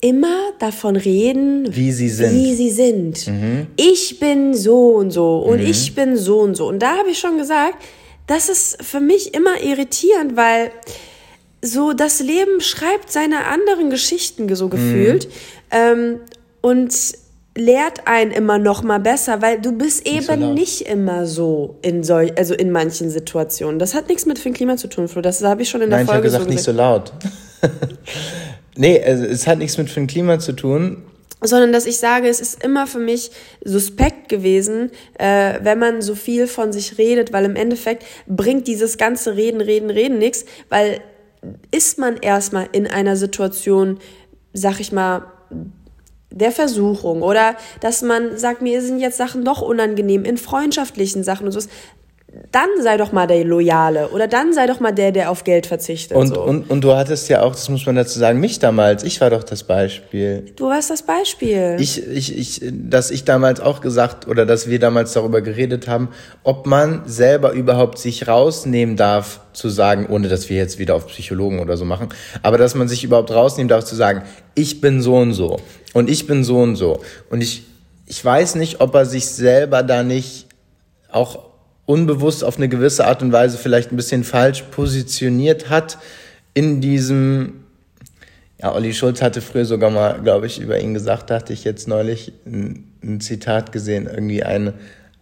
immer 0.01 0.51
davon 0.59 0.95
reden, 0.95 1.75
wie 1.75 1.91
sie 1.91 2.09
sind. 2.09 2.33
Wie 2.33 2.53
sie 2.55 2.69
sind. 2.69 3.27
Mhm. 3.27 3.67
Ich 3.75 4.19
bin 4.19 4.53
so 4.53 4.89
und 4.89 5.11
so 5.11 5.39
und 5.39 5.61
mhm. 5.61 5.67
ich 5.67 5.93
bin 5.95 6.17
so 6.17 6.39
und 6.39 6.55
so. 6.55 6.67
Und 6.67 6.79
da 6.79 6.97
habe 6.97 7.09
ich 7.09 7.19
schon 7.19 7.37
gesagt, 7.37 7.83
das 8.27 8.49
ist 8.49 8.83
für 8.83 8.99
mich 8.99 9.33
immer 9.35 9.61
irritierend, 9.63 10.35
weil 10.35 10.71
so 11.65 11.93
das 11.93 12.19
Leben 12.19 12.61
schreibt 12.61 13.11
seine 13.11 13.45
anderen 13.45 13.89
Geschichten 13.89 14.53
so 14.55 14.69
gefühlt 14.69 15.27
mhm. 15.27 15.31
ähm, 15.71 16.19
und 16.61 16.93
lehrt 17.57 18.05
einen 18.05 18.31
immer 18.31 18.57
noch 18.57 18.83
mal 18.83 18.99
besser, 18.99 19.41
weil 19.41 19.61
du 19.61 19.71
bist 19.71 20.05
eben 20.05 20.25
so 20.25 20.53
nicht 20.53 20.81
immer 20.81 21.25
so 21.25 21.77
in 21.81 22.03
solch, 22.03 22.37
also 22.37 22.53
in 22.53 22.71
manchen 22.71 23.09
Situationen. 23.09 23.79
Das 23.79 23.93
hat 23.93 24.09
nichts 24.09 24.25
mit 24.25 24.43
dem 24.43 24.53
Klima 24.53 24.75
zu 24.75 24.87
tun, 24.87 25.07
Flo. 25.07 25.21
Das 25.21 25.41
habe 25.41 25.61
ich 25.61 25.69
schon 25.69 25.81
in 25.81 25.89
der 25.89 25.99
Nein, 25.99 26.07
Folge 26.07 26.27
ich 26.27 26.33
gesagt, 26.33 26.43
so 26.43 26.49
gesagt. 26.49 26.55
nicht 26.55 26.65
so 26.65 26.71
laut. 26.73 27.13
nee, 28.75 29.01
also 29.01 29.23
es 29.23 29.47
hat 29.47 29.57
nichts 29.57 29.77
mit 29.77 29.93
dem 29.95 30.07
Klima 30.07 30.39
zu 30.39 30.53
tun 30.53 31.03
sondern 31.41 31.71
dass 31.71 31.85
ich 31.85 31.97
sage, 31.97 32.27
es 32.27 32.39
ist 32.39 32.63
immer 32.63 32.87
für 32.87 32.97
mich 32.97 33.29
suspekt 33.63 34.29
gewesen, 34.29 34.89
äh, 35.19 35.59
wenn 35.61 35.77
man 35.77 36.01
so 36.01 36.15
viel 36.15 36.47
von 36.47 36.73
sich 36.73 36.97
redet, 36.97 37.33
weil 37.33 37.45
im 37.45 37.55
Endeffekt 37.55 38.03
bringt 38.25 38.67
dieses 38.67 38.97
ganze 38.97 39.35
Reden, 39.35 39.61
Reden, 39.61 39.91
Reden 39.91 40.17
nichts, 40.17 40.45
weil 40.69 41.01
ist 41.71 41.97
man 41.97 42.17
erstmal 42.17 42.67
in 42.71 42.87
einer 42.87 43.15
Situation, 43.15 43.99
sag 44.53 44.79
ich 44.79 44.91
mal, 44.91 45.23
der 46.31 46.51
Versuchung 46.51 47.21
oder 47.21 47.55
dass 47.79 48.01
man 48.01 48.37
sagt, 48.37 48.61
mir 48.61 48.81
sind 48.81 48.99
jetzt 48.99 49.17
Sachen 49.17 49.45
doch 49.45 49.61
unangenehm 49.61 50.25
in 50.25 50.37
freundschaftlichen 50.37 51.23
Sachen 51.23 51.45
und 51.45 51.53
so 51.53 51.61
dann 52.51 52.69
sei 52.81 52.97
doch 52.97 53.11
mal 53.11 53.27
der 53.27 53.43
Loyale 53.43 54.09
oder 54.09 54.27
dann 54.27 54.53
sei 54.53 54.67
doch 54.67 54.79
mal 54.79 54.91
der, 54.91 55.11
der 55.11 55.29
auf 55.29 55.43
Geld 55.43 55.67
verzichtet. 55.67 56.17
Und, 56.17 56.27
so. 56.27 56.41
und, 56.41 56.69
und 56.69 56.81
du 56.81 56.93
hattest 56.93 57.29
ja 57.29 57.41
auch, 57.41 57.51
das 57.51 57.69
muss 57.69 57.85
man 57.85 57.95
dazu 57.95 58.19
sagen, 58.19 58.39
mich 58.39 58.59
damals, 58.59 59.03
ich 59.03 59.21
war 59.21 59.29
doch 59.29 59.43
das 59.43 59.63
Beispiel. 59.63 60.51
Du 60.55 60.67
warst 60.67 60.89
das 60.89 61.03
Beispiel. 61.03 61.77
Ich, 61.79 62.05
ich, 62.07 62.37
ich, 62.37 62.61
dass 62.71 63.11
ich 63.11 63.23
damals 63.23 63.59
auch 63.59 63.81
gesagt 63.81 64.27
oder 64.27 64.45
dass 64.45 64.69
wir 64.69 64.79
damals 64.79 65.13
darüber 65.13 65.41
geredet 65.41 65.87
haben, 65.87 66.09
ob 66.43 66.65
man 66.65 67.03
selber 67.05 67.51
überhaupt 67.51 67.97
sich 67.97 68.27
rausnehmen 68.27 68.95
darf, 68.95 69.41
zu 69.53 69.69
sagen, 69.69 70.07
ohne 70.09 70.27
dass 70.27 70.49
wir 70.49 70.57
jetzt 70.57 70.79
wieder 70.79 70.95
auf 70.95 71.07
Psychologen 71.07 71.59
oder 71.59 71.77
so 71.77 71.85
machen, 71.85 72.09
aber 72.41 72.57
dass 72.57 72.75
man 72.75 72.87
sich 72.87 73.03
überhaupt 73.03 73.31
rausnehmen 73.31 73.69
darf, 73.69 73.85
zu 73.85 73.95
sagen, 73.95 74.23
ich 74.53 74.81
bin 74.81 75.01
so 75.01 75.15
und 75.15 75.33
so 75.33 75.57
und 75.93 76.09
ich 76.09 76.27
bin 76.27 76.43
so 76.43 76.57
und 76.59 76.75
so. 76.75 77.01
Und 77.29 77.41
ich, 77.41 77.63
ich 78.05 78.23
weiß 78.23 78.55
nicht, 78.55 78.81
ob 78.81 78.93
er 78.95 79.05
sich 79.05 79.27
selber 79.27 79.81
da 79.81 80.03
nicht 80.03 80.47
auch 81.09 81.54
unbewusst 81.85 82.43
auf 82.43 82.57
eine 82.57 82.69
gewisse 82.69 83.05
Art 83.05 83.21
und 83.21 83.31
Weise 83.31 83.57
vielleicht 83.57 83.91
ein 83.91 83.95
bisschen 83.95 84.23
falsch 84.23 84.63
positioniert 84.71 85.69
hat 85.69 85.97
in 86.55 86.81
diesem, 86.81 87.65
ja, 88.59 88.73
Olli 88.73 88.93
Schulz 88.93 89.21
hatte 89.21 89.41
früher 89.41 89.65
sogar 89.65 89.91
mal, 89.91 90.21
glaube 90.21 90.47
ich, 90.47 90.59
über 90.59 90.79
ihn 90.79 90.93
gesagt, 90.93 91.29
da 91.29 91.35
hatte 91.35 91.53
ich 91.53 91.63
jetzt 91.63 91.87
neulich 91.87 92.33
ein, 92.45 92.91
ein 93.03 93.19
Zitat 93.19 93.71
gesehen, 93.71 94.07
irgendwie 94.07 94.43
ein, 94.43 94.73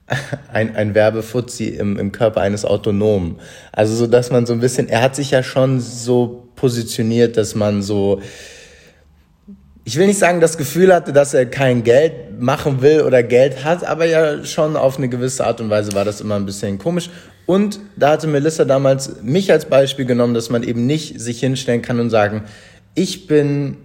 ein, 0.53 0.75
ein 0.75 0.93
Werbefuzzi 0.93 1.69
im, 1.69 1.97
im 1.97 2.11
Körper 2.11 2.41
eines 2.41 2.63
Autonomen. 2.63 3.39
Also 3.71 3.95
so, 3.95 4.07
dass 4.07 4.29
man 4.29 4.45
so 4.45 4.53
ein 4.53 4.59
bisschen, 4.59 4.87
er 4.87 5.01
hat 5.01 5.15
sich 5.15 5.31
ja 5.31 5.43
schon 5.43 5.81
so 5.81 6.47
positioniert, 6.55 7.35
dass 7.35 7.55
man 7.55 7.81
so, 7.81 8.21
ich 9.85 9.97
will 9.97 10.07
nicht 10.07 10.19
sagen, 10.19 10.39
das 10.39 10.57
Gefühl 10.57 10.93
hatte, 10.93 11.11
dass 11.11 11.33
er 11.33 11.45
kein 11.45 11.83
Geld 11.83 12.39
machen 12.39 12.81
will 12.81 13.01
oder 13.01 13.21
Geld 13.21 13.63
hat, 13.65 13.83
aber 13.83 14.05
ja 14.05 14.45
schon 14.45 14.77
auf 14.77 14.97
eine 14.97 15.09
gewisse 15.09 15.45
Art 15.45 15.59
und 15.59 15.69
Weise 15.69 15.93
war 15.93 16.05
das 16.05 16.21
immer 16.21 16.35
ein 16.35 16.45
bisschen 16.45 16.77
komisch. 16.77 17.09
Und 17.45 17.79
da 17.97 18.11
hatte 18.11 18.27
Melissa 18.27 18.63
damals 18.63 19.21
mich 19.21 19.51
als 19.51 19.65
Beispiel 19.65 20.05
genommen, 20.05 20.33
dass 20.33 20.49
man 20.49 20.63
eben 20.63 20.85
nicht 20.85 21.19
sich 21.19 21.41
hinstellen 21.41 21.81
kann 21.81 21.99
und 21.99 22.09
sagen, 22.09 22.43
ich 22.95 23.27
bin 23.27 23.77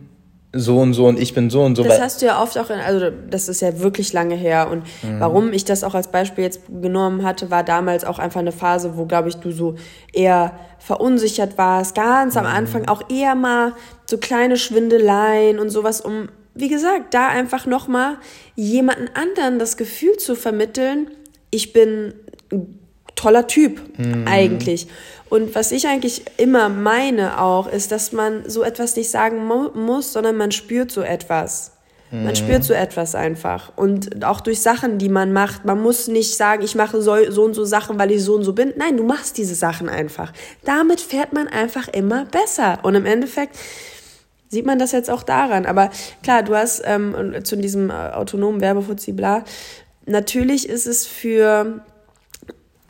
so 0.53 0.79
und 0.79 0.95
so 0.95 1.07
und 1.07 1.21
ich 1.21 1.35
bin 1.35 1.51
so 1.51 1.63
und 1.63 1.77
so. 1.77 1.83
Das 1.83 2.01
hast 2.01 2.23
du 2.23 2.27
ja 2.27 2.43
oft 2.43 2.57
auch, 2.57 2.71
in, 2.71 2.79
also 2.81 3.11
das 3.11 3.49
ist 3.49 3.61
ja 3.61 3.81
wirklich 3.81 4.15
lange 4.15 4.35
her 4.35 4.71
und 4.71 4.85
mhm. 5.03 5.21
warum 5.21 5.53
ich 5.53 5.65
das 5.65 5.85
auch 5.85 5.95
als 5.95 6.09
Beispiel 6.09 6.45
jetzt 6.45 6.63
genommen 6.69 7.23
hatte, 7.23 7.51
war 7.51 7.63
damals 7.63 8.05
auch 8.05 8.19
einfach 8.19 8.41
eine 8.41 8.53
Phase, 8.53 8.97
wo, 8.97 9.05
glaube 9.05 9.29
ich, 9.29 9.37
du 9.37 9.51
so 9.51 9.75
eher 10.13 10.59
verunsichert 10.79 11.59
warst, 11.59 11.95
ganz 11.95 12.37
am 12.37 12.45
mhm. 12.45 12.53
Anfang 12.53 12.89
auch 12.89 13.11
eher 13.11 13.35
mal 13.35 13.75
so 14.07 14.17
kleine 14.17 14.57
Schwindeleien 14.57 15.59
und 15.59 15.69
sowas, 15.69 16.01
um, 16.01 16.29
wie 16.55 16.69
gesagt, 16.69 17.13
da 17.13 17.29
einfach 17.29 17.67
nochmal 17.67 18.17
jemanden 18.55 19.09
anderen 19.15 19.59
das 19.59 19.77
Gefühl 19.77 20.17
zu 20.17 20.35
vermitteln, 20.35 21.11
ich 21.51 21.75
bin 21.75 22.15
toller 23.19 23.47
Typ 23.47 23.81
mhm. 23.99 24.27
eigentlich. 24.27 24.87
Und 25.29 25.55
was 25.55 25.73
ich 25.73 25.87
eigentlich 25.87 26.23
immer 26.39 26.69
meine 26.69 27.41
auch, 27.41 27.71
ist, 27.71 27.93
dass 27.93 28.13
man 28.13 28.49
so 28.49 28.63
etwas 28.63 28.97
nicht 28.97 29.11
sagen 29.11 29.45
mu 29.45 29.69
muss, 29.75 30.13
sondern 30.13 30.37
man 30.37 30.53
spürt 30.53 30.91
so 30.91 31.03
etwas. 31.03 31.73
Mhm. 32.11 32.25
Man 32.25 32.37
spürt 32.37 32.65
so 32.65 32.73
etwas 32.73 33.15
einfach. 33.15 33.73
Und 33.77 34.25
auch 34.25 34.41
durch 34.41 34.61
Sachen, 34.61 34.99
die 34.99 35.11
man 35.11 35.33
macht. 35.33 35.65
Man 35.65 35.83
muss 35.83 36.09
nicht 36.09 36.37
sagen, 36.37 36.63
ich 36.63 36.75
mache 36.75 37.03
so, 37.03 37.17
so 37.31 37.45
und 37.45 37.55
so 37.55 37.65
Sachen, 37.65 37.99
weil 37.99 38.11
ich 38.11 38.25
so 38.25 38.35
und 38.35 38.45
so 38.45 38.55
bin. 38.55 38.73
Nein, 38.77 38.97
du 38.97 39.05
machst 39.05 39.37
diese 39.37 39.55
Sachen 39.55 39.89
einfach. 39.89 40.33
Damit 40.65 41.01
fährt 41.01 41.33
man 41.33 41.49
einfach 41.49 41.89
immer 41.89 42.25
besser. 42.25 42.79
Und 42.83 42.95
im 42.95 43.05
Endeffekt 43.05 43.57
sieht 44.49 44.65
man 44.65 44.79
das 44.79 44.93
jetzt 44.93 45.11
auch 45.11 45.23
daran. 45.23 45.67
Aber 45.67 45.91
klar, 46.23 46.43
du 46.43 46.55
hast 46.55 46.83
ähm, 46.87 47.35
zu 47.45 47.57
diesem 47.57 47.91
äh, 47.91 47.93
autonomen 47.93 48.63
Werbefuzzi 48.63 49.13
bla. 49.13 49.45
Natürlich 50.07 50.67
ist 50.69 50.87
es 50.87 51.05
für 51.07 51.83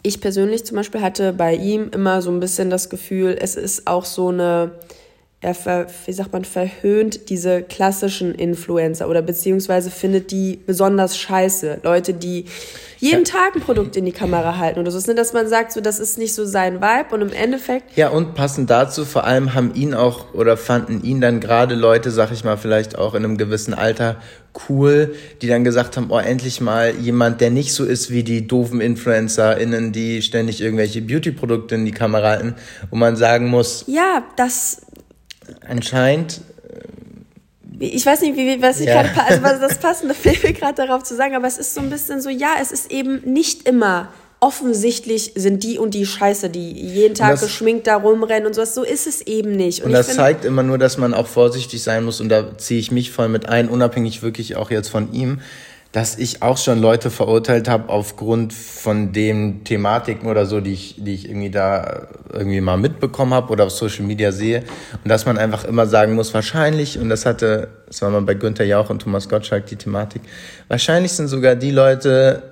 ich 0.03 0.21
persönlich 0.21 0.65
zum 0.65 0.77
Beispiel 0.77 1.01
hatte 1.01 1.33
bei 1.33 1.55
ihm 1.55 1.91
immer 1.93 2.23
so 2.23 2.31
ein 2.31 2.41
bisschen 2.41 2.71
das 2.71 2.89
Gefühl, 2.89 3.37
es 3.41 3.57
ist 3.57 3.87
auch 3.87 4.05
so 4.05 4.29
eine, 4.29 4.73
er 5.41 5.55
ver, 5.55 5.87
wie 6.07 6.13
sagt 6.13 6.33
man, 6.33 6.45
verhöhnt 6.45 7.31
diese 7.31 7.63
klassischen 7.63 8.35
Influencer 8.35 9.09
oder 9.09 9.23
beziehungsweise 9.23 9.89
findet 9.89 10.33
die 10.33 10.59
besonders 10.67 11.17
scheiße. 11.17 11.79
Leute, 11.85 12.13
die 12.13 12.47
jeden 12.99 13.25
ja. 13.25 13.33
Tag 13.33 13.55
ein 13.55 13.61
Produkt 13.61 13.97
in 13.97 14.05
die 14.05 14.13
Kamera 14.13 14.59
halten 14.59 14.81
oder 14.81 14.91
so. 14.91 14.99
Ne, 15.09 15.15
dass 15.15 15.33
man 15.33 15.49
sagt, 15.49 15.71
so, 15.71 15.81
das 15.81 16.01
ist 16.01 16.19
nicht 16.19 16.35
so 16.35 16.45
sein 16.45 16.81
Vibe 16.81 17.15
und 17.15 17.23
im 17.23 17.33
Endeffekt. 17.33 17.97
Ja, 17.97 18.09
und 18.09 18.35
passend 18.35 18.69
dazu, 18.69 19.05
vor 19.05 19.25
allem 19.25 19.55
haben 19.55 19.73
ihn 19.75 19.95
auch 19.95 20.35
oder 20.35 20.57
fanden 20.57 21.05
ihn 21.05 21.21
dann 21.21 21.39
gerade 21.39 21.77
Leute, 21.77 22.11
sag 22.11 22.33
ich 22.33 22.43
mal, 22.43 22.57
vielleicht 22.57 22.99
auch 22.99 23.15
in 23.15 23.25
einem 23.25 23.39
gewissen 23.39 23.75
Alter 23.75 24.17
cool, 24.69 25.15
die 25.41 25.47
dann 25.47 25.63
gesagt 25.63 25.97
haben, 25.97 26.11
oh, 26.11 26.19
endlich 26.19 26.61
mal 26.61 26.95
jemand, 26.97 27.41
der 27.41 27.51
nicht 27.51 27.73
so 27.73 27.85
ist 27.85 28.11
wie 28.11 28.25
die 28.25 28.47
doofen 28.47 28.81
InfluencerInnen, 28.81 29.93
die 29.93 30.23
ständig 30.23 30.61
irgendwelche 30.61 31.01
Beauty-Produkte 31.01 31.77
in 31.77 31.85
die 31.85 31.93
Kamera 31.93 32.31
halten, 32.31 32.55
wo 32.91 32.97
man 32.97 33.15
sagen 33.17 33.49
muss. 33.49 33.85
Ja, 33.87 34.25
das. 34.37 34.83
Anscheinend 35.67 36.41
ich 37.81 38.05
weiß 38.05 38.23
nicht, 38.23 38.37
wie, 38.37 38.61
was 38.61 38.81
ich 38.81 38.87
ja. 38.87 39.03
gerade, 39.03 39.29
also 39.29 39.43
was 39.43 39.61
das 39.61 39.79
passende 39.79 40.15
mir 40.25 40.53
gerade 40.53 40.75
darauf 40.75 41.05
zu 41.05 41.15
sagen, 41.15 41.37
aber 41.37 41.47
es 41.47 41.59
ist 41.59 41.75
so 41.75 41.81
ein 41.81 41.91
bisschen 41.91 42.21
so, 42.21 42.29
ja, 42.29 42.55
es 42.61 42.73
ist 42.73 42.91
eben 42.91 43.21
nicht 43.25 43.69
immer 43.69 44.09
offensichtlich 44.41 45.33
sind 45.35 45.65
die 45.65 45.79
und 45.79 45.95
die 45.95 46.07
Scheiße, 46.07 46.49
die 46.49 46.71
jeden 46.71 47.15
Tag 47.15 47.33
das, 47.33 47.41
geschminkt 47.41 47.89
da 47.89 47.97
rumrennen 47.97 48.47
und 48.47 48.55
sowas. 48.55 48.75
So 48.75 48.85
ist 48.85 49.07
es 49.09 49.21
eben 49.23 49.53
nicht. 49.53 49.81
Und, 49.81 49.87
und 49.87 49.93
das 49.93 50.07
find, 50.07 50.17
zeigt 50.17 50.45
immer 50.45 50.63
nur, 50.63 50.79
dass 50.79 50.97
man 50.97 51.13
auch 51.13 51.27
vorsichtig 51.27 51.83
sein 51.83 52.05
muss 52.05 52.21
und 52.21 52.29
da 52.29 52.57
ziehe 52.57 52.79
ich 52.79 52.93
mich 52.93 53.11
voll 53.11 53.29
mit 53.29 53.49
ein, 53.49 53.69
unabhängig 53.69 54.23
wirklich 54.23 54.57
auch 54.57 54.71
jetzt 54.71 54.89
von 54.89 55.13
ihm, 55.13 55.41
dass 55.99 56.17
ich 56.17 56.43
auch 56.43 56.59
schon 56.59 56.81
Leute 56.81 57.11
verurteilt 57.11 57.69
habe 57.69 57.89
aufgrund 57.89 58.53
von 58.53 59.11
den 59.11 59.65
Thematiken 59.65 60.29
oder 60.29 60.47
so, 60.47 60.61
die 60.61 60.73
ich, 60.73 60.95
die 60.97 61.13
ich 61.13 61.29
irgendwie 61.29 61.51
da 61.51 62.07
irgendwie 62.33 62.61
mal 62.61 62.77
mitbekommen 62.77 63.35
habe 63.35 63.51
oder 63.51 63.65
auf 63.65 63.73
Social 63.73 64.05
Media 64.05 64.31
sehe. 64.31 64.63
Und 65.03 65.09
dass 65.09 65.27
man 65.27 65.39
einfach 65.39 65.65
immer 65.65 65.89
sagen 65.89 66.15
muss, 66.15 66.33
wahrscheinlich, 66.35 67.01
und 67.01 67.09
das 67.09 67.27
hatte, 67.27 67.71
das 67.89 68.01
war 68.01 68.11
mal 68.11 68.23
bei 68.23 68.35
Günther 68.35 68.65
Jauch 68.65 68.91
und 68.91 69.03
Thomas 69.03 69.29
Gottschalk 69.29 69.67
die 69.67 69.75
Thematik, 69.75 70.23
wahrscheinlich 70.69 71.11
sind 71.11 71.27
sogar 71.27 71.57
die 71.57 71.73
Leute 71.73 72.45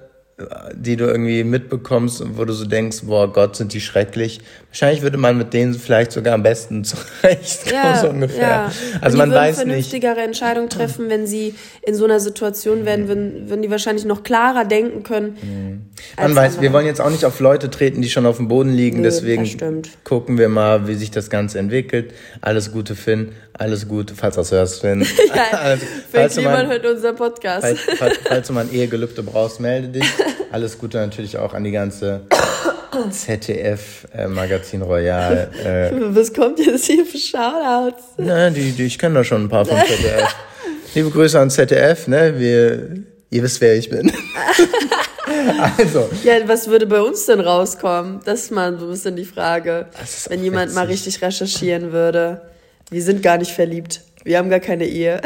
die 0.75 0.97
du 0.97 1.07
irgendwie 1.07 1.45
mitbekommst 1.45 2.21
und 2.21 2.37
wo 2.37 2.45
du 2.45 2.53
so 2.53 2.67
denkst, 2.67 3.05
boah 3.05 3.33
Gott, 3.33 3.57
sind 3.57 3.73
die 3.73 3.81
schrecklich. 3.81 4.41
Wahrscheinlich 4.77 5.01
würde 5.01 5.17
man 5.17 5.39
mit 5.39 5.55
denen 5.55 5.73
vielleicht 5.73 6.13
sogar 6.13 6.35
am 6.35 6.43
besten 6.43 6.85
zurechtkommen, 6.85 7.73
ja, 7.73 7.99
so 7.99 8.11
ungefähr. 8.11 8.43
Ja. 8.43 8.73
Also 9.01 9.17
man 9.17 9.33
weiß 9.33 9.57
nicht. 9.57 9.65
vernünftigere 9.65 10.21
Entscheidungen 10.21 10.69
treffen, 10.69 11.09
wenn 11.09 11.27
sie 11.27 11.55
in 11.81 11.95
so 11.95 12.05
einer 12.05 12.21
Situation 12.21 12.85
wären, 12.85 13.09
würden, 13.09 13.49
würden 13.49 13.63
die 13.63 13.71
wahrscheinlich 13.71 14.05
noch 14.05 14.23
klarer 14.23 14.67
denken 14.67 15.03
können. 15.03 15.39
Mhm. 15.41 15.83
Man 16.23 16.37
weiß, 16.37 16.45
andere. 16.45 16.63
wir 16.63 16.73
wollen 16.75 16.85
jetzt 16.85 17.01
auch 17.01 17.09
nicht 17.09 17.25
auf 17.25 17.41
Leute 17.41 17.71
treten, 17.71 18.03
die 18.03 18.11
schon 18.11 18.27
auf 18.27 18.37
dem 18.37 18.49
Boden 18.49 18.69
liegen, 18.69 18.99
nee, 18.99 19.05
deswegen 19.05 19.81
gucken 20.05 20.37
wir 20.37 20.51
mal, 20.51 20.87
wie 20.87 20.95
sich 20.95 21.11
das 21.11 21.31
Ganze 21.31 21.59
entwickelt. 21.59 22.13
Alles 22.43 22.71
Gute, 22.71 22.95
Finn. 22.95 23.33
Alles 23.55 23.89
Gute, 23.89 24.15
falls 24.15 24.35
du 24.35 24.43
das 24.43 24.53
hörst, 24.53 24.83
Finn. 24.83 25.07
ja, 25.35 25.59
also, 25.59 25.87
falls 26.13 26.37
jemand 26.37 26.69
hört 26.69 26.85
unseren 26.85 27.17
Podcast. 27.17 27.67
Falls, 27.67 27.81
falls, 27.99 28.19
falls 28.29 28.47
du 28.47 28.53
mal 28.53 28.67
ein 28.67 28.73
Ehegelübde 28.75 29.23
brauchst, 29.23 29.59
melde 29.59 29.89
dich. 29.89 30.05
Alles 30.53 30.77
Gute 30.77 30.99
natürlich 30.99 31.39
auch 31.39 31.55
an 31.55 31.65
die 31.65 31.73
ganze 31.73 32.27
ZDF 33.11 34.07
äh, 34.15 34.27
Magazin 34.27 34.83
Royal. 34.83 35.51
Äh. 35.65 35.91
Was 36.15 36.33
kommt 36.33 36.59
jetzt 36.59 36.87
hier 36.87 37.05
für 37.05 37.19
Shoutouts? 37.19 38.03
Na, 38.19 38.51
die, 38.51 38.73
die, 38.73 38.85
ich 38.85 38.99
kenne 38.99 39.17
da 39.17 39.25
schon 39.25 39.45
ein 39.45 39.49
paar 39.49 39.65
vom 39.65 39.79
ZDF. 39.87 40.35
Liebe 40.95 41.11
Grüße 41.11 41.39
an 41.39 41.51
ZDF, 41.51 42.09
ne? 42.09 42.39
Wir, 42.39 43.05
ihr 43.31 43.43
wisst, 43.43 43.61
wer 43.61 43.77
ich 43.77 43.91
bin. 43.91 44.11
also. 45.79 46.09
Ja, 46.25 46.37
was 46.47 46.69
würde 46.69 46.87
bei 46.87 47.01
uns 47.01 47.27
denn 47.27 47.41
rauskommen? 47.41 48.21
Das 48.25 48.45
ist 48.45 48.51
mal 48.51 48.79
so 48.79 48.87
ein 48.87 48.91
bisschen 48.91 49.17
die 49.17 49.25
Frage. 49.25 49.87
Wenn 50.29 50.43
jemand 50.43 50.67
witzig. 50.67 50.75
mal 50.75 50.87
richtig 50.87 51.23
recherchieren 51.23 51.93
würde. 51.93 52.43
Wir 52.91 53.03
sind 53.03 53.23
gar 53.23 53.39
nicht 53.39 53.53
verliebt. 53.53 54.03
Wir 54.25 54.39
haben 54.39 54.51
gar 54.51 54.61
keine 54.61 54.87
Ehe. 54.87 55.21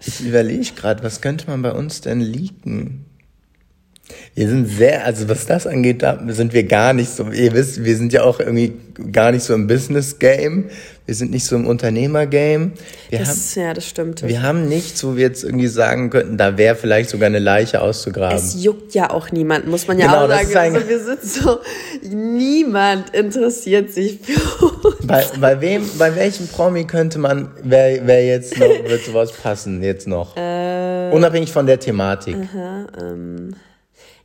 ich 0.00 0.20
überlege 0.20 0.72
gerade, 0.76 1.02
was 1.02 1.20
könnte 1.20 1.48
man 1.48 1.62
bei 1.62 1.72
uns 1.72 2.00
denn 2.00 2.20
leaken? 2.20 3.03
Wir 4.34 4.48
sind 4.48 4.66
sehr, 4.66 5.06
also 5.06 5.28
was 5.28 5.46
das 5.46 5.66
angeht, 5.66 6.02
da 6.02 6.20
sind 6.28 6.52
wir 6.52 6.64
gar 6.64 6.92
nicht 6.92 7.08
so, 7.10 7.30
ihr 7.30 7.52
wisst, 7.54 7.84
wir 7.84 7.96
sind 7.96 8.12
ja 8.12 8.24
auch 8.24 8.38
irgendwie 8.38 8.74
gar 9.12 9.32
nicht 9.32 9.42
so 9.42 9.54
im 9.54 9.66
Business-Game. 9.66 10.70
Wir 11.06 11.14
sind 11.14 11.30
nicht 11.30 11.44
so 11.44 11.56
im 11.56 11.66
Unternehmer-Game. 11.66 12.72
Das, 13.10 13.54
ja, 13.54 13.74
das 13.74 13.86
stimmt. 13.86 14.26
Wir 14.26 14.42
haben 14.42 14.68
nichts, 14.68 15.04
wo 15.04 15.16
wir 15.16 15.22
jetzt 15.22 15.44
irgendwie 15.44 15.66
sagen 15.66 16.10
könnten, 16.10 16.38
da 16.38 16.56
wäre 16.56 16.76
vielleicht 16.76 17.10
sogar 17.10 17.26
eine 17.26 17.38
Leiche 17.38 17.80
auszugraben. 17.80 18.38
Es 18.38 18.62
juckt 18.62 18.94
ja 18.94 19.10
auch 19.10 19.30
niemand, 19.30 19.66
muss 19.66 19.86
man 19.86 19.98
ja 19.98 20.06
genau, 20.06 20.24
auch 20.24 20.42
sagen. 20.50 20.76
Also 20.76 20.88
wir 20.88 21.00
sind 21.00 21.22
so, 21.22 21.58
niemand 22.10 23.14
interessiert 23.14 23.92
sich 23.92 24.18
für 24.22 24.64
uns. 24.66 25.06
Bei, 25.06 25.24
bei 25.40 25.60
wem, 25.60 25.82
bei 25.98 26.14
welchem 26.16 26.48
Promi 26.48 26.84
könnte 26.84 27.18
man, 27.18 27.50
wer, 27.62 28.06
wer 28.06 28.24
jetzt 28.24 28.58
noch, 28.58 28.66
wird 28.66 29.04
sowas 29.04 29.32
passen, 29.32 29.82
jetzt 29.82 30.06
noch? 30.06 30.36
Äh, 30.44 31.10
Unabhängig 31.12 31.52
von 31.52 31.66
der 31.66 31.78
Thematik. 31.78 32.36
Aha, 32.36 32.86
ähm 33.00 33.54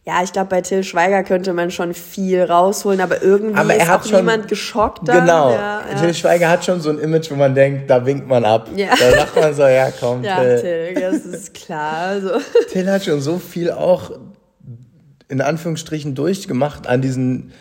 ja, 0.06 0.24
ich 0.24 0.34
glaube, 0.34 0.48
bei 0.48 0.62
Till 0.62 0.84
Schweiger 0.84 1.24
könnte 1.24 1.54
man 1.54 1.72
schon 1.72 1.94
viel 1.94 2.44
rausholen, 2.44 3.02
aber 3.02 3.22
irgendwie 3.22 3.60
aber 3.60 3.76
ist 3.76 3.90
auch 3.90 4.04
schon, 4.04 4.20
niemand 4.20 4.48
geschockt. 4.48 5.08
Dann. 5.08 5.22
Genau. 5.22 5.52
Ja, 5.52 5.84
ja. 5.92 6.00
Till 6.00 6.14
Schweiger 6.14 6.50
hat 6.50 6.66
schon 6.66 6.82
so 6.82 6.90
ein 6.90 7.00
Image, 7.00 7.30
wo 7.30 7.36
man 7.36 7.54
denkt, 7.54 7.90
da 7.90 8.06
winkt 8.06 8.28
man 8.28 8.46
ab. 8.46 8.70
Ja. 8.76 8.90
Da 8.90 9.12
sagt 9.12 9.36
man 9.36 9.54
so, 9.54 9.64
ja, 9.64 9.92
komm. 10.00 10.24
Ja, 10.30 10.38
Till, 10.38 10.62
Till 10.62 11.02
das 11.02 11.26
ist 11.26 11.54
klar. 11.54 12.08
Also. 12.08 12.30
Till 12.72 12.90
hat 12.90 13.04
schon 13.04 13.22
so 13.22 13.38
viel 13.38 13.72
auch 13.72 14.12
in 15.28 15.42
Anführungsstrichen 15.42 16.16
durchgemacht 16.16 16.88
an 16.88 17.02
diesen 17.02 17.52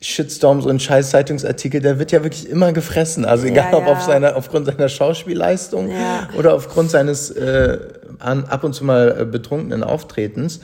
Shitstorms 0.00 0.64
und 0.64 0.80
scheiß 0.80 1.10
Zeitungsartikel, 1.10 1.80
der 1.80 1.98
wird 1.98 2.12
ja 2.12 2.22
wirklich 2.22 2.48
immer 2.48 2.72
gefressen. 2.72 3.24
Also 3.24 3.46
egal 3.46 3.72
ja, 3.72 3.78
ob 3.78 3.86
auf 3.86 4.00
seiner, 4.00 4.36
aufgrund 4.36 4.66
seiner 4.66 4.88
Schauspielleistung 4.88 5.90
ja. 5.90 6.28
oder 6.38 6.54
aufgrund 6.54 6.90
seines 6.90 7.30
äh, 7.30 7.78
an, 8.20 8.44
ab 8.44 8.62
und 8.64 8.74
zu 8.74 8.84
mal 8.84 9.16
äh, 9.20 9.24
betrunkenen 9.24 9.82
Auftretens. 9.82 10.60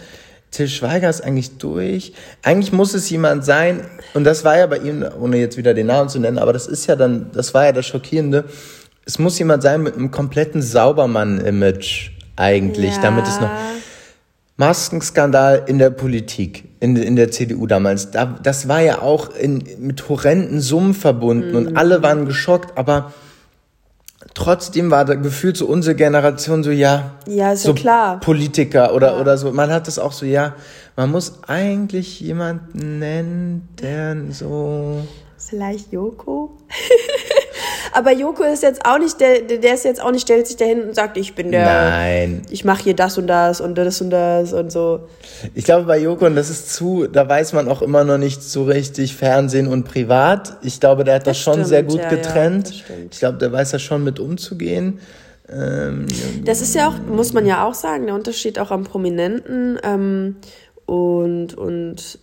Till 0.54 0.68
Schweiger 0.68 1.10
ist 1.10 1.20
eigentlich 1.20 1.58
durch. 1.58 2.12
Eigentlich 2.42 2.72
muss 2.72 2.94
es 2.94 3.10
jemand 3.10 3.44
sein, 3.44 3.80
und 4.14 4.22
das 4.22 4.44
war 4.44 4.56
ja 4.56 4.66
bei 4.66 4.78
ihm, 4.78 5.04
ohne 5.20 5.38
jetzt 5.38 5.56
wieder 5.56 5.74
den 5.74 5.88
Namen 5.88 6.08
zu 6.08 6.20
nennen, 6.20 6.38
aber 6.38 6.52
das 6.52 6.68
ist 6.68 6.86
ja 6.86 6.94
dann, 6.94 7.32
das 7.32 7.54
war 7.54 7.64
ja 7.64 7.72
das 7.72 7.86
Schockierende. 7.86 8.44
Es 9.04 9.18
muss 9.18 9.36
jemand 9.38 9.64
sein 9.64 9.82
mit 9.82 9.96
einem 9.96 10.12
kompletten 10.12 10.62
Saubermann-Image 10.62 12.12
eigentlich, 12.36 12.94
ja. 12.94 13.02
damit 13.02 13.26
es 13.26 13.40
noch. 13.40 13.50
Maskenskandal 14.56 15.64
in 15.66 15.80
der 15.80 15.90
Politik, 15.90 16.68
in, 16.78 16.94
in 16.94 17.16
der 17.16 17.32
CDU 17.32 17.66
damals. 17.66 18.12
Da, 18.12 18.38
das 18.40 18.68
war 18.68 18.80
ja 18.80 19.02
auch 19.02 19.34
in, 19.34 19.64
mit 19.80 20.08
horrenden 20.08 20.60
Summen 20.60 20.94
verbunden 20.94 21.50
mhm. 21.50 21.56
und 21.56 21.76
alle 21.76 22.04
waren 22.04 22.26
geschockt, 22.26 22.78
aber 22.78 23.12
trotzdem 24.34 24.90
war 24.90 25.04
da 25.04 25.14
gefühlt 25.14 25.56
so 25.56 25.66
unsere 25.66 25.94
Generation 25.94 26.62
so, 26.62 26.70
ja, 26.70 27.12
ja 27.26 27.56
so 27.56 27.70
ja 27.70 27.74
klar. 27.74 28.20
Politiker 28.20 28.94
oder, 28.94 29.12
ja. 29.12 29.20
oder 29.20 29.38
so. 29.38 29.52
Man 29.52 29.72
hat 29.72 29.86
das 29.86 29.98
auch 29.98 30.12
so, 30.12 30.26
ja, 30.26 30.54
man 30.96 31.10
muss 31.10 31.40
eigentlich 31.46 32.20
jemanden 32.20 32.98
nennen, 32.98 33.68
der 33.80 34.16
so. 34.30 35.06
Vielleicht 35.38 35.92
Joko? 35.92 36.58
Aber 37.92 38.12
Joko 38.12 38.42
ist 38.44 38.62
jetzt 38.62 38.84
auch 38.84 38.98
nicht 38.98 39.20
der, 39.20 39.42
der 39.42 39.74
ist 39.74 39.84
jetzt 39.84 40.00
auch 40.00 40.10
nicht, 40.10 40.22
stellt 40.22 40.46
sich 40.46 40.56
dahin 40.56 40.82
und 40.82 40.94
sagt, 40.94 41.16
ich 41.16 41.34
bin 41.34 41.50
der. 41.50 41.64
Nein. 41.64 42.42
Ich 42.50 42.64
mache 42.64 42.84
hier 42.84 42.96
das 42.96 43.18
und 43.18 43.26
das 43.26 43.60
und 43.60 43.76
das 43.76 44.00
und 44.00 44.10
das 44.10 44.52
und 44.52 44.70
so. 44.70 45.00
Ich 45.54 45.64
glaube 45.64 45.86
bei 45.86 45.98
Joko, 45.98 46.26
und 46.26 46.36
das 46.36 46.50
ist 46.50 46.72
zu, 46.74 47.06
da 47.06 47.28
weiß 47.28 47.52
man 47.52 47.68
auch 47.68 47.82
immer 47.82 48.04
noch 48.04 48.18
nicht 48.18 48.42
so 48.42 48.64
richtig 48.64 49.16
Fernsehen 49.16 49.68
und 49.68 49.84
Privat. 49.84 50.56
Ich 50.62 50.80
glaube, 50.80 51.04
der 51.04 51.16
hat 51.16 51.26
das, 51.26 51.36
das 51.36 51.44
schon 51.44 51.54
stimmt, 51.54 51.68
sehr 51.68 51.82
gut 51.82 52.00
ja, 52.00 52.08
getrennt. 52.08 52.70
Ja, 52.70 52.94
ich 53.10 53.18
glaube, 53.18 53.38
der 53.38 53.52
weiß 53.52 53.72
ja 53.72 53.78
schon 53.78 54.04
mit 54.04 54.18
umzugehen. 54.18 55.00
Ähm, 55.48 56.06
das 56.44 56.62
ist 56.62 56.74
ja 56.74 56.88
auch, 56.88 56.98
muss 57.06 57.32
man 57.32 57.46
ja 57.46 57.66
auch 57.66 57.74
sagen, 57.74 58.06
der 58.06 58.14
Unterschied 58.14 58.58
auch 58.58 58.70
am 58.70 58.84
Prominenten 58.84 59.78
ähm, 59.82 60.36
und, 60.86 61.54
und 61.54 62.18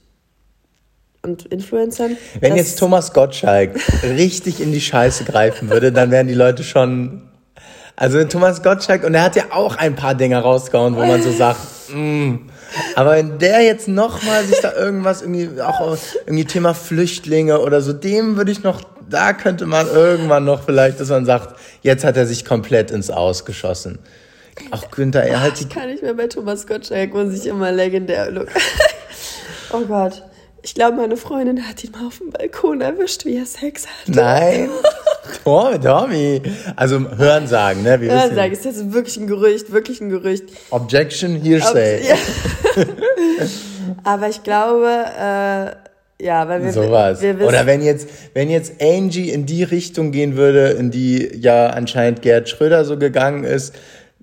und 1.24 1.46
Influencern. 1.46 2.18
Wenn 2.40 2.56
jetzt 2.56 2.80
Thomas 2.80 3.14
Gottschalk 3.14 3.76
richtig 4.04 4.60
in 4.60 4.72
die 4.72 4.82
Scheiße 4.82 5.24
greifen 5.24 5.70
würde, 5.70 5.92
dann 5.92 6.12
wären 6.12 6.28
die 6.28 6.34
Leute 6.34 6.64
schon. 6.64 7.24
Also 7.96 8.24
Thomas 8.24 8.64
Gottschalk, 8.64 9.04
und 9.04 9.14
er 9.14 9.22
hat 9.22 9.36
ja 9.36 9.44
auch 9.52 9.76
ein 9.76 9.96
paar 9.96 10.16
Dinge 10.16 10.40
rausgehauen, 10.40 10.96
wo 10.96 11.06
man 11.06 11.22
so 11.22 11.32
sagt, 11.32 11.60
mm. 11.94 12.36
aber 12.96 13.12
wenn 13.12 13.38
der 13.38 13.62
jetzt 13.62 13.88
nochmal 13.88 14.44
sich 14.46 14.60
da 14.60 14.74
irgendwas 14.74 15.22
irgendwie, 15.22 15.62
auch 15.62 15.96
irgendwie 16.26 16.46
Thema 16.46 16.74
Flüchtlinge 16.74 17.60
oder 17.60 17.82
so, 17.82 17.94
dem 17.94 18.38
würde 18.38 18.52
ich 18.52 18.64
noch, 18.64 18.82
da 19.08 19.34
könnte 19.34 19.68
man 19.68 19.88
irgendwann 19.88 20.46
noch 20.46 20.64
vielleicht, 20.64 21.00
dass 21.00 21.10
man 21.10 21.26
sagt, 21.26 21.60
jetzt 21.84 22.04
hat 22.04 22.18
er 22.18 22.26
sich 22.26 22.44
komplett 22.44 22.90
ins 22.90 23.12
Ausgeschossen. 23.12 24.00
Auch 24.72 24.90
Günther, 24.90 25.24
er 25.24 25.42
hat 25.42 25.62
Ich 25.62 25.70
kann 25.70 25.90
nicht 25.90 26.02
mehr 26.02 26.16
bei 26.16 26.28
Thomas 26.28 26.66
Gottschalk, 26.66 27.14
muss 27.14 27.34
ich 27.34 27.46
immer 27.46 27.72
legendär 27.72 28.32
look. 28.32 28.48
oh 29.74 29.82
Gott. 29.82 30.24
Ich 30.64 30.76
glaube, 30.76 30.98
meine 30.98 31.18
Freundin 31.18 31.68
hat 31.68 31.84
ihn 31.84 31.92
mal 31.92 32.06
auf 32.06 32.20
dem 32.20 32.30
Balkon 32.30 32.82
erwischt, 32.82 33.26
wie 33.26 33.38
er 33.38 33.46
Sex 33.46 33.88
hat. 33.88 34.16
Nein. 34.16 34.70
Tommy, 35.44 35.80
Tommy. 35.80 36.42
Also 36.76 37.00
Hören 37.18 37.48
sagen, 37.48 37.82
ne? 37.82 38.00
Wir 38.00 38.12
Hören 38.12 38.36
sagen, 38.36 38.54
ist 38.54 38.66
jetzt 38.66 38.94
wirklich 38.94 39.18
ein 39.18 39.28
Gerücht, 39.28 39.72
wirklich 39.72 40.02
ein 40.02 40.10
Gerücht. 40.10 40.44
Objection, 40.70 41.36
Hearsay. 41.36 42.02
Ob, 42.02 42.08
ja. 42.08 42.86
Aber 44.04 44.30
ich 44.30 44.44
glaube, 44.44 44.88
äh, 44.88 46.26
ja, 46.26 46.48
weil 46.48 46.64
wir, 46.64 46.72
Sowas. 46.72 47.22
wir 47.22 47.40
wissen. 47.40 47.48
Oder 47.48 47.66
wenn 47.66 47.82
jetzt, 47.82 48.08
wenn 48.34 48.50
jetzt 48.52 48.74
Angie 48.80 49.32
in 49.32 49.48
die 49.48 49.64
Richtung 49.64 50.12
gehen 50.12 50.38
würde, 50.38 50.70
in 50.70 50.92
die 50.92 51.28
ja 51.40 51.68
anscheinend 51.68 52.22
Gerd 52.22 52.50
Schröder 52.50 52.86
so 52.86 52.98
gegangen 52.98 53.44
ist, 53.44 53.74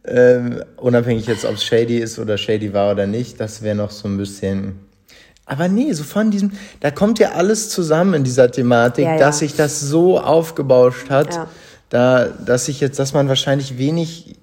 äh, 0.05 0.39
unabhängig 0.77 1.27
jetzt, 1.27 1.45
ob 1.45 1.55
es 1.55 1.65
shady 1.65 1.99
ist 1.99 2.21
oder 2.21 2.39
shady 2.39 2.73
war 2.73 2.93
oder 2.93 3.09
nicht, 3.09 3.41
das 3.41 3.63
wäre 3.63 3.75
noch 3.75 3.91
so 3.91 4.07
ein 4.07 4.17
bisschen 4.17 4.88
aber 5.49 5.69
nee, 5.69 5.93
so 5.93 6.05
von 6.05 6.31
diesem, 6.31 6.53
da 6.81 6.91
kommt 6.91 7.19
ja 7.19 7.33
alles 7.33 7.71
zusammen 7.71 8.15
in 8.15 8.25
dieser 8.25 8.51
Thematik, 8.51 9.05
ja, 9.05 9.13
ja. 9.13 9.19
dass 9.19 9.39
sich 9.39 9.57
das 9.57 9.81
so 9.81 10.21
aufgebauscht 10.21 11.11
hat, 11.11 11.35
ja. 11.35 11.49
da, 11.89 12.27
dass 12.27 12.67
sich 12.67 12.81
jetzt, 12.81 12.99
dass 12.99 13.15
man 13.15 13.29
wahrscheinlich 13.29 13.79
wenig 13.79 14.37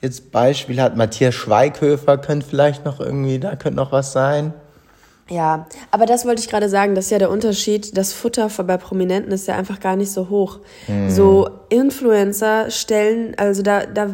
jetzt 0.00 0.32
Beispiel 0.32 0.80
hat. 0.80 0.96
Matthias 0.96 1.34
Schweighöfer 1.34 2.18
könnte 2.18 2.46
vielleicht 2.48 2.84
noch 2.84 3.00
irgendwie, 3.00 3.38
da 3.38 3.56
könnte 3.56 3.76
noch 3.76 3.92
was 3.92 4.12
sein. 4.12 4.54
Ja, 5.28 5.66
aber 5.92 6.06
das 6.06 6.24
wollte 6.24 6.42
ich 6.42 6.48
gerade 6.48 6.68
sagen, 6.68 6.96
das 6.96 7.04
ist 7.04 7.10
ja 7.12 7.18
der 7.18 7.30
Unterschied. 7.30 7.96
Das 7.96 8.12
Futter 8.12 8.48
bei 8.64 8.76
Prominenten 8.76 9.30
ist 9.30 9.46
ja 9.46 9.54
einfach 9.54 9.78
gar 9.78 9.94
nicht 9.94 10.10
so 10.10 10.28
hoch. 10.28 10.58
Hm. 10.86 11.08
So 11.08 11.50
Influencer 11.68 12.70
stellen, 12.70 13.34
also 13.36 13.62
da, 13.62 13.86
da, 13.86 14.08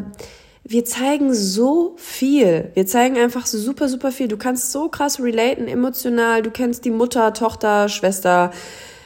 wir 0.69 0.85
zeigen 0.85 1.33
so 1.33 1.95
viel. 1.97 2.71
Wir 2.75 2.87
zeigen 2.87 3.17
einfach 3.17 3.47
super, 3.47 3.89
super 3.89 4.11
viel. 4.11 4.27
Du 4.27 4.37
kannst 4.37 4.73
so 4.73 4.89
krass 4.89 5.21
relaten, 5.21 5.69
emotional. 5.69 6.43
Du 6.43 6.51
kennst 6.51 6.85
die 6.85 6.91
Mutter, 6.91 7.33
Tochter, 7.33 7.89
Schwester, 7.89 8.51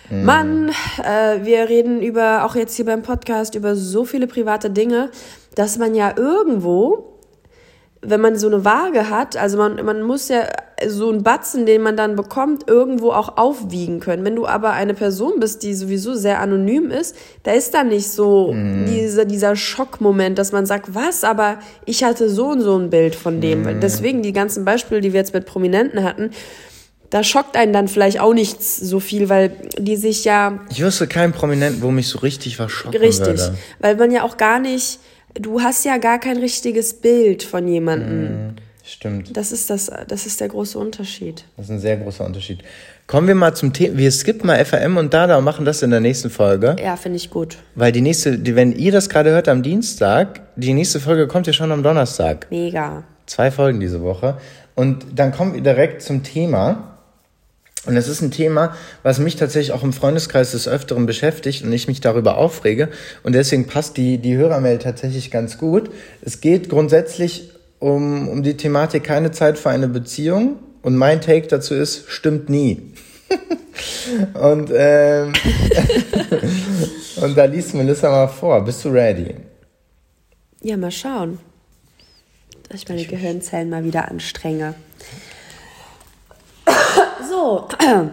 mhm. 0.09 0.25
Mann. 0.25 0.69
Äh, 1.05 1.45
wir 1.45 1.69
reden 1.69 2.01
über, 2.01 2.47
auch 2.47 2.55
jetzt 2.55 2.77
hier 2.77 2.87
beim 2.87 3.03
Podcast, 3.03 3.55
über 3.55 3.77
so 3.77 4.07
viele 4.07 4.27
private 4.27 4.71
Dinge, 4.71 5.11
dass 5.55 5.77
man 5.77 5.95
ja 5.95 6.17
irgendwo 6.17 7.20
wenn 8.03 8.21
man 8.21 8.37
so 8.39 8.47
eine 8.47 8.65
Waage 8.65 9.11
hat, 9.11 9.37
also 9.37 9.59
man, 9.59 9.85
man 9.85 10.03
muss 10.03 10.29
ja 10.29 10.47
so 10.89 11.11
einen 11.11 11.23
Batzen, 11.23 11.67
den 11.67 11.83
man 11.83 11.97
dann 11.97 12.17
bekommt, 12.17 12.67
irgendwo 12.67 13.13
auch 13.13 13.37
aufwiegen 13.37 14.01
können. 14.01 14.25
Wenn 14.25 14.37
du 14.37 14.47
aber 14.47 14.73
eine 14.73 14.95
Person 14.95 15.35
bist, 15.39 15.63
die 15.63 15.75
sowieso 15.75 16.15
sehr 16.15 16.41
anonym 16.41 16.91
ist, 16.91 17.15
da 17.43 17.53
ist 17.53 17.75
dann 17.75 17.89
nicht 17.89 18.11
so 18.11 18.55
mm. 18.55 18.87
dieser, 18.87 19.27
dieser 19.27 19.55
Schockmoment, 19.57 20.39
dass 20.39 20.53
man 20.53 20.65
sagt, 20.65 20.95
was, 20.95 21.25
aber 21.25 21.59
ich 21.85 22.03
hatte 22.03 22.31
so 22.31 22.47
und 22.49 22.63
so 22.63 22.79
ein 22.79 22.89
Bild 22.89 23.15
von 23.15 23.43
dem. 23.43 23.63
Mm. 23.63 23.81
Deswegen 23.81 24.23
die 24.23 24.33
ganzen 24.33 24.65
Beispiele, 24.65 25.03
die 25.03 25.13
wir 25.13 25.21
jetzt 25.21 25.35
mit 25.35 25.45
Prominenten 25.45 26.03
hatten, 26.03 26.31
da 27.11 27.25
schockt 27.25 27.57
einen 27.57 27.73
dann 27.73 27.89
vielleicht 27.89 28.21
auch 28.21 28.33
nichts 28.33 28.79
so 28.79 29.01
viel, 29.01 29.29
weil 29.29 29.51
die 29.77 29.97
sich 29.97 30.25
ja. 30.25 30.61
Ich 30.71 30.81
wüsste 30.81 31.09
keinen 31.09 31.33
Prominenten, 31.33 31.83
wo 31.83 31.91
mich 31.91 32.09
so 32.09 32.21
richtig 32.21 32.59
was 32.59 32.71
schocken 32.71 32.97
Richtig, 32.97 33.27
würde. 33.27 33.55
weil 33.81 33.97
man 33.97 34.13
ja 34.13 34.23
auch 34.23 34.37
gar 34.37 34.61
nicht, 34.61 35.01
du 35.35 35.61
hast 35.61 35.85
ja 35.85 35.99
gar 35.99 36.19
kein 36.19 36.37
richtiges 36.39 36.95
Bild 36.95 37.43
von 37.43 37.67
jemandem. 37.69 38.49
Mm, 38.49 38.57
stimmt. 38.85 39.37
Das 39.37 39.53
ist 39.53 39.71
das, 39.71 39.91
das 40.09 40.27
ist 40.27 40.41
der 40.41 40.49
große 40.49 40.79
Unterschied. 40.79 41.45
Das 41.57 41.67
ist 41.67 41.71
ein 41.71 41.81
sehr 41.81 41.97
großer 41.97 42.25
Unterschied. 42.25 42.61
Kommen 43.07 43.27
wir 43.27 43.35
mal 43.35 43.55
zum 43.55 43.73
Thema. 43.73 43.99
Wir 43.99 44.13
skippen 44.13 44.47
mal 44.47 44.65
FAM 44.65 44.97
und 44.97 45.13
Dada 45.13 45.37
und 45.37 45.45
machen 45.45 45.65
das 45.65 45.83
in 45.83 45.91
der 45.91 46.01
nächsten 46.01 46.31
Folge. 46.31 46.77
Ja, 46.83 46.97
finde 46.97 47.17
ich 47.17 47.31
gut. 47.31 47.59
Weil 47.75 47.93
die 47.93 48.03
nächste, 48.03 48.39
die, 48.39 48.55
wenn 48.55 48.73
ihr 48.73 48.93
das 48.93 49.09
gerade 49.09 49.31
hört 49.31 49.49
am 49.49 49.63
Dienstag, 49.63 50.41
die 50.57 50.73
nächste 50.73 51.01
Folge 51.01 51.27
kommt 51.27 51.47
ja 51.47 51.53
schon 51.53 51.73
am 51.73 51.83
Donnerstag. 51.83 52.47
Mega. 52.51 53.03
Zwei 53.27 53.51
Folgen 53.51 53.81
diese 53.81 54.03
Woche. 54.03 54.39
Und 54.75 55.05
dann 55.15 55.33
kommen 55.33 55.55
wir 55.55 55.61
direkt 55.61 56.03
zum 56.03 56.23
Thema. 56.23 56.90
Und 57.87 57.97
es 57.97 58.09
ist 58.09 58.21
ein 58.21 58.31
Thema, 58.31 58.77
was 59.03 59.19
mich 59.19 59.37
tatsächlich 59.37 59.73
auch 59.73 59.83
im 59.83 59.95
Freundeskreis 59.95 60.53
des 60.53 60.69
Öfteren 60.69 61.07
beschäftigt 61.07 61.65
und 61.65 61.73
ich 61.73 61.89
mich 61.89 62.01
darüber 62.01 62.37
aufrege. 62.37 62.91
Und 63.23 63.33
deswegen 63.33 63.67
passt 63.67 63.97
die, 63.97 64.19
die 64.19 64.37
Hörermail 64.37 64.79
tatsächlich 64.79 65.31
ganz 65.31 65.57
gut. 65.57 65.91
Es 66.21 66.43
geht 66.43 66.69
grundsätzlich 66.69 67.51
um, 67.79 68.29
um 68.29 68.43
die 68.43 68.57
Thematik 68.59 69.05
keine 69.05 69.31
Zeit 69.31 69.59
für 69.59 69.71
eine 69.71 69.89
Beziehung. 69.89 70.59
Und 70.83 70.97
mein 70.97 71.23
Take 71.23 71.47
dazu 71.47 71.75
ist, 71.75 72.11
stimmt 72.11 72.51
nie. 72.51 72.93
und, 74.35 74.71
ähm, 74.75 75.33
und 77.17 77.37
da 77.37 77.45
liest 77.45 77.75
Melissa 77.75 78.11
mal 78.11 78.29
vor. 78.29 78.63
Bist 78.63 78.85
du 78.85 78.91
ready? 78.91 79.35
Ja, 80.63 80.77
mal 80.77 80.91
schauen. 80.91 81.39
Dass 82.69 82.83
ich 82.83 82.89
meine 82.89 83.05
Gehirnzellen 83.05 83.71
mal 83.71 83.85
wieder 83.85 84.09
anstrenge. 84.09 84.75
So, 87.29 87.69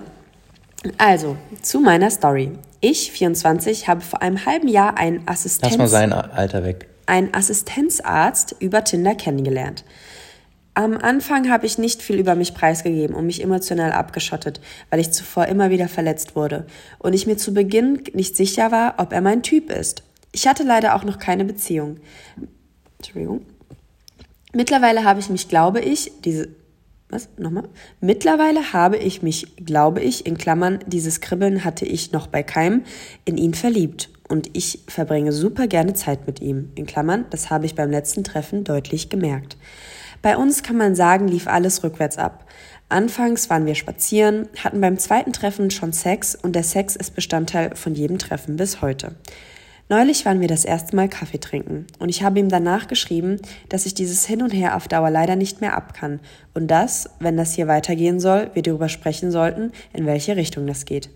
also 0.98 1.38
zu 1.62 1.80
meiner 1.80 2.10
Story. 2.10 2.52
Ich, 2.80 3.12
24, 3.12 3.88
habe 3.88 4.02
vor 4.02 4.22
einem 4.22 4.46
halben 4.46 4.67
Jahr 4.67 4.98
einen 4.98 5.28
Assistenz 5.28 5.72
Lass 5.72 5.78
mal 5.78 5.88
sein 5.88 6.13
Alter 6.13 6.63
weg. 6.63 6.88
Einen 7.06 7.34
Assistenzarzt 7.34 8.56
über 8.60 8.84
Tinder 8.84 9.15
kennengelernt. 9.15 9.84
Am 10.74 10.96
Anfang 10.96 11.50
habe 11.50 11.65
ich 11.65 11.80
nicht 11.80 12.04
viel 12.04 12.20
über 12.20 12.36
mich 12.36 12.54
preisgegeben 12.54 13.15
und 13.15 13.26
mich 13.26 13.41
emotional 13.41 13.93
abgeschottet, 13.93 14.62
weil 14.91 15.00
ich 15.00 15.12
zuvor 15.12 15.48
immer 15.48 15.72
wieder 15.72 15.88
verletzt 15.88 16.36
wurde 16.36 16.67
und 17.00 17.13
ich 17.13 17.26
mir 17.26 17.36
zu 17.36 17.52
Beginn 17.52 18.04
nicht 18.13 18.38
sicher 18.38 18.72
war, 18.72 18.96
ob 18.98 19.12
er 19.12 19.22
mein 19.22 19.41
Typ 19.41 19.72
ist. 19.72 20.04
Ich 20.34 20.48
hatte 20.48 20.62
leider 20.62 20.96
auch 20.96 21.04
noch 21.04 21.17
keine 21.17 21.46
Beziehung. 21.46 21.98
Entschuldigung. 23.00 23.43
Mittlerweile 24.54 25.04
habe 25.04 25.20
ich 25.20 25.30
mich, 25.30 25.50
glaube 25.50 25.80
ich, 25.80 26.12
diese 26.24 26.50
was? 27.10 27.30
Nochmal? 27.38 27.70
Mittlerweile 28.02 28.74
habe 28.74 28.98
ich 28.98 29.22
mich, 29.22 29.56
glaube 29.56 30.02
ich, 30.02 30.26
in 30.26 30.38
Klammern, 30.38 30.80
dieses 30.88 31.22
Kribbeln 31.22 31.63
hatte 31.63 31.86
ich 31.86 32.12
noch 32.12 32.28
bei 32.28 32.43
keinem, 32.43 32.84
in 33.24 33.38
ihn 33.38 33.54
verliebt. 33.54 34.10
Und 34.28 34.50
ich 34.58 34.84
verbringe 34.88 35.32
super 35.32 35.67
gerne 35.67 35.93
Zeit 35.93 36.28
mit 36.28 36.41
ihm. 36.41 36.72
In 36.76 36.86
Klammern, 36.86 37.26
das 37.30 37.50
habe 37.50 37.65
ich 37.65 37.76
beim 37.76 37.91
letzten 37.91 38.26
Treffen 38.26 38.65
deutlich 38.65 39.10
gemerkt. 39.10 39.56
Bei 40.22 40.36
uns 40.36 40.63
kann 40.63 40.76
man 40.76 40.96
sagen, 40.96 41.28
lief 41.30 41.48
alles 41.48 41.84
rückwärts 41.84 42.17
ab. 42.17 42.46
Anfangs 42.89 43.50
waren 43.50 43.65
wir 43.65 43.76
spazieren, 43.76 44.48
hatten 44.63 44.82
beim 44.82 44.98
zweiten 44.98 45.32
Treffen 45.32 45.72
schon 45.72 45.93
Sex 45.93 46.36
und 46.36 46.56
der 46.56 46.63
Sex 46.63 46.96
ist 46.96 47.15
Bestandteil 47.15 47.76
von 47.76 47.96
jedem 47.96 48.17
Treffen 48.17 48.56
bis 48.58 48.82
heute. 48.82 49.15
Neulich 49.89 50.26
waren 50.26 50.41
wir 50.41 50.50
das 50.50 50.65
erste 50.65 50.97
Mal 50.97 51.08
Kaffee 51.08 51.39
trinken 51.39 51.88
und 51.97 52.10
ich 52.10 52.21
habe 52.21 52.39
ihm 52.39 52.50
danach 52.50 52.88
geschrieben, 52.88 53.39
dass 53.69 53.86
ich 53.86 53.93
dieses 53.93 54.26
Hin 54.26 54.41
und 54.41 54.52
Her 54.52 54.76
auf 54.76 54.89
Dauer 54.89 55.10
leider 55.10 55.38
nicht 55.38 55.62
mehr 55.62 55.78
ab 55.78 55.93
kann 55.93 56.19
und 56.54 56.67
dass, 56.67 57.10
wenn 57.19 57.38
das 57.38 57.54
hier 57.54 57.69
weitergehen 57.69 58.19
soll, 58.19 58.52
wir 58.54 58.63
darüber 58.63 58.89
sprechen 58.89 59.32
sollten, 59.32 59.71
in 59.93 60.06
welche 60.06 60.36
Richtung 60.36 60.67
das 60.67 60.84
geht. 60.84 61.10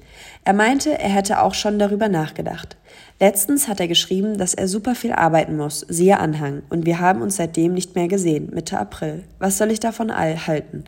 Er 0.44 0.54
meinte, 0.54 0.98
er 0.98 1.10
hätte 1.10 1.42
auch 1.42 1.54
schon 1.54 1.78
darüber 1.78 2.10
nachgedacht. 2.10 2.76
Letztens 3.20 3.68
hat 3.68 3.80
er 3.80 3.88
geschrieben, 3.88 4.40
dass 4.40 4.56
er 4.56 4.68
super 4.68 4.96
viel 4.96 5.14
arbeiten 5.14 5.56
muss, 5.56 5.86
siehe 5.88 6.20
Anhang, 6.20 6.64
und 6.70 6.88
wir 6.88 7.00
haben 7.00 7.22
uns 7.22 7.36
seitdem 7.36 7.76
nicht 7.76 7.94
mehr 7.96 8.08
gesehen, 8.08 8.50
Mitte 8.52 8.80
April. 8.80 9.24
Was 9.38 9.60
soll 9.60 9.70
ich 9.70 9.80
davon 9.80 10.10
all 10.10 10.48
halten? 10.48 10.86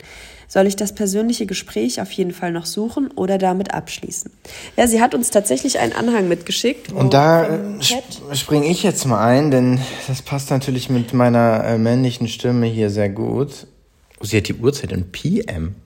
Soll 0.48 0.66
ich 0.66 0.74
das 0.74 0.94
persönliche 0.94 1.46
Gespräch 1.46 2.00
auf 2.00 2.10
jeden 2.10 2.32
Fall 2.32 2.50
noch 2.50 2.66
suchen 2.66 3.10
oder 3.12 3.38
damit 3.38 3.72
abschließen? 3.72 4.32
Ja, 4.76 4.88
sie 4.88 5.00
hat 5.00 5.14
uns 5.14 5.30
tatsächlich 5.30 5.78
einen 5.78 5.92
Anhang 5.92 6.28
mitgeschickt. 6.28 6.92
Und 6.92 7.14
da 7.14 7.60
springe 8.32 8.66
ich 8.66 8.82
jetzt 8.82 9.04
mal 9.06 9.24
ein, 9.24 9.50
denn 9.52 9.80
das 10.08 10.22
passt 10.22 10.50
natürlich 10.50 10.90
mit 10.90 11.14
meiner 11.14 11.64
äh, 11.64 11.78
männlichen 11.78 12.28
Stimme 12.28 12.66
hier 12.66 12.90
sehr 12.90 13.08
gut. 13.08 13.68
Oh, 14.20 14.24
sie 14.24 14.36
hat 14.36 14.48
die 14.48 14.54
Uhrzeit 14.54 14.92
in 14.92 15.10
PM. 15.10 15.76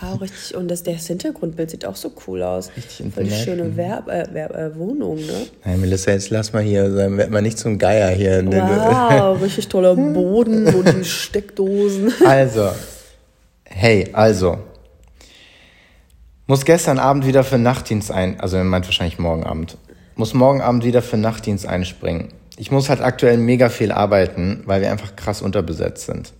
Wow, 0.00 0.20
richtig. 0.20 0.54
Und 0.54 0.68
das, 0.68 0.82
das 0.82 1.06
Hintergrundbild 1.06 1.70
sieht 1.70 1.86
auch 1.86 1.96
so 1.96 2.12
cool 2.26 2.42
aus. 2.42 2.70
Richtig 2.76 3.12
Voll 3.14 3.24
die 3.24 3.30
schöne 3.30 3.76
Werb, 3.76 4.08
äh, 4.08 4.26
Werb, 4.32 4.54
äh, 4.54 4.76
Wohnung, 4.76 5.16
ne? 5.16 5.46
Nein, 5.64 5.80
Melissa, 5.80 6.10
jetzt 6.10 6.30
lass 6.30 6.52
mal 6.52 6.62
hier, 6.62 6.90
sein, 6.92 7.16
werd 7.16 7.30
mal 7.30 7.40
nicht 7.40 7.58
zum 7.58 7.78
Geier 7.78 8.10
hier. 8.10 8.44
Wow, 8.46 9.40
richtig 9.40 9.68
toller 9.68 9.94
Boden 9.96 10.66
und 10.66 10.94
die 10.94 11.04
Steckdosen. 11.04 12.12
Also, 12.26 12.70
hey, 13.64 14.08
also. 14.12 14.58
Muss 16.46 16.64
gestern 16.64 16.98
Abend 16.98 17.26
wieder 17.26 17.44
für 17.44 17.58
Nachtdienst 17.58 18.10
ein, 18.10 18.38
also 18.40 18.56
er 18.56 18.64
meint 18.64 18.86
wahrscheinlich 18.86 19.18
morgen 19.18 19.44
Abend. 19.44 19.78
Muss 20.14 20.34
morgen 20.34 20.60
Abend 20.60 20.84
wieder 20.84 21.02
für 21.02 21.16
Nachtdienst 21.16 21.66
einspringen. 21.66 22.28
Ich 22.56 22.70
muss 22.70 22.88
halt 22.88 23.00
aktuell 23.00 23.36
mega 23.36 23.68
viel 23.68 23.92
arbeiten, 23.92 24.62
weil 24.66 24.80
wir 24.80 24.90
einfach 24.90 25.16
krass 25.16 25.42
unterbesetzt 25.42 26.06
sind. 26.06 26.32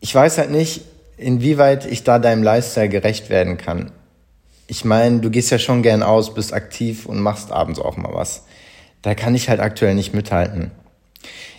Ich 0.00 0.14
weiß 0.14 0.38
halt 0.38 0.50
nicht, 0.50 0.82
inwieweit 1.16 1.86
ich 1.86 2.04
da 2.04 2.18
deinem 2.18 2.42
Lifestyle 2.42 2.88
gerecht 2.88 3.30
werden 3.30 3.56
kann. 3.56 3.92
Ich 4.66 4.84
meine, 4.84 5.20
du 5.20 5.30
gehst 5.30 5.50
ja 5.50 5.58
schon 5.58 5.82
gern 5.82 6.02
aus, 6.02 6.34
bist 6.34 6.52
aktiv 6.52 7.06
und 7.06 7.20
machst 7.20 7.52
abends 7.52 7.78
auch 7.78 7.96
mal 7.96 8.14
was. 8.14 8.44
Da 9.02 9.14
kann 9.14 9.34
ich 9.34 9.48
halt 9.48 9.60
aktuell 9.60 9.94
nicht 9.94 10.14
mithalten. 10.14 10.70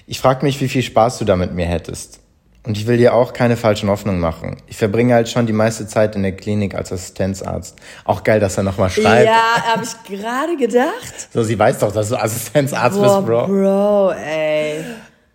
Ich 0.08 0.20
frage 0.20 0.46
mich, 0.46 0.62
wie 0.62 0.68
viel 0.68 0.82
Spaß 0.82 1.20
du 1.20 1.26
da 1.26 1.36
mit 1.36 1.54
mir 1.54 1.65
hättest. 1.65 2.20
Und 2.65 2.78
ich 2.78 2.88
will 2.88 2.98
dir 2.98 3.13
auch 3.13 3.34
keine 3.34 3.58
falschen 3.58 3.89
Hoffnungen 3.89 4.20
machen. 4.20 4.58
Ich 4.65 4.78
verbringe 4.78 5.13
halt 5.13 5.30
schon 5.30 5.46
die 5.46 5.54
meiste 5.54 5.86
Zeit 5.86 6.15
in 6.15 6.24
der 6.24 6.36
Klinik 6.36 6.74
als 6.74 6.91
Assistenzarzt. 6.91 7.76
Auch 8.06 8.24
geil, 8.24 8.39
dass 8.39 8.58
er 8.58 8.63
nochmal 8.63 8.89
schreibt. 8.89 9.28
Ja, 9.28 9.74
habe 9.74 9.84
ich 9.84 10.18
gerade 10.18 10.58
gedacht. 10.58 11.30
So, 11.32 11.44
sie 11.44 11.60
weiß 11.60 11.80
doch, 11.80 11.91
dass 11.91 12.10
du 12.10 12.15
Assistenzarzt 12.15 12.98
Boah, 12.98 13.18
bist, 13.18 13.28
Bro. 13.28 13.48
Bro, 13.48 14.12
ey. 14.13 14.84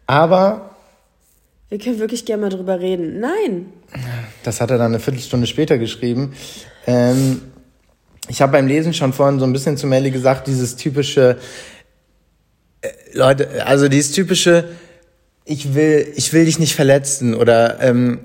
Aber. 0.09 0.69
Wir 1.70 1.78
können 1.78 2.00
wirklich 2.00 2.24
gerne 2.24 2.42
mal 2.42 2.48
drüber 2.50 2.80
reden. 2.80 3.20
Nein. 3.20 3.66
Das 4.42 4.61
hat 4.61 4.72
er 4.72 4.78
dann 4.78 4.88
eine 4.88 4.98
Viertelstunde 4.98 5.46
später 5.46 5.78
geschrieben. 5.78 6.35
Ähm, 6.85 7.42
ich 8.28 8.42
habe 8.42 8.52
beim 8.52 8.66
Lesen 8.66 8.92
schon 8.92 9.12
vorhin 9.12 9.38
so 9.38 9.44
ein 9.44 9.52
bisschen 9.52 9.76
zu 9.76 9.87
Melly 9.87 10.11
gesagt, 10.11 10.48
dieses 10.48 10.74
typische, 10.74 11.38
äh, 12.80 12.88
Leute, 13.12 13.64
also 13.66 13.88
dieses 13.88 14.11
typische, 14.11 14.64
ich 15.44 15.74
will, 15.74 16.12
ich 16.16 16.33
will 16.33 16.44
dich 16.44 16.59
nicht 16.59 16.74
verletzen 16.74 17.35
oder 17.35 17.80
ähm, 17.80 18.18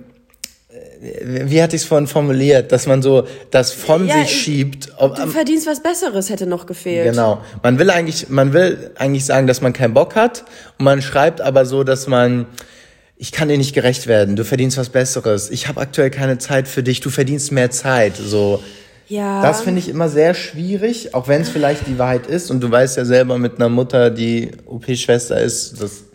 wie 1.21 1.61
hatte 1.61 1.75
ich 1.75 1.83
es 1.83 1.87
vorhin 1.87 2.07
formuliert, 2.07 2.71
dass 2.71 2.87
man 2.87 3.03
so 3.03 3.27
das 3.51 3.71
von 3.71 4.07
ja, 4.07 4.15
sich 4.15 4.31
ich, 4.31 4.41
schiebt. 4.41 4.93
Ob, 4.97 5.15
du 5.15 5.27
verdienst 5.27 5.67
was 5.67 5.83
Besseres, 5.83 6.31
hätte 6.31 6.47
noch 6.47 6.65
gefehlt. 6.65 7.11
Genau. 7.11 7.41
Man 7.61 7.77
will 7.77 7.91
eigentlich, 7.91 8.29
man 8.29 8.53
will 8.53 8.91
eigentlich 8.95 9.25
sagen, 9.25 9.45
dass 9.45 9.61
man 9.61 9.71
keinen 9.71 9.93
Bock 9.93 10.15
hat 10.15 10.45
und 10.79 10.85
man 10.85 11.03
schreibt 11.03 11.41
aber 11.41 11.65
so, 11.65 11.83
dass 11.83 12.07
man 12.07 12.47
ich 13.17 13.31
kann 13.31 13.47
dir 13.47 13.57
nicht 13.57 13.73
gerecht 13.73 14.07
werden, 14.07 14.35
du 14.35 14.43
verdienst 14.43 14.77
was 14.77 14.89
Besseres, 14.89 15.49
ich 15.49 15.67
habe 15.67 15.81
aktuell 15.81 16.09
keine 16.09 16.37
Zeit 16.37 16.67
für 16.67 16.83
dich, 16.83 16.99
du 16.99 17.09
verdienst 17.09 17.51
mehr 17.51 17.71
Zeit, 17.71 18.15
so. 18.17 18.61
Ja. 19.07 19.41
Das 19.41 19.61
finde 19.61 19.79
ich 19.79 19.87
immer 19.87 20.09
sehr 20.09 20.33
schwierig, 20.33 21.13
auch 21.13 21.27
wenn 21.27 21.41
es 21.41 21.49
vielleicht 21.49 21.85
die 21.85 21.99
Wahrheit 21.99 22.25
ist. 22.25 22.49
Und 22.49 22.61
du 22.61 22.71
weißt 22.71 22.97
ja 22.97 23.05
selber 23.05 23.37
mit 23.37 23.57
einer 23.57 23.69
Mutter, 23.69 24.09
die 24.09 24.49
OP-Schwester 24.65 25.39
ist, 25.39 25.79
das 25.79 26.05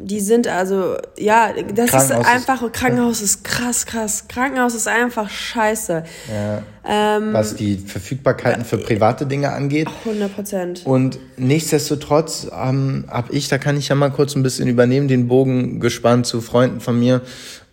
die 0.00 0.20
sind 0.20 0.48
also, 0.48 0.96
ja, 1.18 1.50
das 1.74 1.92
ist 1.92 2.12
einfach, 2.12 2.62
ist, 2.62 2.72
Krankenhaus 2.72 3.20
ist 3.20 3.44
krass, 3.44 3.86
krass. 3.86 4.24
Krankenhaus 4.28 4.74
ist 4.74 4.88
einfach 4.88 5.28
scheiße. 5.28 6.04
Ja. 6.32 6.62
Ähm, 6.84 7.32
Was 7.32 7.54
die 7.54 7.76
Verfügbarkeiten 7.76 8.64
für 8.64 8.78
private 8.78 9.26
Dinge 9.26 9.52
angeht. 9.52 9.88
100 10.04 10.34
Prozent. 10.34 10.82
Und 10.86 11.18
nichtsdestotrotz 11.36 12.48
ähm, 12.52 13.04
habe 13.08 13.32
ich, 13.32 13.48
da 13.48 13.58
kann 13.58 13.76
ich 13.76 13.88
ja 13.88 13.94
mal 13.94 14.10
kurz 14.10 14.34
ein 14.34 14.42
bisschen 14.42 14.68
übernehmen, 14.68 15.06
den 15.06 15.28
Bogen 15.28 15.80
gespannt 15.80 16.26
zu 16.26 16.40
Freunden 16.40 16.80
von 16.80 16.98
mir. 16.98 17.20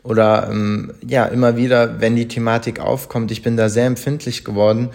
Oder 0.03 0.49
ähm, 0.51 0.93
ja, 1.05 1.25
immer 1.25 1.57
wieder, 1.57 1.99
wenn 2.01 2.15
die 2.15 2.27
Thematik 2.27 2.79
aufkommt, 2.79 3.31
ich 3.31 3.41
bin 3.41 3.57
da 3.57 3.69
sehr 3.69 3.85
empfindlich 3.85 4.43
geworden, 4.43 4.89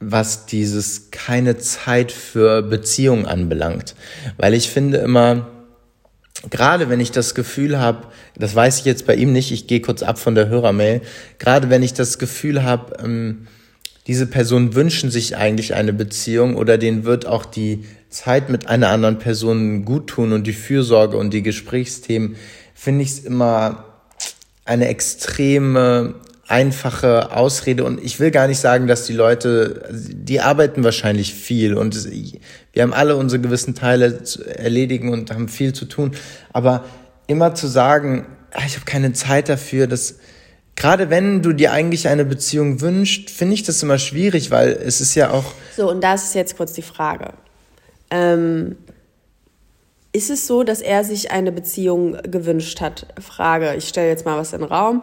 was 0.00 0.46
dieses 0.46 1.10
keine 1.10 1.58
Zeit 1.58 2.12
für 2.12 2.62
Beziehungen 2.62 3.26
anbelangt. 3.26 3.94
Weil 4.36 4.54
ich 4.54 4.70
finde 4.70 4.98
immer, 4.98 5.46
gerade 6.50 6.88
wenn 6.88 7.00
ich 7.00 7.10
das 7.10 7.34
Gefühl 7.34 7.78
habe, 7.78 8.08
das 8.36 8.54
weiß 8.54 8.78
ich 8.78 8.84
jetzt 8.84 9.06
bei 9.06 9.14
ihm 9.14 9.32
nicht, 9.32 9.50
ich 9.50 9.66
gehe 9.66 9.80
kurz 9.80 10.02
ab 10.02 10.18
von 10.18 10.34
der 10.34 10.48
Hörermail, 10.48 11.02
gerade 11.38 11.70
wenn 11.70 11.82
ich 11.82 11.94
das 11.94 12.18
Gefühl 12.18 12.62
habe, 12.62 13.02
ähm, 13.02 13.46
diese 14.06 14.26
Personen 14.26 14.74
wünschen 14.74 15.10
sich 15.10 15.36
eigentlich 15.36 15.74
eine 15.74 15.92
Beziehung 15.92 16.56
oder 16.56 16.78
denen 16.78 17.04
wird 17.04 17.26
auch 17.26 17.44
die 17.44 17.84
Zeit 18.08 18.48
mit 18.48 18.66
einer 18.66 18.88
anderen 18.88 19.18
Person 19.18 19.84
gut 19.84 20.06
tun 20.06 20.32
und 20.32 20.46
die 20.46 20.54
Fürsorge 20.54 21.18
und 21.18 21.34
die 21.34 21.42
Gesprächsthemen, 21.42 22.36
finde 22.74 23.02
ich 23.02 23.10
es 23.10 23.18
immer 23.18 23.84
eine 24.64 24.88
extreme 24.88 26.14
einfache 26.48 27.36
Ausrede 27.36 27.84
und 27.84 28.02
ich 28.02 28.20
will 28.20 28.30
gar 28.30 28.48
nicht 28.48 28.58
sagen, 28.58 28.86
dass 28.86 29.04
die 29.04 29.12
Leute, 29.12 29.82
die 29.92 30.40
arbeiten 30.40 30.82
wahrscheinlich 30.82 31.34
viel 31.34 31.74
und 31.74 32.08
wir 32.72 32.82
haben 32.82 32.94
alle 32.94 33.16
unsere 33.16 33.40
gewissen 33.40 33.74
Teile 33.74 34.22
zu 34.22 34.44
erledigen 34.44 35.12
und 35.12 35.30
haben 35.30 35.48
viel 35.48 35.74
zu 35.74 35.84
tun, 35.84 36.12
aber 36.52 36.84
immer 37.26 37.54
zu 37.54 37.66
sagen, 37.66 38.26
ah, 38.52 38.62
ich 38.66 38.76
habe 38.76 38.86
keine 38.86 39.12
Zeit 39.12 39.50
dafür, 39.50 39.86
das 39.86 40.16
gerade 40.74 41.10
wenn 41.10 41.42
du 41.42 41.52
dir 41.52 41.72
eigentlich 41.72 42.08
eine 42.08 42.24
Beziehung 42.24 42.80
wünschst, 42.80 43.28
finde 43.28 43.52
ich 43.52 43.64
das 43.64 43.82
immer 43.82 43.98
schwierig, 43.98 44.50
weil 44.50 44.70
es 44.70 45.02
ist 45.02 45.14
ja 45.14 45.30
auch 45.30 45.52
So 45.76 45.90
und 45.90 46.02
da 46.02 46.14
ist 46.14 46.34
jetzt 46.34 46.56
kurz 46.56 46.72
die 46.72 46.82
Frage. 46.82 47.34
Ähm, 48.10 48.76
ist 50.12 50.30
es 50.30 50.46
so, 50.46 50.62
dass 50.62 50.80
er 50.80 51.04
sich 51.04 51.30
eine 51.30 51.52
Beziehung 51.52 52.16
gewünscht 52.22 52.80
hat? 52.80 53.06
Frage, 53.20 53.74
ich 53.74 53.86
stelle 53.86 54.08
jetzt 54.08 54.24
mal 54.24 54.38
was 54.38 54.54
in 54.54 54.60
den 54.60 54.68
Raum 54.68 55.02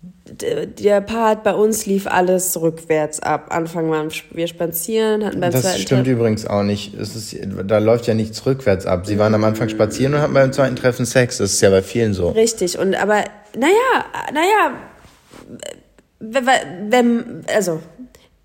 der 0.00 1.00
Part 1.00 1.42
bei 1.42 1.54
uns 1.54 1.86
lief 1.86 2.06
alles 2.06 2.60
rückwärts 2.60 3.20
ab. 3.20 3.46
Anfang 3.50 3.90
waren 3.90 4.10
wir 4.30 4.46
spazieren, 4.46 5.24
hatten 5.24 5.40
beim 5.40 5.50
das 5.50 5.62
zweiten 5.62 5.80
stimmt 5.80 6.04
Treffen 6.04 6.18
übrigens 6.18 6.46
auch 6.46 6.62
nicht. 6.62 6.94
Es 6.94 7.16
ist, 7.16 7.36
da 7.66 7.78
läuft 7.78 8.06
ja 8.06 8.14
nichts 8.14 8.46
rückwärts 8.46 8.86
ab. 8.86 9.06
Sie 9.06 9.18
waren 9.18 9.34
am 9.34 9.42
Anfang 9.44 9.68
spazieren 9.68 10.14
und 10.14 10.20
hatten 10.20 10.34
beim 10.34 10.52
zweiten 10.52 10.76
Treffen 10.76 11.06
Sex. 11.06 11.38
Das 11.38 11.52
ist 11.52 11.60
ja 11.60 11.70
bei 11.70 11.82
vielen 11.82 12.14
so. 12.14 12.28
Richtig. 12.30 12.78
Und 12.78 12.94
aber, 12.94 13.24
naja, 13.56 14.04
naja, 14.32 14.74
wenn, 16.20 17.44
also, 17.52 17.80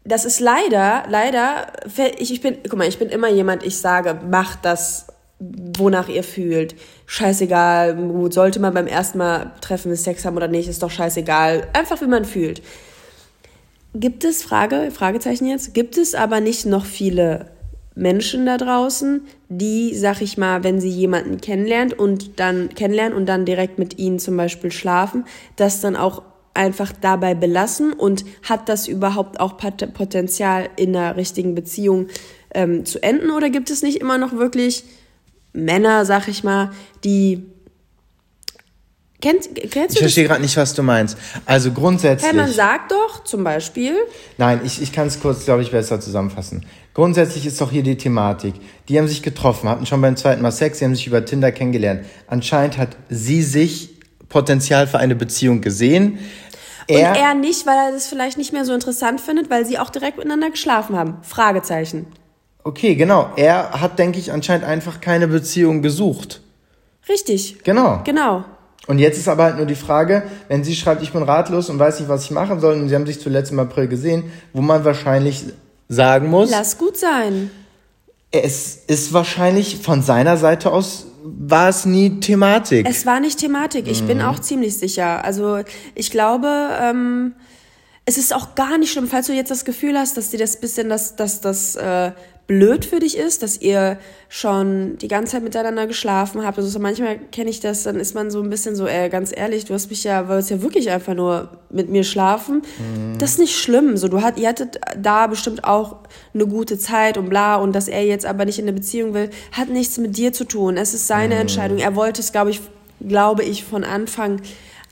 das 0.05 0.25
ist 0.25 0.39
leider, 0.39 1.03
leider, 1.09 1.67
ich, 2.17 2.33
ich 2.33 2.41
bin, 2.41 2.57
guck 2.67 2.77
mal, 2.77 2.87
ich 2.87 2.97
bin 2.97 3.09
immer 3.09 3.29
jemand, 3.29 3.63
ich 3.63 3.77
sage, 3.77 4.19
mach 4.29 4.55
das 4.55 5.07
wonach 5.77 6.09
ihr 6.09 6.23
fühlt. 6.23 6.75
Scheißegal, 7.05 7.97
sollte 8.31 8.59
man 8.59 8.73
beim 8.73 8.87
ersten 8.87 9.17
Mal 9.17 9.51
treffen 9.61 9.95
Sex 9.95 10.25
haben 10.25 10.37
oder 10.37 10.47
nicht, 10.47 10.67
ist 10.67 10.83
doch 10.83 10.91
scheißegal. 10.91 11.67
Einfach 11.73 12.01
wie 12.01 12.07
man 12.07 12.25
fühlt. 12.25 12.61
Gibt 13.95 14.23
es, 14.23 14.41
Frage, 14.41 14.89
Fragezeichen 14.91 15.45
jetzt, 15.45 15.73
gibt 15.73 15.97
es 15.97 16.15
aber 16.15 16.39
nicht 16.39 16.65
noch 16.65 16.85
viele 16.85 17.51
Menschen 17.95 18.47
da 18.47 18.57
draußen, 18.57 19.21
die, 19.49 19.95
sag 19.95 20.21
ich 20.21 20.37
mal, 20.37 20.63
wenn 20.63 20.81
sie 20.81 20.89
jemanden 20.89 21.39
kennenlernt 21.39 21.97
und 21.97 22.39
dann 22.39 22.69
kennenlernen 22.69 23.15
und 23.15 23.27
dann 23.27 23.45
direkt 23.45 23.77
mit 23.77 23.99
ihnen 23.99 24.17
zum 24.17 24.35
Beispiel 24.35 24.71
schlafen, 24.71 25.25
das 25.57 25.79
dann 25.79 25.95
auch 25.95 26.23
einfach 26.55 26.91
dabei 27.01 27.35
belassen 27.35 27.93
und 27.93 28.25
hat 28.43 28.69
das 28.69 28.87
überhaupt 28.87 29.39
auch 29.39 29.57
Potenzial 29.57 30.69
in 30.75 30.95
einer 30.95 31.15
richtigen 31.15 31.55
Beziehung 31.55 32.07
ähm, 32.53 32.85
zu 32.85 33.01
enden 33.01 33.31
oder 33.31 33.49
gibt 33.49 33.69
es 33.69 33.81
nicht 33.81 33.99
immer 34.01 34.17
noch 34.17 34.33
wirklich 34.33 34.83
Männer, 35.53 36.05
sag 36.05 36.27
ich 36.27 36.43
mal, 36.43 36.71
die 37.03 37.45
Kennst, 39.23 39.55
kennst 39.71 39.95
ich 39.95 39.99
verstehe 39.99 40.27
gerade 40.27 40.41
nicht, 40.41 40.57
was 40.57 40.73
du 40.73 40.83
meinst. 40.83 41.17
Also 41.45 41.71
grundsätzlich. 41.71 42.29
Hey, 42.29 42.37
man 42.37 42.51
sagt 42.51 42.91
doch 42.91 43.23
zum 43.23 43.45
Beispiel. 43.45 43.95
Nein, 44.37 44.59
ich, 44.65 44.81
ich 44.81 44.91
kann 44.91 45.07
es 45.07 45.21
kurz, 45.21 45.45
glaube 45.45 45.61
ich, 45.61 45.71
besser 45.71 46.01
zusammenfassen. 46.01 46.65
Grundsätzlich 46.93 47.45
ist 47.45 47.61
doch 47.61 47.71
hier 47.71 47.83
die 47.83 47.95
Thematik. 47.95 48.55
Die 48.89 48.99
haben 48.99 49.07
sich 49.07 49.23
getroffen, 49.23 49.69
hatten 49.69 49.85
schon 49.85 50.01
beim 50.01 50.17
zweiten 50.17 50.41
Mal 50.41 50.51
Sex, 50.51 50.79
sie 50.79 50.85
haben 50.85 50.93
sich 50.93 51.07
über 51.07 51.23
Tinder 51.23 51.53
kennengelernt. 51.53 52.03
Anscheinend 52.27 52.77
hat 52.77 52.97
sie 53.09 53.41
sich 53.43 53.91
Potenzial 54.27 54.87
für 54.87 54.97
eine 54.97 55.15
Beziehung 55.15 55.61
gesehen. 55.61 56.19
Er, 56.87 57.11
Und 57.11 57.15
er 57.15 57.33
nicht, 57.33 57.65
weil 57.65 57.77
er 57.77 57.91
das 57.93 58.07
vielleicht 58.07 58.37
nicht 58.37 58.51
mehr 58.51 58.65
so 58.65 58.73
interessant 58.73 59.21
findet, 59.21 59.49
weil 59.49 59.65
sie 59.65 59.79
auch 59.79 59.89
direkt 59.89 60.17
miteinander 60.17 60.49
geschlafen 60.49 60.97
haben. 60.97 61.19
Fragezeichen. 61.21 62.07
Okay, 62.63 62.95
genau. 62.95 63.29
Er 63.35 63.81
hat, 63.81 63.99
denke 63.99 64.19
ich, 64.19 64.31
anscheinend 64.31 64.65
einfach 64.65 65.01
keine 65.01 65.27
Beziehung 65.27 65.81
gesucht. 65.81 66.41
Richtig. 67.09 67.63
Genau. 67.63 68.01
Genau. 68.05 68.45
Und 68.87 68.99
jetzt 68.99 69.17
ist 69.17 69.27
aber 69.27 69.43
halt 69.43 69.57
nur 69.57 69.65
die 69.65 69.75
Frage, 69.75 70.23
wenn 70.49 70.63
sie 70.63 70.75
schreibt, 70.75 71.01
ich 71.03 71.13
bin 71.13 71.23
ratlos 71.23 71.69
und 71.69 71.79
weiß 71.79 71.99
nicht, 71.99 72.09
was 72.09 72.25
ich 72.25 72.31
machen 72.31 72.59
soll, 72.59 72.75
und 72.75 72.89
sie 72.89 72.95
haben 72.95 73.05
sich 73.05 73.21
zuletzt 73.21 73.51
im 73.51 73.59
April 73.59 73.87
gesehen, 73.87 74.31
wo 74.51 74.61
man 74.61 74.83
wahrscheinlich 74.83 75.45
sagen 75.87 76.29
muss. 76.29 76.51
Lass 76.51 76.77
gut 76.77 76.97
sein. 76.97 77.49
Es 78.31 78.75
ist 78.75 79.13
wahrscheinlich 79.13 79.77
von 79.77 80.01
seiner 80.01 80.37
Seite 80.37 80.71
aus 80.71 81.07
war 81.23 81.69
es 81.69 81.85
nie 81.85 82.19
Thematik. 82.19 82.87
Es 82.89 83.05
war 83.05 83.19
nicht 83.19 83.39
Thematik. 83.39 83.87
Ich 83.87 84.01
mhm. 84.01 84.07
bin 84.07 84.21
auch 84.21 84.39
ziemlich 84.39 84.77
sicher. 84.77 85.23
Also 85.23 85.59
ich 85.95 86.11
glaube, 86.11 86.49
ähm, 86.81 87.33
es 88.05 88.17
ist 88.17 88.35
auch 88.35 88.55
gar 88.55 88.77
nicht 88.77 88.91
schlimm, 88.91 89.07
falls 89.07 89.27
du 89.27 89.33
jetzt 89.33 89.51
das 89.51 89.65
Gefühl 89.65 89.97
hast, 89.97 90.17
dass 90.17 90.29
dir 90.29 90.39
das 90.39 90.57
bisschen 90.57 90.89
das, 90.89 91.15
das, 91.15 91.39
das 91.39 91.75
äh, 91.75 92.11
blöd 92.47 92.83
für 92.83 92.99
dich 92.99 93.17
ist, 93.17 93.41
dass 93.41 93.61
ihr 93.61 93.97
schon 94.27 94.97
die 94.97 95.07
ganze 95.07 95.33
Zeit 95.33 95.43
miteinander 95.43 95.87
geschlafen 95.87 96.45
habt. 96.45 96.57
Also 96.57 96.69
so 96.69 96.79
manchmal 96.79 97.17
kenne 97.17 97.49
ich 97.49 97.61
das, 97.61 97.83
dann 97.83 97.97
ist 97.97 98.13
man 98.13 98.29
so 98.31 98.41
ein 98.41 98.49
bisschen 98.49 98.75
so, 98.75 98.85
ey, 98.85 99.07
ganz 99.09 99.31
ehrlich, 99.33 99.63
du 99.63 99.73
hast 99.73 99.89
mich 99.89 100.03
ja, 100.03 100.27
wolltest 100.27 100.51
ja 100.51 100.61
wirklich 100.61 100.89
einfach 100.89 101.13
nur 101.13 101.49
mit 101.69 101.89
mir 101.89 102.03
schlafen. 102.03 102.63
Mhm. 102.77 103.17
Das 103.17 103.31
ist 103.31 103.39
nicht 103.39 103.55
schlimm. 103.55 103.95
So, 103.95 104.09
du 104.09 104.21
hat, 104.21 104.37
ihr 104.37 104.49
hattet 104.49 104.81
da 104.97 105.27
bestimmt 105.27 105.63
auch 105.63 105.97
eine 106.33 106.45
gute 106.45 106.77
Zeit 106.77 107.17
und 107.17 107.29
bla 107.29 107.55
und 107.55 107.73
dass 107.73 107.87
er 107.87 108.05
jetzt 108.05 108.25
aber 108.25 108.43
nicht 108.43 108.59
in 108.59 108.65
eine 108.65 108.73
Beziehung 108.73 109.13
will, 109.13 109.29
hat 109.53 109.69
nichts 109.69 109.97
mit 109.97 110.17
dir 110.17 110.33
zu 110.33 110.43
tun. 110.43 110.75
Es 110.75 110.93
ist 110.93 111.07
seine 111.07 111.35
mhm. 111.35 111.41
Entscheidung. 111.41 111.77
Er 111.77 111.95
wollte 111.95 112.19
es, 112.19 112.33
glaube 112.33 112.49
ich, 112.49 112.59
glaube 112.99 113.43
ich, 113.43 113.63
von 113.63 113.85
Anfang 113.85 114.41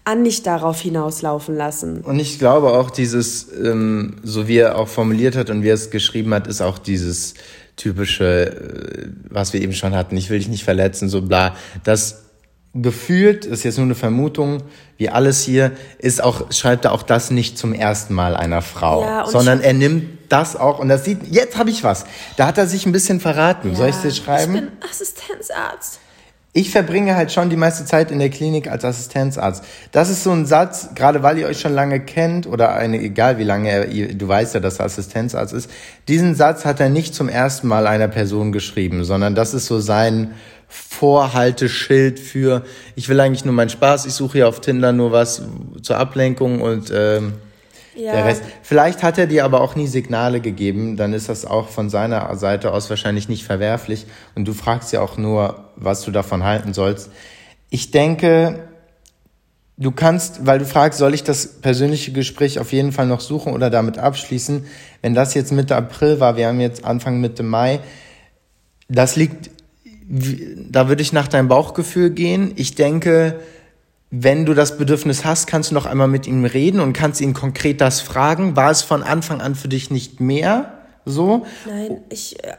an 0.03 0.23
nicht 0.23 0.47
darauf 0.47 0.81
hinauslaufen 0.81 1.55
lassen. 1.55 2.01
Und 2.01 2.19
ich 2.19 2.39
glaube 2.39 2.71
auch 2.71 2.89
dieses, 2.89 3.47
ähm, 3.53 4.15
so 4.23 4.47
wie 4.47 4.57
er 4.57 4.77
auch 4.77 4.87
formuliert 4.87 5.35
hat 5.35 5.49
und 5.49 5.63
wie 5.63 5.69
er 5.69 5.75
es 5.75 5.91
geschrieben 5.91 6.33
hat, 6.33 6.47
ist 6.47 6.61
auch 6.61 6.79
dieses 6.79 7.35
typische, 7.75 8.51
äh, 8.51 9.07
was 9.29 9.53
wir 9.53 9.61
eben 9.61 9.73
schon 9.73 9.95
hatten, 9.95 10.17
ich 10.17 10.29
will 10.29 10.39
dich 10.39 10.47
nicht 10.47 10.63
verletzen, 10.63 11.09
so 11.09 11.21
bla. 11.21 11.55
Das 11.83 12.23
gefühlt, 12.73 13.45
ist 13.45 13.63
jetzt 13.63 13.77
nur 13.77 13.85
eine 13.85 13.95
Vermutung, 13.95 14.63
wie 14.97 15.09
alles 15.09 15.43
hier, 15.43 15.71
ist 15.99 16.23
auch, 16.23 16.51
schreibt 16.51 16.85
er 16.85 16.93
auch 16.93 17.03
das 17.03 17.29
nicht 17.29 17.57
zum 17.57 17.73
ersten 17.73 18.13
Mal 18.13 18.35
einer 18.35 18.61
Frau, 18.61 19.03
ja, 19.03 19.25
sondern 19.25 19.61
er 19.61 19.73
nimmt 19.73 20.19
das 20.29 20.55
auch 20.55 20.79
und 20.79 20.87
das 20.87 21.03
sieht, 21.03 21.27
jetzt 21.29 21.57
habe 21.57 21.69
ich 21.69 21.83
was. 21.83 22.05
Da 22.37 22.47
hat 22.47 22.57
er 22.57 22.67
sich 22.67 22.85
ein 22.85 22.93
bisschen 22.93 23.19
verraten. 23.19 23.71
Ja, 23.71 23.75
Soll 23.75 23.89
ich 23.89 23.95
es 23.97 24.01
dir 24.01 24.11
schreiben? 24.11 24.55
Ich 24.55 24.61
bin 24.61 24.71
Assistenzarzt. 24.89 25.99
Ich 26.53 26.69
verbringe 26.69 27.15
halt 27.15 27.31
schon 27.31 27.49
die 27.49 27.55
meiste 27.55 27.85
Zeit 27.85 28.11
in 28.11 28.19
der 28.19 28.29
Klinik 28.29 28.69
als 28.69 28.83
Assistenzarzt. 28.83 29.63
Das 29.93 30.09
ist 30.09 30.23
so 30.23 30.31
ein 30.31 30.45
Satz, 30.45 30.89
gerade 30.95 31.23
weil 31.23 31.37
ihr 31.37 31.47
euch 31.47 31.61
schon 31.61 31.73
lange 31.73 32.01
kennt 32.01 32.45
oder 32.45 32.73
eine, 32.75 32.99
egal 32.99 33.37
wie 33.37 33.45
lange 33.45 33.69
er, 33.69 33.85
du 33.85 34.27
weißt 34.27 34.55
ja, 34.55 34.59
dass 34.59 34.79
er 34.79 34.85
Assistenzarzt 34.85 35.53
ist. 35.53 35.69
Diesen 36.09 36.35
Satz 36.35 36.65
hat 36.65 36.81
er 36.81 36.89
nicht 36.89 37.15
zum 37.15 37.29
ersten 37.29 37.69
Mal 37.69 37.87
einer 37.87 38.09
Person 38.09 38.51
geschrieben, 38.51 39.05
sondern 39.05 39.33
das 39.33 39.53
ist 39.53 39.67
so 39.67 39.79
sein 39.79 40.33
Vorhalteschild 40.67 42.19
für, 42.19 42.63
ich 42.95 43.07
will 43.07 43.19
eigentlich 43.21 43.45
nur 43.45 43.53
meinen 43.53 43.69
Spaß, 43.69 44.05
ich 44.05 44.13
suche 44.13 44.39
hier 44.39 44.49
auf 44.49 44.59
Tinder 44.59 44.91
nur 44.91 45.13
was 45.13 45.43
zur 45.81 45.97
Ablenkung 45.97 46.61
und 46.61 46.91
ähm, 46.93 47.33
ja. 47.95 48.13
Der 48.13 48.25
Rest. 48.25 48.43
Vielleicht 48.61 49.03
hat 49.03 49.17
er 49.17 49.27
dir 49.27 49.43
aber 49.43 49.61
auch 49.61 49.75
nie 49.75 49.87
Signale 49.87 50.39
gegeben, 50.39 50.97
dann 50.97 51.13
ist 51.13 51.29
das 51.29 51.45
auch 51.45 51.67
von 51.67 51.89
seiner 51.89 52.33
Seite 52.35 52.71
aus 52.73 52.89
wahrscheinlich 52.89 53.27
nicht 53.27 53.43
verwerflich. 53.43 54.05
Und 54.35 54.47
du 54.47 54.53
fragst 54.53 54.93
ja 54.93 55.01
auch 55.01 55.17
nur, 55.17 55.71
was 55.75 56.03
du 56.03 56.11
davon 56.11 56.43
halten 56.43 56.73
sollst. 56.73 57.09
Ich 57.69 57.91
denke, 57.91 58.67
du 59.77 59.91
kannst, 59.91 60.45
weil 60.45 60.59
du 60.59 60.65
fragst, 60.65 60.99
soll 60.99 61.13
ich 61.13 61.23
das 61.23 61.59
persönliche 61.61 62.11
Gespräch 62.11 62.59
auf 62.59 62.71
jeden 62.71 62.91
Fall 62.91 63.07
noch 63.07 63.21
suchen 63.21 63.53
oder 63.53 63.69
damit 63.69 63.97
abschließen? 63.97 64.65
Wenn 65.01 65.13
das 65.13 65.33
jetzt 65.33 65.51
Mitte 65.51 65.75
April 65.75 66.19
war, 66.19 66.37
wir 66.37 66.47
haben 66.47 66.61
jetzt 66.61 66.85
Anfang 66.85 67.19
Mitte 67.19 67.43
Mai, 67.43 67.79
das 68.87 69.15
liegt, 69.15 69.49
da 70.07 70.87
würde 70.87 71.01
ich 71.01 71.13
nach 71.13 71.27
deinem 71.27 71.47
Bauchgefühl 71.47 72.09
gehen. 72.09 72.51
Ich 72.55 72.75
denke, 72.75 73.39
wenn 74.11 74.45
du 74.45 74.53
das 74.53 74.77
Bedürfnis 74.77 75.23
hast, 75.23 75.47
kannst 75.47 75.71
du 75.71 75.73
noch 75.73 75.85
einmal 75.85 76.09
mit 76.09 76.27
ihm 76.27 76.43
reden 76.43 76.81
und 76.81 76.91
kannst 76.91 77.21
ihn 77.21 77.33
konkret 77.33 77.79
das 77.79 78.01
fragen. 78.01 78.57
War 78.57 78.69
es 78.69 78.81
von 78.81 79.03
Anfang 79.03 79.39
an 79.39 79.55
für 79.55 79.69
dich 79.69 79.89
nicht 79.89 80.19
mehr 80.19 80.79
so? 81.05 81.45
Nein, 81.65 82.01
ich, 82.09 82.43
äh, 82.43 82.55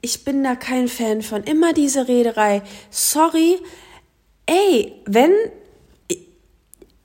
ich 0.00 0.24
bin 0.24 0.42
da 0.42 0.54
kein 0.56 0.88
Fan 0.88 1.20
von. 1.20 1.44
Immer 1.44 1.74
diese 1.74 2.08
Rederei. 2.08 2.62
Sorry. 2.90 3.58
Ey, 4.46 4.94
wenn, 5.04 5.32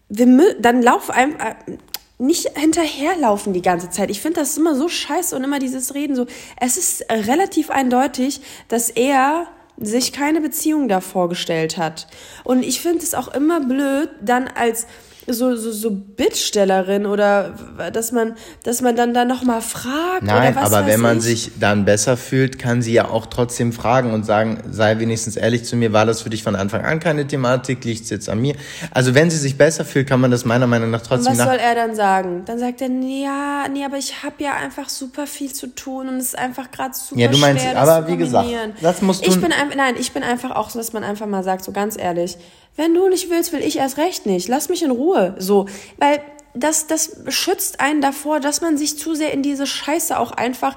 wir, 0.08 0.56
dann 0.62 0.82
lauf 0.82 1.10
einem, 1.10 1.34
äh, 1.34 1.78
nicht 2.20 2.58
hinterherlaufen 2.58 3.52
die 3.52 3.62
ganze 3.62 3.90
Zeit. 3.90 4.10
Ich 4.10 4.22
finde 4.22 4.40
das 4.40 4.58
immer 4.58 4.76
so 4.76 4.88
scheiße 4.88 5.36
und 5.36 5.44
immer 5.44 5.60
dieses 5.60 5.94
Reden 5.94 6.16
so. 6.16 6.26
Es 6.58 6.78
ist 6.78 7.04
relativ 7.12 7.70
eindeutig, 7.70 8.40
dass 8.70 8.90
er 8.90 9.48
sich 9.78 10.14
keine 10.14 10.42
Beziehung 10.42 10.88
da 10.88 11.02
vorgestellt 11.02 11.78
hat. 11.78 12.08
Und 12.44 12.64
ich 12.64 12.82
finde 12.82 13.00
es 13.00 13.14
auch 13.14 13.28
immer 13.30 13.60
blöd, 13.60 14.10
dann 14.22 14.48
als 14.48 14.88
so, 15.28 15.56
so, 15.56 15.72
so 15.72 15.92
Bittstellerin 15.92 17.06
oder 17.06 17.56
dass 17.92 18.12
man, 18.12 18.36
dass 18.64 18.82
man 18.82 18.96
dann 18.96 19.14
da 19.14 19.26
nochmal 19.26 19.62
fragt. 19.62 20.24
Nein, 20.24 20.58
aber 20.58 20.86
wenn 20.86 21.00
man 21.00 21.18
ich. 21.18 21.24
sich 21.24 21.52
dann 21.60 21.86
besser 21.86 22.18
fühlt, 22.18 22.60
kann 22.60 22.82
sie 22.82 22.94
ja 22.94 23.10
auch 23.10 23.26
trotzdem 23.28 23.74
fragen 23.74 24.14
und 24.14 24.26
sagen, 24.26 24.60
sei 24.70 25.00
wenigstens 25.00 25.36
ehrlich 25.36 25.64
zu 25.66 25.76
mir, 25.76 25.94
war 25.94 26.06
das 26.06 26.22
für 26.22 26.30
dich 26.30 26.44
von 26.44 26.56
Anfang 26.56 26.84
an 26.84 27.00
keine 27.00 27.26
Thematik, 27.28 27.84
liegt 27.84 28.04
es 28.04 28.10
jetzt 28.10 28.30
an 28.30 28.42
mir? 28.42 28.56
Also 28.92 29.16
wenn 29.16 29.30
sie 29.30 29.38
sich 29.38 29.58
besser 29.58 29.86
fühlt, 29.86 30.08
kann 30.08 30.20
man 30.20 30.32
das 30.32 30.46
meiner 30.46 30.68
Meinung 30.68 30.92
nach 30.92 31.02
trotzdem 31.02 31.34
und 31.34 31.40
was 31.40 31.46
soll 31.46 31.58
er 31.58 31.76
dann 31.76 31.96
sagen? 31.96 32.44
Dann 32.46 32.60
sagt 32.60 32.82
er, 32.82 32.90
ja, 32.90 33.66
nee, 33.72 33.86
aber 33.86 33.98
ich 33.98 34.24
habe 34.24 34.44
ja 34.44 34.54
einfach 34.54 34.90
super 34.90 35.28
viel 35.28 35.54
zu 35.54 35.68
tun 35.68 36.10
und 36.10 36.18
es 36.18 36.28
ist 36.28 36.38
einfach 36.38 36.72
gerade 36.72 36.94
super 36.94 37.20
Ja, 37.20 37.28
du 37.30 37.38
meinst, 37.38 37.64
schwer, 37.64 37.78
aber 37.78 38.08
wie 38.08 38.18
gesagt, 38.18 38.50
das 38.82 39.02
musst 39.02 39.26
du... 39.26 39.30
Ich 39.30 39.40
bin, 39.40 39.52
nein, 39.76 39.96
ich 40.00 40.12
bin 40.12 40.24
einfach 40.24 40.52
auch 40.52 40.70
so, 40.70 40.80
dass 40.80 40.94
man 40.94 41.04
einfach 41.04 41.28
mal 41.28 41.44
sagt, 41.44 41.64
so 41.64 41.72
ganz 41.72 41.98
ehrlich, 41.98 42.38
wenn 42.76 42.94
du 42.94 43.08
nicht 43.08 43.30
willst, 43.30 43.54
will 43.54 43.62
ich 43.62 43.78
erst 43.78 43.98
recht 43.98 44.26
nicht. 44.26 44.48
Lass 44.48 44.70
mich 44.70 44.84
in 44.84 44.92
Ruhe. 44.92 45.36
So, 45.38 45.68
weil 45.98 46.22
das, 46.54 46.88
das 46.88 47.18
schützt 47.30 47.80
einen 47.80 48.02
davor, 48.02 48.40
dass 48.40 48.62
man 48.62 48.78
sich 48.78 48.98
zu 48.98 49.16
sehr 49.16 49.34
in 49.34 49.42
diese 49.42 49.68
Scheiße 49.68 50.18
auch 50.18 50.32
einfach 50.32 50.76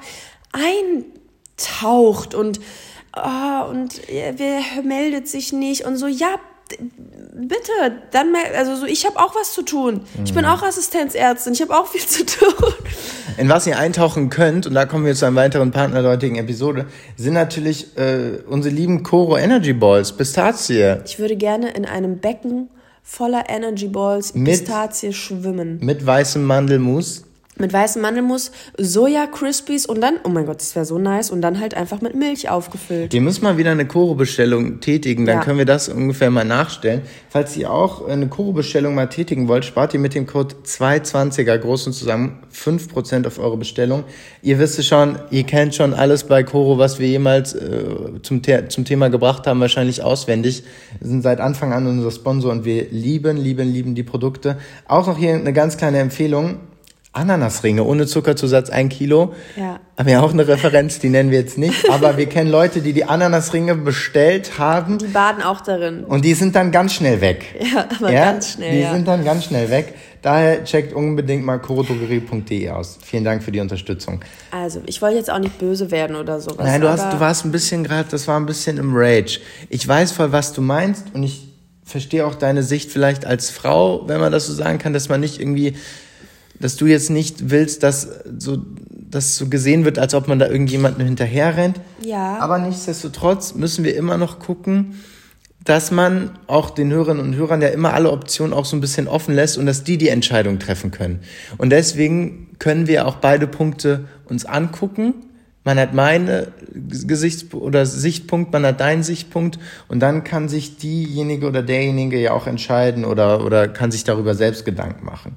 eintaucht 0.53 2.35
und, 2.35 2.61
oh, 3.15 3.71
und 3.71 4.01
wer 4.09 4.63
meldet 4.83 5.29
sich 5.29 5.53
nicht 5.53 5.85
und 5.85 5.97
so, 5.97 6.07
ja, 6.07 6.39
bitte, 7.35 7.73
dann 8.11 8.35
also 8.57 8.77
so, 8.77 8.87
ich 8.87 9.07
habe 9.07 9.19
auch 9.19 9.35
was 9.35 9.53
zu 9.53 9.63
tun. 9.63 10.01
Ich 10.25 10.35
bin 10.35 10.45
mhm. 10.45 10.51
auch 10.51 10.63
Assistenzärztin, 10.63 11.53
ich 11.53 11.63
habe 11.63 11.77
auch 11.77 11.87
viel 11.87 12.01
zu 12.01 12.25
tun. 12.25 12.73
In 13.39 13.49
was 13.49 13.67
ihr 13.67 13.79
eintauchen 13.79 14.31
könnt, 14.31 14.67
und 14.67 14.75
da 14.75 14.87
kommen 14.87 15.05
wir 15.05 15.15
zu 15.15 15.27
einem 15.27 15.37
weiteren 15.37 15.71
Partner 15.71 16.03
der 16.03 16.13
heutigen 16.13 16.37
Episode, 16.37 16.87
sind 17.17 17.35
natürlich 17.35 17.97
äh, 17.97 18.41
unsere 18.49 18.75
lieben 18.75 19.03
Coro 19.03 19.37
Energy 19.37 19.73
Balls, 19.73 20.13
Pistazie. 20.13 20.97
Ich 21.05 21.19
würde 21.19 21.37
gerne 21.37 21.71
in 21.71 21.85
einem 21.85 22.19
Becken 22.19 22.69
voller 23.03 23.45
Energy 23.49 23.89
Balls 23.89 24.33
Pistazie 24.33 25.13
schwimmen. 25.13 25.79
Mit 25.81 26.05
weißem 26.05 26.43
Mandelmus 26.43 27.25
mit 27.59 27.73
weißem 27.73 28.03
Mandelmus, 28.03 28.53
Soja 28.77 29.27
Crispies 29.27 29.87
und 29.87 30.01
dann, 30.01 30.15
oh 30.25 30.29
mein 30.29 30.47
Gott, 30.47 30.61
das 30.61 30.75
wäre 30.75 30.85
so 30.85 30.99
nice, 30.99 31.31
und 31.31 31.41
dann 31.41 31.61
halt 31.61 31.75
einfach 31.75 32.01
mit 32.01 32.15
Milch 32.15 32.49
aufgefüllt. 32.49 33.13
Wir 33.13 33.21
müssen 33.21 33.45
mal 33.45 33.57
wieder 33.57 33.71
eine 33.71 33.87
Koro-Bestellung 33.87 34.81
tätigen, 34.81 35.27
dann 35.27 35.39
ja. 35.39 35.45
können 35.45 35.59
wir 35.59 35.65
das 35.65 35.89
ungefähr 35.89 36.31
mal 36.31 36.45
nachstellen. 36.45 37.03
Falls 37.31 37.57
ihr 37.57 37.71
auch 37.71 38.07
eine 38.07 38.29
Koro-Bestellung 38.29 38.95
mal 38.95 39.07
tätigen 39.07 39.49
wollt, 39.49 39.65
spart 39.65 39.95
ihr 39.95 40.01
mit 40.01 40.15
dem 40.15 40.27
Code 40.27 40.55
220er 40.65 41.57
großen 41.59 41.93
zusammen 41.93 42.41
5% 42.53 43.27
auf 43.27 43.39
eure 43.39 43.57
Bestellung. 43.57 44.05
Ihr 44.43 44.59
wisst 44.59 44.79
es 44.79 44.87
schon, 44.87 45.19
ihr 45.31 45.45
kennt 45.45 45.75
schon 45.75 45.95
alles 45.95 46.25
bei 46.25 46.43
Koro, 46.43 46.79
was 46.79 46.99
wir 46.99 47.09
jemals 47.09 47.55
äh, 47.55 48.21
zum, 48.23 48.43
The 48.45 48.69
zum 48.69 48.85
Thema 48.85 49.09
gebracht 49.09 49.47
haben, 49.47 49.61
wahrscheinlich 49.61 50.03
auswendig. 50.03 50.63
Wir 51.01 51.09
sind 51.09 51.23
seit 51.23 51.41
Anfang 51.41 51.73
an 51.73 51.87
unser 51.87 52.11
Sponsor 52.11 52.53
und 52.53 52.65
wir 52.65 52.87
lieben, 52.91 53.37
lieben, 53.37 53.73
lieben 53.73 53.95
die 53.95 54.03
Produkte. 54.03 54.59
Auch 54.87 55.07
noch 55.07 55.19
hier 55.19 55.35
eine 55.35 55.53
ganz 55.53 55.77
kleine 55.77 55.99
Empfehlung 55.99 56.61
Ananasringe 57.17 57.83
ohne 57.83 58.07
Zuckerzusatz 58.07 58.71
ein 58.71 58.89
Kilo. 58.89 59.35
Ja. 59.57 59.81
Haben 59.99 60.09
ja 60.09 60.21
auch 60.21 60.33
eine 60.33 60.47
Referenz, 60.47 60.99
die 60.99 61.09
nennen 61.09 61.31
wir 61.31 61.41
jetzt 61.41 61.59
nicht, 61.59 61.91
aber 61.91 62.17
wir 62.17 62.27
kennen 62.27 62.51
Leute, 62.51 62.81
die 62.81 62.93
die 62.93 63.05
Ananasringe 63.05 63.75
bestellt 63.75 64.59
haben. 64.59 64.99
Die 64.99 65.07
baden 65.07 65.43
auch 65.43 65.61
darin. 65.61 66.05
Und 66.05 66.25
die 66.25 66.35
sind 66.35 66.55
dann 66.55 66.71
ganz 66.71 66.95
schnell 66.95 67.21
weg. 67.21 67.45
Ja, 67.67 67.89
aber 67.99 68.13
ja? 68.13 68.33
ganz 68.33 68.53
schnell. 68.53 68.73
Die 68.73 68.81
ja. 68.81 68.93
sind 68.93 69.09
dann 69.09 69.25
ganz 69.25 69.45
schnell 69.45 69.71
weg. 69.71 69.95
Daher 70.23 70.65
checkt 70.65 70.93
unbedingt 70.93 71.45
mal 71.45 71.59
chorodrogerie.de 71.59 72.71
aus. 72.71 72.99
Vielen 73.03 73.25
Dank 73.25 73.43
für 73.43 73.51
die 73.51 73.61
Unterstützung. 73.61 74.21
Also, 74.51 74.83
ich 74.87 75.03
wollte 75.03 75.17
jetzt 75.17 75.31
auch 75.31 75.39
nicht 75.39 75.59
böse 75.59 75.91
werden 75.91 76.17
oder 76.17 76.41
sowas. 76.41 76.65
Nein, 76.65 76.81
du, 76.81 76.89
hast, 76.89 77.13
du 77.13 77.19
warst 77.19 77.45
ein 77.45 77.53
bisschen 77.53 77.83
gerade, 77.83 78.09
das 78.11 78.29
war 78.29 78.39
ein 78.39 78.47
bisschen 78.47 78.79
im 78.79 78.93
Rage. 78.95 79.41
Ich 79.69 79.87
weiß 79.87 80.13
voll, 80.13 80.33
was 80.33 80.53
du 80.53 80.63
meinst 80.63 81.07
und 81.13 81.23
ich 81.23 81.49
verstehe 81.85 82.27
auch 82.27 82.35
deine 82.35 82.63
Sicht 82.63 82.91
vielleicht 82.91 83.25
als 83.25 83.51
Frau, 83.51 84.07
wenn 84.09 84.21
man 84.21 84.33
das 84.33 84.47
so 84.47 84.53
sagen 84.53 84.79
kann, 84.79 84.93
dass 84.93 85.09
man 85.09 85.21
nicht 85.21 85.41
irgendwie 85.41 85.77
dass 86.61 86.77
du 86.77 86.87
jetzt 86.87 87.11
nicht 87.11 87.51
willst, 87.51 87.83
dass 87.83 88.09
so, 88.39 88.59
dass 88.91 89.37
so 89.37 89.49
gesehen 89.49 89.85
wird, 89.85 89.99
als 89.99 90.15
ob 90.15 90.29
man 90.29 90.39
da 90.39 90.47
irgendjemandem 90.49 91.07
hinterher 91.07 91.57
rennt. 91.57 91.81
Ja. 92.03 92.39
Aber 92.39 92.59
nichtsdestotrotz 92.59 93.55
müssen 93.55 93.85
wir 93.85 93.97
immer 93.97 94.17
noch 94.17 94.39
gucken, 94.39 94.95
dass 95.67 95.91
man 95.91 96.31
auch 96.47 96.71
den 96.71 96.93
Hörerinnen 96.93 97.25
und 97.25 97.35
Hörern 97.35 97.61
ja 97.61 97.69
immer 97.69 97.93
alle 97.93 98.13
Optionen 98.13 98.53
auch 98.53 98.65
so 98.65 98.77
ein 98.77 98.81
bisschen 98.81 99.09
offen 99.09 99.35
lässt 99.35 99.59
und 99.59 99.67
dass 99.67 99.83
die 99.83 99.99
die 99.99 100.09
Entscheidung 100.09 100.59
treffen 100.59 100.93
können. 100.93 101.21
Und 101.59 101.71
deswegen 101.71 102.57
können 102.59 102.87
wir 102.87 103.07
auch 103.07 103.17
beide 103.17 103.49
Punkte 103.49 104.07
uns 104.29 104.45
angucken. 104.45 105.15
Man 105.65 105.81
hat 105.81 105.93
meine 105.93 106.53
Gesichts- 106.73 107.53
oder 107.53 107.85
Sichtpunkt, 107.85 108.53
man 108.53 108.65
hat 108.65 108.81
deinen 108.81 109.03
Sichtpunkt 109.03 109.59
und 109.89 109.99
dann 109.99 110.23
kann 110.23 110.49
sich 110.49 110.77
diejenige 110.77 111.49
oder 111.49 111.63
derjenige 111.63 112.21
ja 112.21 112.31
auch 112.31 112.47
entscheiden 112.47 113.05
oder, 113.05 113.45
oder 113.45 113.67
kann 113.67 113.91
sich 113.91 114.05
darüber 114.05 114.37
selbst 114.37 114.65
Gedanken 114.65 115.05
machen. 115.05 115.35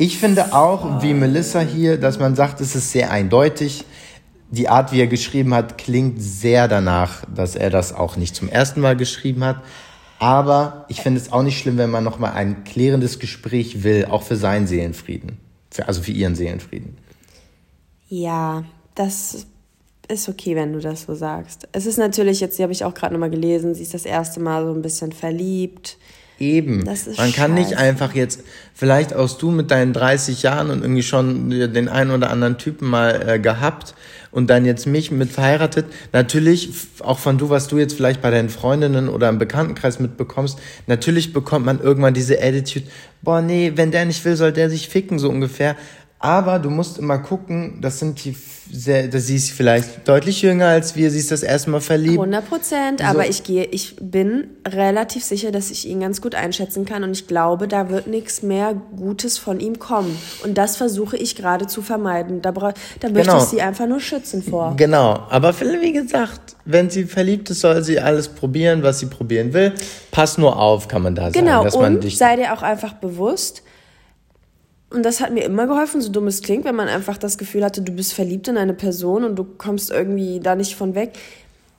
Ich 0.00 0.16
finde 0.16 0.54
auch, 0.54 1.02
wie 1.02 1.12
Melissa 1.12 1.60
hier, 1.60 1.98
dass 1.98 2.18
man 2.18 2.34
sagt, 2.34 2.62
es 2.62 2.74
ist 2.74 2.90
sehr 2.90 3.10
eindeutig. 3.10 3.84
Die 4.50 4.66
Art, 4.66 4.92
wie 4.92 5.00
er 5.00 5.06
geschrieben 5.06 5.52
hat, 5.52 5.76
klingt 5.76 6.22
sehr 6.22 6.68
danach, 6.68 7.22
dass 7.26 7.54
er 7.54 7.68
das 7.68 7.92
auch 7.92 8.16
nicht 8.16 8.34
zum 8.34 8.48
ersten 8.48 8.80
Mal 8.80 8.96
geschrieben 8.96 9.44
hat. 9.44 9.62
Aber 10.18 10.86
ich 10.88 11.02
finde 11.02 11.20
es 11.20 11.30
auch 11.30 11.42
nicht 11.42 11.58
schlimm, 11.58 11.76
wenn 11.76 11.90
man 11.90 12.02
nochmal 12.02 12.32
ein 12.32 12.64
klärendes 12.64 13.18
Gespräch 13.18 13.82
will, 13.82 14.06
auch 14.06 14.22
für 14.22 14.36
seinen 14.36 14.66
Seelenfrieden. 14.66 15.36
Für, 15.70 15.86
also 15.86 16.00
für 16.00 16.12
ihren 16.12 16.34
Seelenfrieden. 16.34 16.96
Ja, 18.08 18.64
das 18.94 19.48
ist 20.08 20.30
okay, 20.30 20.56
wenn 20.56 20.72
du 20.72 20.80
das 20.80 21.02
so 21.02 21.14
sagst. 21.14 21.68
Es 21.72 21.84
ist 21.84 21.98
natürlich, 21.98 22.40
jetzt 22.40 22.58
habe 22.58 22.72
ich 22.72 22.86
auch 22.86 22.94
gerade 22.94 23.12
nochmal 23.12 23.28
gelesen, 23.28 23.74
sie 23.74 23.82
ist 23.82 23.92
das 23.92 24.06
erste 24.06 24.40
Mal 24.40 24.64
so 24.64 24.72
ein 24.72 24.80
bisschen 24.80 25.12
verliebt. 25.12 25.98
Eben. 26.40 26.84
Man 27.18 27.32
kann 27.34 27.52
nicht 27.52 27.76
einfach 27.76 28.14
jetzt, 28.14 28.42
vielleicht 28.74 29.14
auch 29.14 29.30
du 29.36 29.50
mit 29.50 29.70
deinen 29.70 29.92
30 29.92 30.42
Jahren 30.42 30.70
und 30.70 30.80
irgendwie 30.80 31.02
schon 31.02 31.50
den 31.50 31.88
einen 31.90 32.10
oder 32.10 32.30
anderen 32.30 32.56
Typen 32.56 32.88
mal 32.88 33.28
äh, 33.28 33.38
gehabt 33.38 33.94
und 34.30 34.48
dann 34.48 34.64
jetzt 34.64 34.86
mich 34.86 35.10
mit 35.10 35.30
verheiratet. 35.30 35.84
Natürlich, 36.14 36.70
auch 37.00 37.18
von 37.18 37.36
du, 37.36 37.50
was 37.50 37.68
du 37.68 37.78
jetzt 37.78 37.94
vielleicht 37.94 38.22
bei 38.22 38.30
deinen 38.30 38.48
Freundinnen 38.48 39.10
oder 39.10 39.28
im 39.28 39.38
Bekanntenkreis 39.38 40.00
mitbekommst, 40.00 40.58
natürlich 40.86 41.34
bekommt 41.34 41.66
man 41.66 41.78
irgendwann 41.78 42.14
diese 42.14 42.42
Attitude, 42.42 42.86
boah, 43.20 43.42
nee, 43.42 43.72
wenn 43.74 43.90
der 43.90 44.06
nicht 44.06 44.24
will, 44.24 44.36
soll 44.36 44.52
der 44.52 44.70
sich 44.70 44.88
ficken, 44.88 45.18
so 45.18 45.28
ungefähr. 45.28 45.76
Aber 46.22 46.58
du 46.58 46.68
musst 46.68 46.98
immer 46.98 47.18
gucken, 47.18 47.78
das 47.80 47.98
sind 47.98 48.22
die 48.26 48.36
sehr, 48.70 49.08
das 49.08 49.26
sie 49.26 49.36
ist 49.36 49.52
vielleicht 49.52 50.06
deutlich 50.06 50.42
jünger 50.42 50.66
als 50.66 50.94
wir, 50.94 51.10
sie 51.10 51.18
ist 51.18 51.30
das 51.30 51.42
erste 51.42 51.70
Mal 51.70 51.80
verliebt. 51.80 52.18
100 52.18 52.46
Prozent, 52.46 53.04
aber 53.04 53.26
ich 53.26 53.42
gehe, 53.42 53.64
ich 53.64 53.96
bin 54.00 54.48
relativ 54.68 55.24
sicher, 55.24 55.50
dass 55.50 55.70
ich 55.70 55.88
ihn 55.88 56.00
ganz 56.00 56.20
gut 56.20 56.34
einschätzen 56.34 56.84
kann 56.84 57.02
und 57.04 57.12
ich 57.12 57.26
glaube, 57.26 57.68
da 57.68 57.88
wird 57.88 58.06
nichts 58.06 58.42
mehr 58.42 58.74
Gutes 58.74 59.38
von 59.38 59.60
ihm 59.60 59.78
kommen. 59.78 60.16
Und 60.44 60.58
das 60.58 60.76
versuche 60.76 61.16
ich 61.16 61.36
gerade 61.36 61.66
zu 61.66 61.80
vermeiden. 61.80 62.42
Da, 62.42 62.52
da 62.52 62.68
möchte 62.68 63.10
genau. 63.10 63.38
ich 63.38 63.44
sie 63.44 63.62
einfach 63.62 63.86
nur 63.86 64.00
schützen 64.00 64.42
vor. 64.42 64.74
Genau, 64.76 65.26
aber 65.30 65.58
wie 65.58 65.92
gesagt, 65.92 66.54
wenn 66.66 66.90
sie 66.90 67.04
verliebt 67.04 67.48
ist, 67.48 67.60
soll 67.60 67.82
sie 67.82 67.98
alles 67.98 68.28
probieren, 68.28 68.82
was 68.82 68.98
sie 69.00 69.06
probieren 69.06 69.54
will. 69.54 69.72
Pass 70.10 70.36
nur 70.36 70.58
auf, 70.58 70.86
kann 70.86 71.00
man 71.00 71.14
da 71.14 71.30
genau. 71.30 71.62
sagen. 71.62 71.94
Genau, 71.94 72.04
und 72.04 72.12
sei 72.12 72.36
dir 72.36 72.52
auch 72.52 72.62
einfach 72.62 72.92
bewusst, 72.92 73.62
und 74.90 75.04
das 75.04 75.20
hat 75.20 75.32
mir 75.32 75.44
immer 75.44 75.66
geholfen, 75.66 76.00
so 76.00 76.10
dumm 76.10 76.26
es 76.26 76.42
klingt, 76.42 76.64
wenn 76.64 76.74
man 76.74 76.88
einfach 76.88 77.16
das 77.16 77.38
Gefühl 77.38 77.64
hatte, 77.64 77.80
du 77.80 77.92
bist 77.92 78.12
verliebt 78.12 78.48
in 78.48 78.56
eine 78.56 78.74
Person 78.74 79.24
und 79.24 79.36
du 79.36 79.44
kommst 79.44 79.90
irgendwie 79.90 80.40
da 80.40 80.56
nicht 80.56 80.74
von 80.74 80.94
weg. 80.94 81.12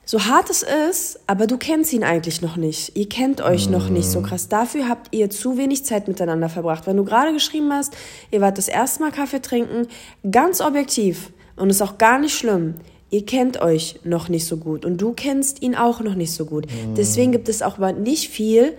So 0.04 0.24
hart 0.24 0.50
es 0.50 0.64
ist, 0.64 1.20
aber 1.26 1.46
du 1.46 1.58
kennst 1.58 1.92
ihn 1.92 2.02
eigentlich 2.02 2.42
noch 2.42 2.56
nicht. 2.56 2.96
Ihr 2.96 3.08
kennt 3.08 3.40
euch 3.40 3.68
noch 3.70 3.88
nicht 3.88 4.08
so 4.08 4.20
krass. 4.20 4.48
Dafür 4.48 4.88
habt 4.88 5.14
ihr 5.14 5.30
zu 5.30 5.56
wenig 5.56 5.84
Zeit 5.84 6.08
miteinander 6.08 6.48
verbracht. 6.48 6.86
Wenn 6.86 6.96
du 6.96 7.04
gerade 7.04 7.32
geschrieben 7.32 7.72
hast, 7.72 7.94
ihr 8.30 8.40
wart 8.40 8.58
das 8.58 8.66
erste 8.66 9.00
Mal 9.00 9.12
Kaffee 9.12 9.40
trinken, 9.40 9.86
ganz 10.28 10.60
objektiv 10.60 11.30
und 11.54 11.70
ist 11.70 11.82
auch 11.82 11.98
gar 11.98 12.18
nicht 12.18 12.34
schlimm. 12.34 12.74
Ihr 13.10 13.26
kennt 13.26 13.60
euch 13.60 14.00
noch 14.04 14.28
nicht 14.28 14.46
so 14.46 14.56
gut 14.56 14.84
und 14.84 14.96
du 15.00 15.12
kennst 15.12 15.62
ihn 15.62 15.76
auch 15.76 16.00
noch 16.00 16.14
nicht 16.14 16.32
so 16.32 16.46
gut. 16.46 16.66
Deswegen 16.96 17.30
gibt 17.30 17.48
es 17.48 17.60
auch 17.60 17.76
nicht 17.92 18.30
viel 18.30 18.72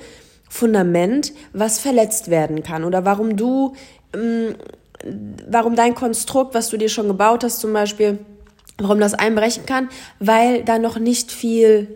Fundament, 0.50 1.34
was 1.54 1.80
verletzt 1.80 2.30
werden 2.30 2.64
kann 2.64 2.84
oder 2.84 3.06
warum 3.06 3.38
du 3.38 3.74
warum 5.48 5.76
dein 5.76 5.96
Konstrukt, 5.96 6.54
was 6.54 6.70
du 6.70 6.78
dir 6.78 6.90
schon 6.90 7.08
gebaut 7.08 7.44
hast 7.44 7.60
zum 7.60 7.74
Beispiel, 7.74 8.20
warum 8.78 9.00
das 9.00 9.14
einbrechen 9.14 9.66
kann, 9.66 9.90
weil 10.20 10.64
da 10.64 10.80
noch 10.80 10.98
nicht 10.98 11.32
viel, 11.32 11.88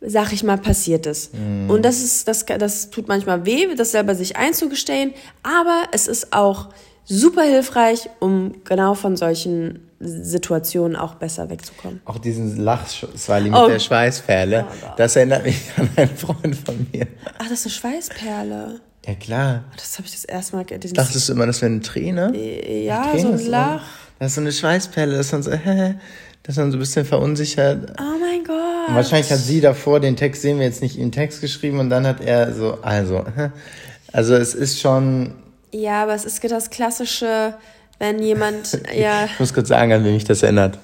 sag 0.00 0.32
ich 0.32 0.42
mal, 0.42 0.58
passiert 0.58 1.06
ist. 1.06 1.34
Mm. 1.34 1.70
Und 1.70 1.84
das 1.84 2.02
ist, 2.02 2.28
das, 2.28 2.46
das 2.46 2.90
tut 2.90 3.08
manchmal 3.08 3.44
weh, 3.44 3.74
das 3.74 3.92
selber 3.92 4.14
sich 4.14 4.36
einzugestehen, 4.36 5.12
aber 5.42 5.84
es 5.92 6.08
ist 6.08 6.32
auch 6.32 6.68
super 7.04 7.42
hilfreich, 7.42 8.08
um 8.20 8.54
genau 8.64 8.94
von 8.94 9.16
solchen 9.16 9.90
Situationen 10.00 10.96
auch 10.96 11.14
besser 11.14 11.50
wegzukommen. 11.50 12.00
Auch 12.04 12.18
diesen 12.18 12.58
Lachsmiley 12.58 13.50
mit 13.50 13.58
oh. 13.58 13.68
der 13.68 13.78
Schweißperle, 13.78 14.66
oh 14.68 14.92
das 14.96 15.16
erinnert 15.16 15.44
mich 15.44 15.60
an 15.76 15.88
einen 15.96 16.16
Freund 16.16 16.56
von 16.56 16.86
mir. 16.92 17.06
Ach, 17.38 17.48
das 17.48 17.66
ist 17.66 17.84
eine 17.84 17.94
Schweißperle. 17.94 18.80
Ja, 19.06 19.14
klar. 19.14 19.64
Das 19.76 19.98
habe 19.98 20.06
ich 20.06 20.12
das 20.12 20.24
erste 20.24 20.56
Mal 20.56 20.64
gesehen. 20.64 20.94
Dachtest 20.94 21.28
du 21.28 21.34
immer, 21.34 21.46
das 21.46 21.60
wäre 21.60 21.70
eine 21.70 21.82
Träne? 21.82 22.32
Ja, 22.36 23.02
eine 23.02 23.12
Träne 23.12 23.38
so 23.38 23.44
ein 23.44 23.50
Lach. 23.50 23.82
Das 24.18 24.28
ist 24.28 24.34
so 24.36 24.40
eine 24.40 24.52
Schweißperle, 24.52 25.16
das 25.16 25.26
ist 25.26 25.32
dann 25.32 25.42
so, 25.42 25.52
hä, 25.52 25.94
das 26.42 26.52
ist 26.52 26.58
dann 26.58 26.70
so 26.70 26.78
ein 26.78 26.80
bisschen 26.80 27.04
verunsichert. 27.04 27.92
Oh 28.00 28.18
mein 28.18 28.44
Gott. 28.44 28.88
Und 28.88 28.94
wahrscheinlich 28.94 29.30
hat 29.30 29.40
sie 29.40 29.60
davor, 29.60 30.00
den 30.00 30.16
Text 30.16 30.42
sehen 30.42 30.58
wir 30.58 30.66
jetzt 30.66 30.80
nicht, 30.80 30.98
im 30.98 31.12
Text 31.12 31.42
geschrieben 31.42 31.80
und 31.80 31.90
dann 31.90 32.06
hat 32.06 32.22
er 32.22 32.52
so, 32.54 32.78
also, 32.80 33.24
also 34.12 34.34
es 34.36 34.54
ist 34.54 34.80
schon. 34.80 35.34
Ja, 35.72 36.04
aber 36.04 36.14
es 36.14 36.24
ist 36.24 36.42
das 36.50 36.70
klassische, 36.70 37.54
wenn 37.98 38.22
jemand, 38.22 38.78
ja. 38.94 39.26
ich 39.26 39.38
muss 39.38 39.52
kurz 39.52 39.68
sagen, 39.68 39.92
an 39.92 40.04
wen 40.04 40.14
mich 40.14 40.24
das 40.24 40.42
erinnert. 40.42 40.78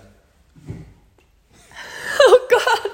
Oh 0.66 2.36
Gott, 2.50 2.90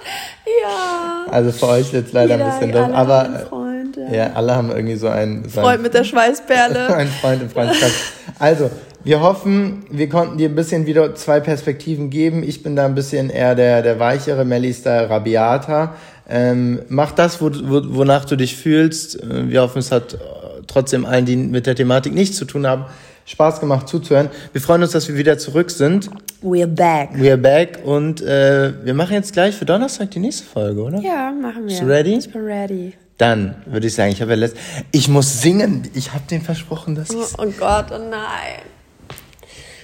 ja. 0.63 1.33
Also 1.33 1.51
für 1.51 1.67
euch 1.69 1.93
jetzt 1.93 2.13
leider 2.13 2.37
Jeder, 2.37 2.45
ein 2.45 2.61
bisschen 2.61 2.73
doof, 2.73 2.91
aber 2.93 3.66
ja. 3.97 4.33
alle 4.35 4.55
haben 4.55 4.71
irgendwie 4.71 4.97
so 4.97 5.09
einen, 5.09 5.49
Freund 5.49 5.83
mit 5.83 5.95
der 5.95 6.05
Schweißperle. 6.05 6.95
ein 6.95 7.09
Freund 7.09 7.43
im 7.43 7.51
Freundeskreis. 7.51 7.93
Also, 8.39 8.71
wir 9.05 9.21
hoffen, 9.21 9.85
wir 9.91 10.09
konnten 10.09 10.37
dir 10.37 10.49
ein 10.49 10.55
bisschen 10.55 10.87
wieder 10.87 11.15
zwei 11.15 11.41
Perspektiven 11.41 12.11
geben. 12.11 12.43
Ich 12.43 12.63
bin 12.63 12.75
da 12.75 12.87
ein 12.87 12.95
bisschen 12.95 13.31
eher 13.31 13.55
der, 13.55 13.83
der 13.83 14.01
weichere, 14.01 14.45
Melly 14.45 14.71
ist 14.71 14.85
da 14.85 15.07
rabiater. 15.07 15.95
Ähm, 16.29 16.81
mach 16.89 17.13
das, 17.13 17.41
wo, 17.41 17.51
wo, 17.53 17.83
wonach 17.97 18.25
du 18.25 18.37
dich 18.37 18.57
fühlst. 18.57 19.23
Äh, 19.23 19.49
wir 19.49 19.63
hoffen, 19.63 19.79
es 19.79 19.93
hat 19.93 20.19
trotzdem 20.67 21.05
allen, 21.05 21.25
die 21.25 21.37
mit 21.37 21.67
der 21.67 21.75
Thematik 21.75 22.15
nichts 22.15 22.37
zu 22.37 22.45
tun 22.45 22.67
haben, 22.67 22.87
Spaß 23.25 23.61
gemacht 23.61 23.89
zuzuhören. 23.89 24.29
Wir 24.53 24.61
freuen 24.61 24.83
uns, 24.83 24.93
dass 24.93 25.09
wir 25.09 25.17
wieder 25.17 25.39
zurück 25.39 25.71
sind. 25.71 26.11
We're 26.43 26.67
back. 26.67 27.11
We're 27.15 27.37
back 27.37 27.81
und 27.85 28.21
äh, 28.23 28.73
wir 28.85 28.95
machen 28.95 29.15
jetzt 29.15 29.33
gleich 29.33 29.55
für 29.55 29.65
Donnerstag 29.65 30.11
die 30.13 30.21
nächste 30.21 30.45
Folge, 30.45 30.83
oder? 30.83 31.01
Ja, 31.01 31.33
machen 31.33 31.63
wir. 31.63 31.67
Bist 31.67 31.83
du 31.83 31.87
ready? 31.87 32.15
Ich 32.15 32.31
bin 32.31 32.45
ready. 32.45 32.95
Dann 33.19 33.63
würde 33.65 33.87
ich 33.87 33.95
sagen, 33.95 34.13
ich 34.13 34.21
habe 34.21 34.33
ja 34.33 34.37
letzt 34.37 34.57
ich 34.93 35.09
muss 35.09 35.41
singen. 35.41 35.91
Ich 35.95 36.13
habe 36.13 36.25
den 36.31 36.43
versprochen, 36.43 36.95
dass 36.95 37.11
ich 37.11 37.17
Oh, 37.39 37.51
Gott, 37.59 37.87
oh 37.91 37.99
nein. 37.99 38.63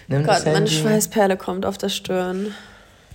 Nimm 0.08 0.22
oh 0.22 0.26
Gott, 0.26 0.44
meine 0.44 0.68
Schweißperle 0.68 1.36
kommt 1.36 1.64
auf 1.64 1.78
der 1.78 1.88
Stirn. 1.88 2.54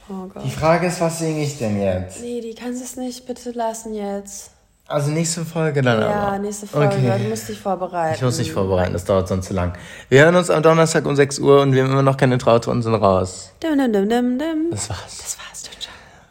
Oh 0.09 0.27
Gott. 0.27 0.43
Die 0.43 0.49
Frage 0.49 0.87
ist, 0.87 1.01
was 1.01 1.19
singe 1.19 1.43
ich 1.43 1.57
denn 1.59 1.79
jetzt? 1.79 2.21
Nee, 2.21 2.41
die 2.41 2.55
kannst 2.55 2.83
es 2.83 2.95
nicht 2.95 3.25
bitte 3.27 3.51
lassen 3.51 3.93
jetzt. 3.93 4.51
Also 4.87 5.11
nächste 5.11 5.43
Folge 5.43 5.81
dann 5.81 5.99
ja, 5.99 6.07
aber. 6.07 6.33
Ja, 6.33 6.39
nächste 6.39 6.65
Folge. 6.65 6.95
Okay. 6.95 7.19
Du 7.21 7.29
musst 7.29 7.49
dich 7.49 7.59
vorbereiten. 7.59 8.15
Ich 8.15 8.21
muss 8.21 8.37
dich 8.37 8.53
vorbereiten, 8.53 8.93
das 8.93 9.03
dauert 9.03 9.27
sonst 9.27 9.47
zu 9.47 9.53
lang. 9.53 9.73
Wir 10.07 10.23
hören 10.23 10.35
uns 10.35 10.49
am 10.49 10.63
Donnerstag 10.63 11.05
um 11.05 11.15
6 11.15 11.39
Uhr 11.39 11.61
und 11.61 11.73
wir 11.73 11.83
haben 11.83 11.91
immer 11.91 12.03
noch 12.03 12.15
keine 12.15 12.37
Traute 12.37 12.71
und 12.71 12.81
sind 12.83 12.95
raus. 12.95 13.51
Dim, 13.61 13.77
dim, 13.77 13.91
dim, 13.91 14.09
dim, 14.09 14.39
dim. 14.39 14.71
Das 14.71 14.89
war's. 14.89 15.17
Das 15.17 15.37
war's. 15.37 15.57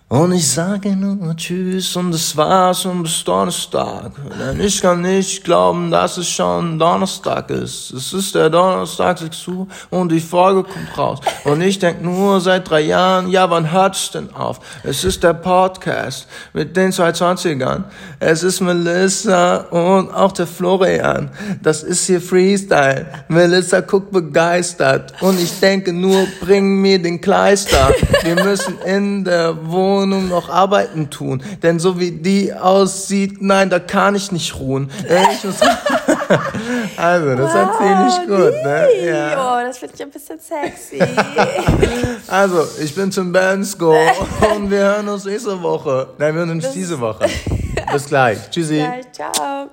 Und 0.09 0.31
ich 0.31 0.49
sage 0.49 0.95
nur 0.95 1.37
Tschüss 1.37 1.97
und 1.97 2.13
das 2.13 2.37
war's 2.37 2.87
und 2.87 3.03
bis 3.03 3.25
Donnerstag. 3.25 4.13
Denn 4.39 4.61
ich 4.61 4.81
kann 4.81 5.01
nicht 5.01 5.43
glauben, 5.43 5.91
dass 5.91 6.17
es 6.17 6.29
schon 6.29 6.79
Donnerstag 6.79 7.51
ist. 7.51 7.91
Es 7.91 8.13
ist 8.13 8.33
der 8.37 8.49
Donnerstag 8.49 9.19
6 9.19 9.49
Uhr 9.49 9.67
und 9.91 10.13
die 10.13 10.21
Folge 10.21 10.63
kommt 10.63 10.97
raus. 10.97 11.19
Und 11.43 11.61
ich 11.61 11.81
denk 11.81 12.03
nur 12.03 12.41
seit 12.41 12.71
drei 12.71 12.83
Jahren, 12.83 13.29
ja 13.31 13.51
wann 13.51 13.73
hört's 13.73 14.13
denn 14.13 14.33
auf? 14.33 14.61
Es 14.85 15.03
ist 15.03 15.25
der 15.25 15.35
Podcast 15.35 16.29
mit 16.53 16.77
den 16.77 16.93
220ern. 16.93 17.83
Es 18.21 18.45
ist 18.45 18.61
Melissa 18.61 19.57
und 19.57 20.15
auch 20.15 20.31
der 20.31 20.47
Florian. 20.47 21.33
Das 21.63 21.83
ist 21.83 22.07
hier 22.07 22.21
Freestyle. 22.21 23.07
Melissa 23.27 23.81
guckt 23.81 24.13
begeistert 24.13 25.15
und 25.21 25.41
ich 25.41 25.59
denke 25.59 25.93
nur, 25.93 26.29
bring 26.41 26.81
mir 26.81 27.03
den 27.03 27.21
Kleister. 27.21 27.93
Wir 28.23 28.37
müssen 28.37 28.79
in 28.83 29.25
der 29.25 29.67
Wohnung 29.67 29.96
Wohnung 29.97 30.29
noch 30.29 30.49
Arbeiten 30.49 31.11
tun. 31.11 31.43
Denn 31.63 31.79
so 31.79 31.99
wie 31.99 32.11
die 32.11 32.53
aussieht, 32.53 33.41
nein, 33.41 33.71
da 33.71 33.79
kann 33.79 34.15
ich 34.15 34.33
nicht 34.33 34.59
ruhen. 34.59 34.91
Äh, 35.09 35.23
ich 35.33 35.45
muss 35.45 35.57
also, 36.97 37.37
das 37.37 37.55
wow, 37.55 37.81
erzähle 37.81 38.09
ich 38.09 38.29
gut, 38.29 38.65
ne? 38.65 38.89
Ja. 39.05 39.59
Oh, 39.59 39.67
das 39.67 39.79
finde 39.79 39.95
ich 39.95 40.03
ein 40.03 40.11
bisschen 40.11 40.39
sexy. 40.39 41.01
also, 42.27 42.67
ich 42.81 42.95
bin 42.95 43.11
Tim 43.11 43.33
Bensko 43.33 43.95
und 44.55 44.71
wir 44.71 44.79
hören 44.79 45.09
uns 45.09 45.25
nächste 45.25 45.61
Woche. 45.63 46.09
Nein, 46.19 46.35
wir 46.35 46.41
hören 46.41 46.51
uns 46.51 46.71
diese 46.73 46.99
Woche. 47.01 47.27
Bis 47.93 48.07
gleich. 48.07 48.51
Tschüssi. 48.51 48.79
Bis 48.79 49.13
gleich. 49.13 49.13
Ciao. 49.13 49.71